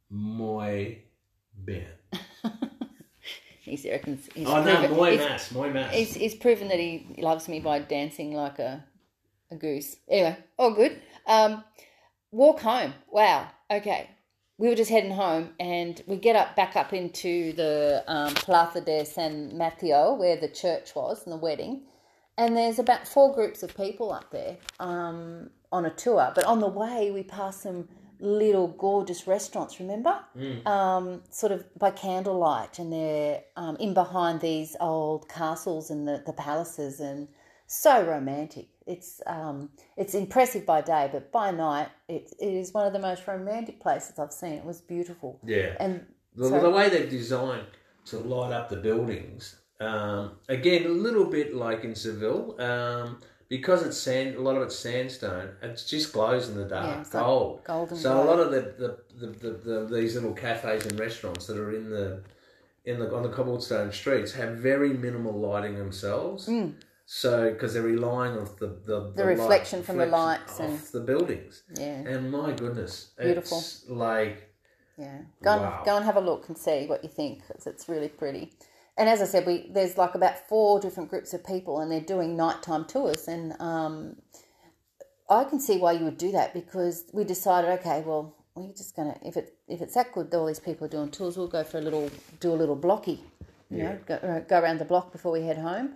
muy 0.10 1.04
bien. 1.64 1.88
He's, 3.62 3.86
reckons, 3.86 4.28
he's, 4.34 4.48
Oh 4.48 4.64
no, 4.64 4.78
proven, 4.78 4.98
muy 4.98 5.12
he's, 5.12 5.20
mas, 5.20 5.52
muy 5.52 5.70
mas. 5.70 5.94
he's, 5.94 6.14
he's 6.16 6.34
proven 6.36 6.70
that 6.70 6.80
he 6.80 7.16
loves 7.20 7.48
me 7.48 7.60
by 7.60 7.78
dancing 7.78 8.34
like 8.34 8.58
a, 8.58 8.84
a 9.52 9.56
goose. 9.56 9.96
Anyway, 10.10 10.36
all 10.58 10.72
good. 10.74 11.00
Um, 11.28 11.64
walk 12.32 12.60
home. 12.60 12.94
Wow. 13.12 13.48
Okay. 13.72 14.10
We 14.58 14.68
were 14.68 14.76
just 14.76 14.90
heading 14.90 15.12
home 15.12 15.52
and 15.60 16.02
we 16.06 16.18
get 16.18 16.36
up 16.36 16.56
back 16.56 16.76
up 16.76 16.92
into 16.92 17.54
the 17.54 18.04
um, 18.08 18.34
Plaza 18.34 18.82
de 18.82 19.06
San 19.06 19.58
Mateo 19.58 20.16
where 20.16 20.36
the 20.36 20.50
church 20.50 20.94
was 20.96 21.24
and 21.24 21.32
the 21.32 21.38
wedding. 21.38 21.84
And 22.38 22.56
there's 22.56 22.80
about 22.80 23.08
four 23.08 23.34
groups 23.34 23.64
of 23.64 23.76
people 23.76 24.12
up 24.12 24.32
there 24.32 24.58
um, 24.80 25.50
on 25.72 25.86
a 25.86 25.90
tour. 25.90 26.32
But 26.34 26.46
on 26.46 26.60
the 26.60 26.68
way, 26.68 27.12
we 27.12 27.24
passed 27.24 27.64
some 27.64 27.88
little 28.22 28.68
gorgeous 28.68 29.28
restaurants, 29.28 29.80
remember? 29.80 30.20
Um, 30.66 31.22
sort 31.32 31.52
of 31.52 31.66
by 31.78 31.92
candlelight. 31.92 32.80
And 32.80 32.92
they're 32.92 33.42
um, 33.56 33.76
in 33.78 33.94
behind 33.94 34.42
these 34.42 34.76
old 34.80 35.28
castles 35.30 35.90
and 35.90 36.08
the, 36.08 36.24
the 36.26 36.34
palaces 36.34 37.00
and 37.00 37.28
so 37.68 38.06
romantic. 38.06 38.68
It's 38.94 39.22
um, 39.28 39.70
it's 40.02 40.14
impressive 40.24 40.66
by 40.66 40.82
day, 40.82 41.10
but 41.12 41.32
by 41.32 41.52
night, 41.52 41.90
it, 42.08 42.24
it 42.40 42.54
is 42.62 42.74
one 42.74 42.86
of 42.88 42.94
the 42.94 43.00
most 43.10 43.22
romantic 43.28 43.80
places 43.86 44.18
I've 44.18 44.34
seen. 44.34 44.54
It 44.54 44.66
was 44.66 44.82
beautiful. 44.82 45.40
yeah. 45.46 45.76
And 45.80 46.06
The, 46.36 46.50
so- 46.50 46.60
the 46.68 46.70
way 46.78 46.90
they've 46.90 47.10
designed 47.22 47.68
to 48.06 48.18
light 48.20 48.52
up 48.52 48.70
the 48.70 48.78
buildings, 48.78 49.56
um, 49.80 50.32
again, 50.58 50.86
a 50.86 50.90
little 51.06 51.26
bit 51.38 51.54
like 51.56 51.84
in 51.84 51.94
Seville, 51.96 52.60
um, 52.60 53.22
because 53.48 53.80
it's 53.88 53.98
sand, 53.98 54.36
a 54.36 54.42
lot 54.42 54.56
of 54.58 54.64
it's 54.64 54.76
sandstone. 54.76 55.50
It 55.62 55.84
just 55.88 56.12
glows 56.14 56.50
in 56.50 56.56
the 56.58 56.66
dark, 56.66 57.06
Yeah, 57.14 57.20
gold. 57.22 57.64
golden 57.66 57.98
so 57.98 58.12
glow. 58.14 58.24
a 58.24 58.26
lot 58.32 58.40
of 58.40 58.52
the 58.56 58.62
the, 58.82 58.92
the, 59.22 59.28
the, 59.44 59.52
the 59.88 59.96
these 59.96 60.16
little 60.16 60.34
cafes 60.34 60.86
and 60.88 61.00
restaurants 61.00 61.46
that 61.48 61.58
are 61.58 61.74
in 61.80 61.90
the 61.90 62.22
in 62.86 63.00
the 63.00 63.08
on 63.16 63.22
the 63.24 63.30
cobblestone 63.30 63.92
streets 63.92 64.32
have 64.34 64.52
very 64.58 64.94
minimal 64.94 65.34
lighting 65.48 65.76
themselves. 65.78 66.50
So 67.12 67.50
because 67.52 67.74
they're 67.74 67.82
relying 67.98 68.38
on 68.38 68.46
the 68.60 68.68
the, 68.86 69.00
Hmm. 69.02 69.16
The 69.16 69.26
reflection 69.26 69.82
from 69.82 69.98
the 69.98 70.06
lights 70.06 70.60
and- 70.60 70.78
the 70.98 71.00
buildings. 71.00 71.64
yeah, 71.76 72.08
And 72.12 72.32
my 72.32 72.52
goodness, 72.54 72.94
Beautiful. 73.18 73.58
It's 73.58 73.90
like 73.90 74.54
yeah. 74.96 75.22
Go 75.42 75.52
and 75.54 75.62
Wow. 75.62 75.82
go 75.90 75.96
and 75.98 76.06
have 76.06 76.18
a 76.18 76.22
look 76.22 76.48
and 76.50 76.58
see 76.58 76.86
what 76.86 77.04
you 77.04 77.10
think 77.10 77.42
'cause 77.48 77.66
it's 77.66 77.90
really 77.90 78.10
pretty. 78.10 78.54
and 78.96 79.08
as 79.10 79.22
I 79.22 79.26
said, 79.34 79.44
we 79.48 79.56
there's 79.76 79.98
like 79.98 80.14
about 80.14 80.36
four 80.52 80.80
different 80.80 81.10
groups 81.10 81.34
of 81.34 81.42
people, 81.44 81.80
and 81.80 81.90
they're 81.92 82.10
doing 82.16 82.36
nighttime 82.38 82.86
tours, 82.86 83.28
and 83.28 83.60
um, 83.60 83.96
I 85.30 85.46
can 85.46 85.60
see 85.60 85.78
why 85.84 85.94
you 85.94 86.04
would 86.06 86.18
do 86.18 86.32
that 86.34 86.54
because 86.54 87.06
we 87.14 87.24
decided, 87.24 87.70
okay, 87.80 88.04
well, 88.06 88.36
we're 88.56 88.74
just 88.84 88.96
gonna 88.96 89.18
if 89.24 89.36
it 89.36 89.48
if 89.68 89.82
it's 89.82 89.96
that 89.96 90.12
good, 90.14 90.32
all 90.36 90.46
these 90.46 90.60
people 90.60 90.86
are 90.86 90.90
doing 90.98 91.10
tours, 91.10 91.38
we'll 91.38 91.48
go 91.60 91.64
for 91.64 91.78
a 91.80 91.82
little 91.82 92.08
do 92.40 92.54
a 92.54 92.60
little 92.62 92.76
blocky, 92.76 93.18
you 93.72 93.78
Yeah. 93.80 93.94
know, 93.94 94.00
go, 94.06 94.46
go 94.48 94.60
around 94.60 94.78
the 94.80 94.86
block 94.94 95.12
before 95.12 95.32
we 95.32 95.42
head 95.44 95.58
home. 95.58 95.96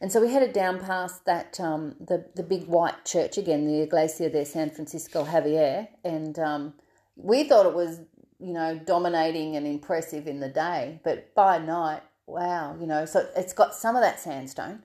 And 0.00 0.12
so 0.12 0.20
we 0.20 0.30
headed 0.30 0.52
down 0.52 0.78
past 0.78 1.24
that 1.24 1.58
um, 1.58 1.96
the 1.98 2.26
the 2.34 2.42
big 2.42 2.66
white 2.66 3.04
church 3.04 3.38
again, 3.38 3.66
the 3.66 3.80
Iglesia 3.80 4.28
de 4.30 4.44
San 4.44 4.70
Francisco 4.70 5.24
Javier, 5.24 5.88
and 6.04 6.38
um, 6.38 6.74
we 7.16 7.44
thought 7.44 7.66
it 7.66 7.74
was 7.74 8.00
you 8.38 8.52
know 8.52 8.78
dominating 8.84 9.56
and 9.56 9.66
impressive 9.66 10.26
in 10.26 10.40
the 10.40 10.48
day, 10.50 11.00
but 11.02 11.34
by 11.34 11.58
night, 11.58 12.02
wow, 12.26 12.76
you 12.78 12.86
know, 12.86 13.06
so 13.06 13.26
it's 13.36 13.52
got 13.52 13.74
some 13.74 13.96
of 13.96 14.02
that 14.02 14.20
sandstone, 14.20 14.82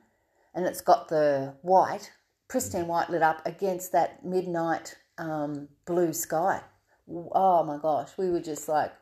and 0.56 0.66
it's 0.66 0.82
got 0.82 1.10
the 1.10 1.56
white, 1.62 2.12
pristine 2.48 2.88
white 2.88 3.10
lit 3.10 3.22
up 3.22 3.46
against 3.46 3.92
that 3.92 4.24
midnight 4.24 4.96
um, 5.18 5.68
blue 5.86 6.14
sky. 6.14 6.62
Oh 7.34 7.64
my 7.64 7.78
gosh, 7.78 8.12
we 8.18 8.30
were 8.30 8.40
just 8.40 8.70
like, 8.70 8.94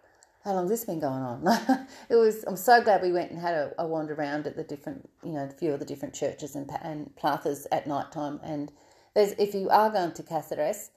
how 0.49 0.55
long's 0.55 0.71
this 0.71 0.83
been 0.83 0.99
going 0.99 1.21
on? 1.21 1.47
it 2.09 2.15
was. 2.15 2.43
I'm 2.47 2.55
so 2.55 2.81
glad 2.81 3.03
we 3.03 3.11
went 3.11 3.29
and 3.29 3.39
had 3.39 3.53
a, 3.53 3.71
a 3.77 3.85
wander 3.85 4.15
around 4.15 4.47
at 4.47 4.55
the 4.55 4.63
different, 4.63 5.07
you 5.23 5.33
know, 5.33 5.43
a 5.43 5.49
few 5.49 5.71
of 5.71 5.79
the 5.79 5.85
different 5.85 6.15
churches 6.15 6.55
and 6.55 6.67
and 6.81 7.15
plazas 7.15 7.67
at 7.71 7.85
night 7.85 8.11
time. 8.11 8.39
And 8.43 8.71
there's 9.13 9.33
if 9.33 9.53
you 9.53 9.69
are 9.69 9.91
going 9.91 10.13
to 10.13 10.23
Cáceres 10.23 10.89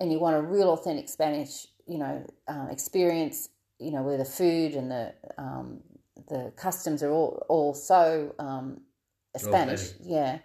and 0.00 0.10
you 0.10 0.18
want 0.18 0.36
a 0.36 0.40
real 0.40 0.70
authentic 0.70 1.10
Spanish, 1.10 1.66
you 1.86 1.98
know, 1.98 2.26
um, 2.48 2.70
experience, 2.70 3.50
you 3.78 3.90
know, 3.90 4.02
where 4.02 4.16
the 4.16 4.24
food 4.24 4.72
and 4.72 4.90
the 4.90 5.12
um, 5.36 5.80
the 6.30 6.50
customs 6.56 7.02
are 7.02 7.10
all 7.10 7.44
all 7.50 7.74
so 7.74 8.34
um, 8.38 8.80
Spanish, 9.36 9.82
Authentic. 9.82 10.06
yeah. 10.06 10.38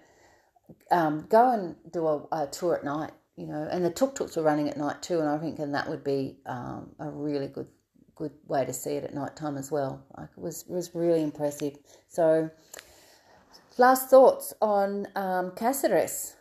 Um, 0.91 1.27
go 1.29 1.49
and 1.49 1.75
do 1.93 2.05
a, 2.07 2.27
a 2.33 2.47
tour 2.47 2.75
at 2.75 2.83
night, 2.83 3.11
you 3.37 3.47
know, 3.47 3.69
and 3.71 3.85
the 3.85 3.89
tuk 3.89 4.15
tuks 4.15 4.35
are 4.37 4.43
running 4.43 4.67
at 4.67 4.75
night 4.75 5.01
too, 5.01 5.19
and 5.21 5.29
I 5.29 5.37
think 5.37 5.59
and 5.59 5.73
that 5.75 5.89
would 5.89 6.03
be 6.03 6.39
um, 6.45 6.89
a 6.99 7.09
really 7.09 7.47
good 7.47 7.67
good 8.19 8.33
way 8.47 8.65
to 8.65 8.73
see 8.73 8.91
it 8.91 9.03
at 9.05 9.13
night 9.13 9.35
time 9.35 9.57
as 9.57 9.71
well. 9.71 10.03
Like 10.17 10.29
it 10.37 10.41
was 10.41 10.65
was 10.67 10.93
really 10.93 11.23
impressive. 11.23 11.77
So, 12.09 12.49
last 13.77 14.09
thoughts 14.09 14.53
on 14.61 15.07
um. 15.15 15.53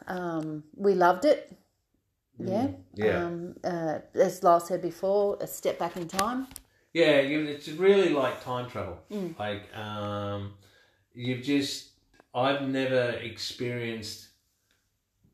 Um, 0.08 0.64
we 0.76 0.94
loved 0.94 1.24
it. 1.24 1.56
Yeah. 2.38 2.68
yeah. 2.94 3.24
Um, 3.24 3.54
uh, 3.64 3.98
as 4.14 4.42
Lyle 4.42 4.60
said 4.60 4.82
before, 4.82 5.38
a 5.40 5.46
step 5.46 5.78
back 5.78 5.96
in 5.96 6.06
time. 6.08 6.46
Yeah, 6.92 7.20
you, 7.20 7.44
it's 7.44 7.68
really 7.68 8.10
like 8.10 8.42
time 8.42 8.68
travel. 8.70 8.98
Mm. 9.10 9.38
Like, 9.38 9.62
um, 9.76 10.54
you've 11.14 11.42
just, 11.42 11.90
I've 12.34 12.62
never 12.62 13.10
experienced 13.10 14.28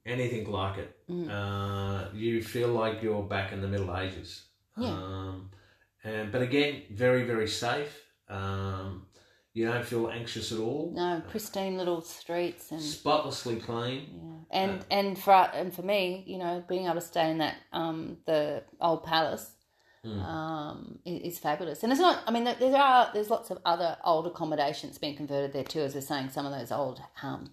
anything 0.07 0.51
like 0.51 0.79
it. 0.79 0.97
Mm. 1.11 1.31
Uh, 1.31 2.09
you 2.15 2.43
feel 2.43 2.69
like 2.69 3.03
you're 3.03 3.23
back 3.23 3.53
in 3.53 3.61
the 3.61 3.69
Middle 3.69 3.95
Ages. 3.97 4.45
Yeah. 4.79 4.89
Um, 4.89 5.51
and 6.05 6.31
but 6.31 6.43
again, 6.43 6.83
very 6.91 7.25
very 7.25 7.49
safe. 7.49 8.01
Um, 8.29 9.07
you 9.53 9.67
don't 9.67 9.85
feel 9.85 10.09
anxious 10.11 10.51
at 10.53 10.59
all. 10.59 10.93
No, 10.95 11.23
pristine 11.29 11.77
little 11.79 12.01
streets 12.03 12.73
and 12.73 12.81
Spotlessly 12.83 13.57
clean. 13.57 14.21
yeah. 14.51 14.61
and 14.63 14.85
and 14.91 15.19
for 15.19 15.33
and 15.33 15.73
for 15.75 15.83
me, 15.83 16.25
you 16.27 16.39
know, 16.39 16.65
being 16.69 16.85
able 16.87 16.95
to 16.97 17.01
stay 17.01 17.31
in 17.31 17.39
that 17.39 17.57
um 17.73 18.19
the 18.27 18.63
old 18.81 19.05
palace 19.05 19.51
um 20.05 20.99
is 21.07 21.39
fabulous. 21.39 21.83
And 21.83 21.91
it's 21.93 22.01
not. 22.01 22.23
I 22.27 22.31
mean, 22.31 22.45
there- 22.45 22.57
there 22.57 22.77
are 22.77 23.11
there's 23.15 23.31
lots 23.31 23.51
of 23.51 23.59
other 23.65 23.97
old 24.05 24.27
accommodations 24.27 24.99
being 24.99 25.17
converted 25.17 25.53
there 25.55 25.65
too. 25.65 25.81
As 25.81 25.95
we're 25.95 26.03
saying, 26.03 26.29
some 26.31 26.45
of 26.45 26.53
those 26.53 26.71
old 26.73 27.01
um 27.23 27.53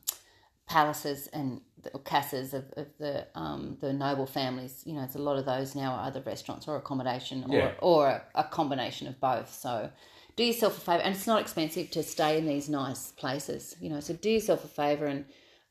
palaces 0.68 1.28
and 1.28 1.62
the 1.84 1.92
casas 2.00 2.54
of, 2.54 2.66
of 2.78 2.88
the 3.00 3.26
um 3.36 3.78
the 3.82 3.94
noble 3.94 4.26
families. 4.26 4.84
You 4.86 4.94
know, 4.94 5.00
there's 5.02 5.16
a 5.16 5.20
lot 5.22 5.38
of 5.38 5.46
those 5.46 5.76
now 5.76 5.94
are 5.94 6.08
either 6.08 6.22
restaurants 6.22 6.68
or 6.68 6.76
accommodation 6.78 7.46
or 7.50 7.56
Yeah. 7.58 7.72
or 7.82 8.08
a, 8.08 8.24
a 8.36 8.44
combination 8.46 9.08
of 9.08 9.20
both. 9.20 9.54
So. 9.54 9.90
Do 10.38 10.46
yourself 10.46 10.78
a 10.78 10.82
favor, 10.82 11.04
and 11.04 11.14
it's 11.14 11.28
not 11.28 11.42
expensive 11.42 11.92
to 11.92 12.02
stay 12.04 12.38
in 12.38 12.48
these 12.48 12.70
nice 12.70 13.12
places, 13.12 13.76
you 13.82 13.90
know. 13.90 14.00
So 14.00 14.14
do 14.14 14.30
yourself 14.30 14.64
a 14.64 14.68
favor 14.70 15.06
and 15.06 15.26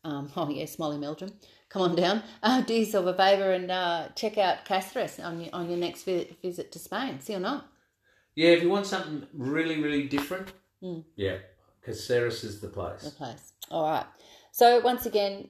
um, 0.04 0.30
oh 0.36 0.50
yes, 0.50 0.78
Molly 0.78 0.98
Meldrum, 0.98 1.32
come 1.70 1.80
on 1.82 1.96
down. 1.96 2.22
Uh, 2.42 2.60
do 2.60 2.74
yourself 2.74 3.06
a 3.06 3.14
favour 3.14 3.52
and 3.52 3.70
uh, 3.70 4.08
check 4.14 4.36
out 4.36 4.66
Cáceres 4.66 5.18
on 5.24 5.40
your 5.40 5.48
on 5.54 5.70
your 5.70 5.78
next 5.78 6.02
vi- 6.04 6.36
visit 6.42 6.70
to 6.72 6.78
Spain. 6.78 7.20
See 7.20 7.34
or 7.34 7.40
not? 7.40 7.68
Yeah, 8.34 8.50
if 8.50 8.62
you 8.62 8.68
want 8.68 8.86
something 8.86 9.26
really 9.32 9.80
really 9.82 10.06
different, 10.08 10.52
Hmm. 10.82 11.00
yeah, 11.16 11.38
Caceres 11.82 12.44
is 12.44 12.60
the 12.60 12.68
place. 12.68 13.02
The 13.04 13.10
place. 13.12 13.52
All 13.70 13.84
right. 13.90 14.06
So 14.52 14.80
once 14.80 15.06
again, 15.06 15.48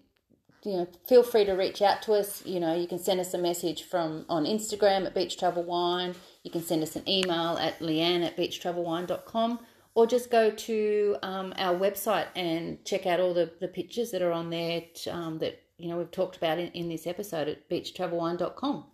you 0.65 0.73
know, 0.73 0.89
feel 1.07 1.23
free 1.23 1.45
to 1.45 1.53
reach 1.53 1.81
out 1.81 2.03
to 2.03 2.13
us. 2.13 2.45
You 2.45 2.61
know, 2.61 2.75
you 2.75 2.87
can 2.87 2.99
send 2.99 3.21
us 3.21 3.35
a 3.35 3.39
message 3.39 3.85
from 3.85 4.27
on 4.29 4.45
Instagram 4.45 5.07
at 5.07 5.15
Beach 5.15 5.39
Travel 5.39 5.63
Wine. 5.63 6.15
You 6.43 6.51
can 6.51 6.63
send 6.63 6.83
us 6.83 6.97
an 6.97 7.09
email 7.09 7.57
at 7.59 7.79
leanne 7.81 8.25
at 8.25 8.37
beachtravelwine.com 8.37 9.61
or 9.95 10.07
just 10.07 10.31
go 10.31 10.51
to 10.51 11.17
um, 11.23 11.53
our 11.57 11.79
website 11.79 12.27
and 12.37 12.85
check 12.85 13.07
out 13.07 13.21
all 13.21 13.35
the, 13.35 13.51
the 13.61 13.69
pictures 13.69 14.11
that 14.11 14.23
are 14.23 14.33
on 14.33 14.51
there 14.51 14.83
um, 15.11 15.39
that, 15.39 15.61
you 15.79 15.89
know, 15.89 15.97
we've 15.97 16.11
talked 16.11 16.37
about 16.37 16.59
in, 16.59 16.69
in 16.69 16.89
this 16.89 17.07
episode 17.07 17.49
at 17.49 17.69
beachtravelwine.com. 17.69 18.85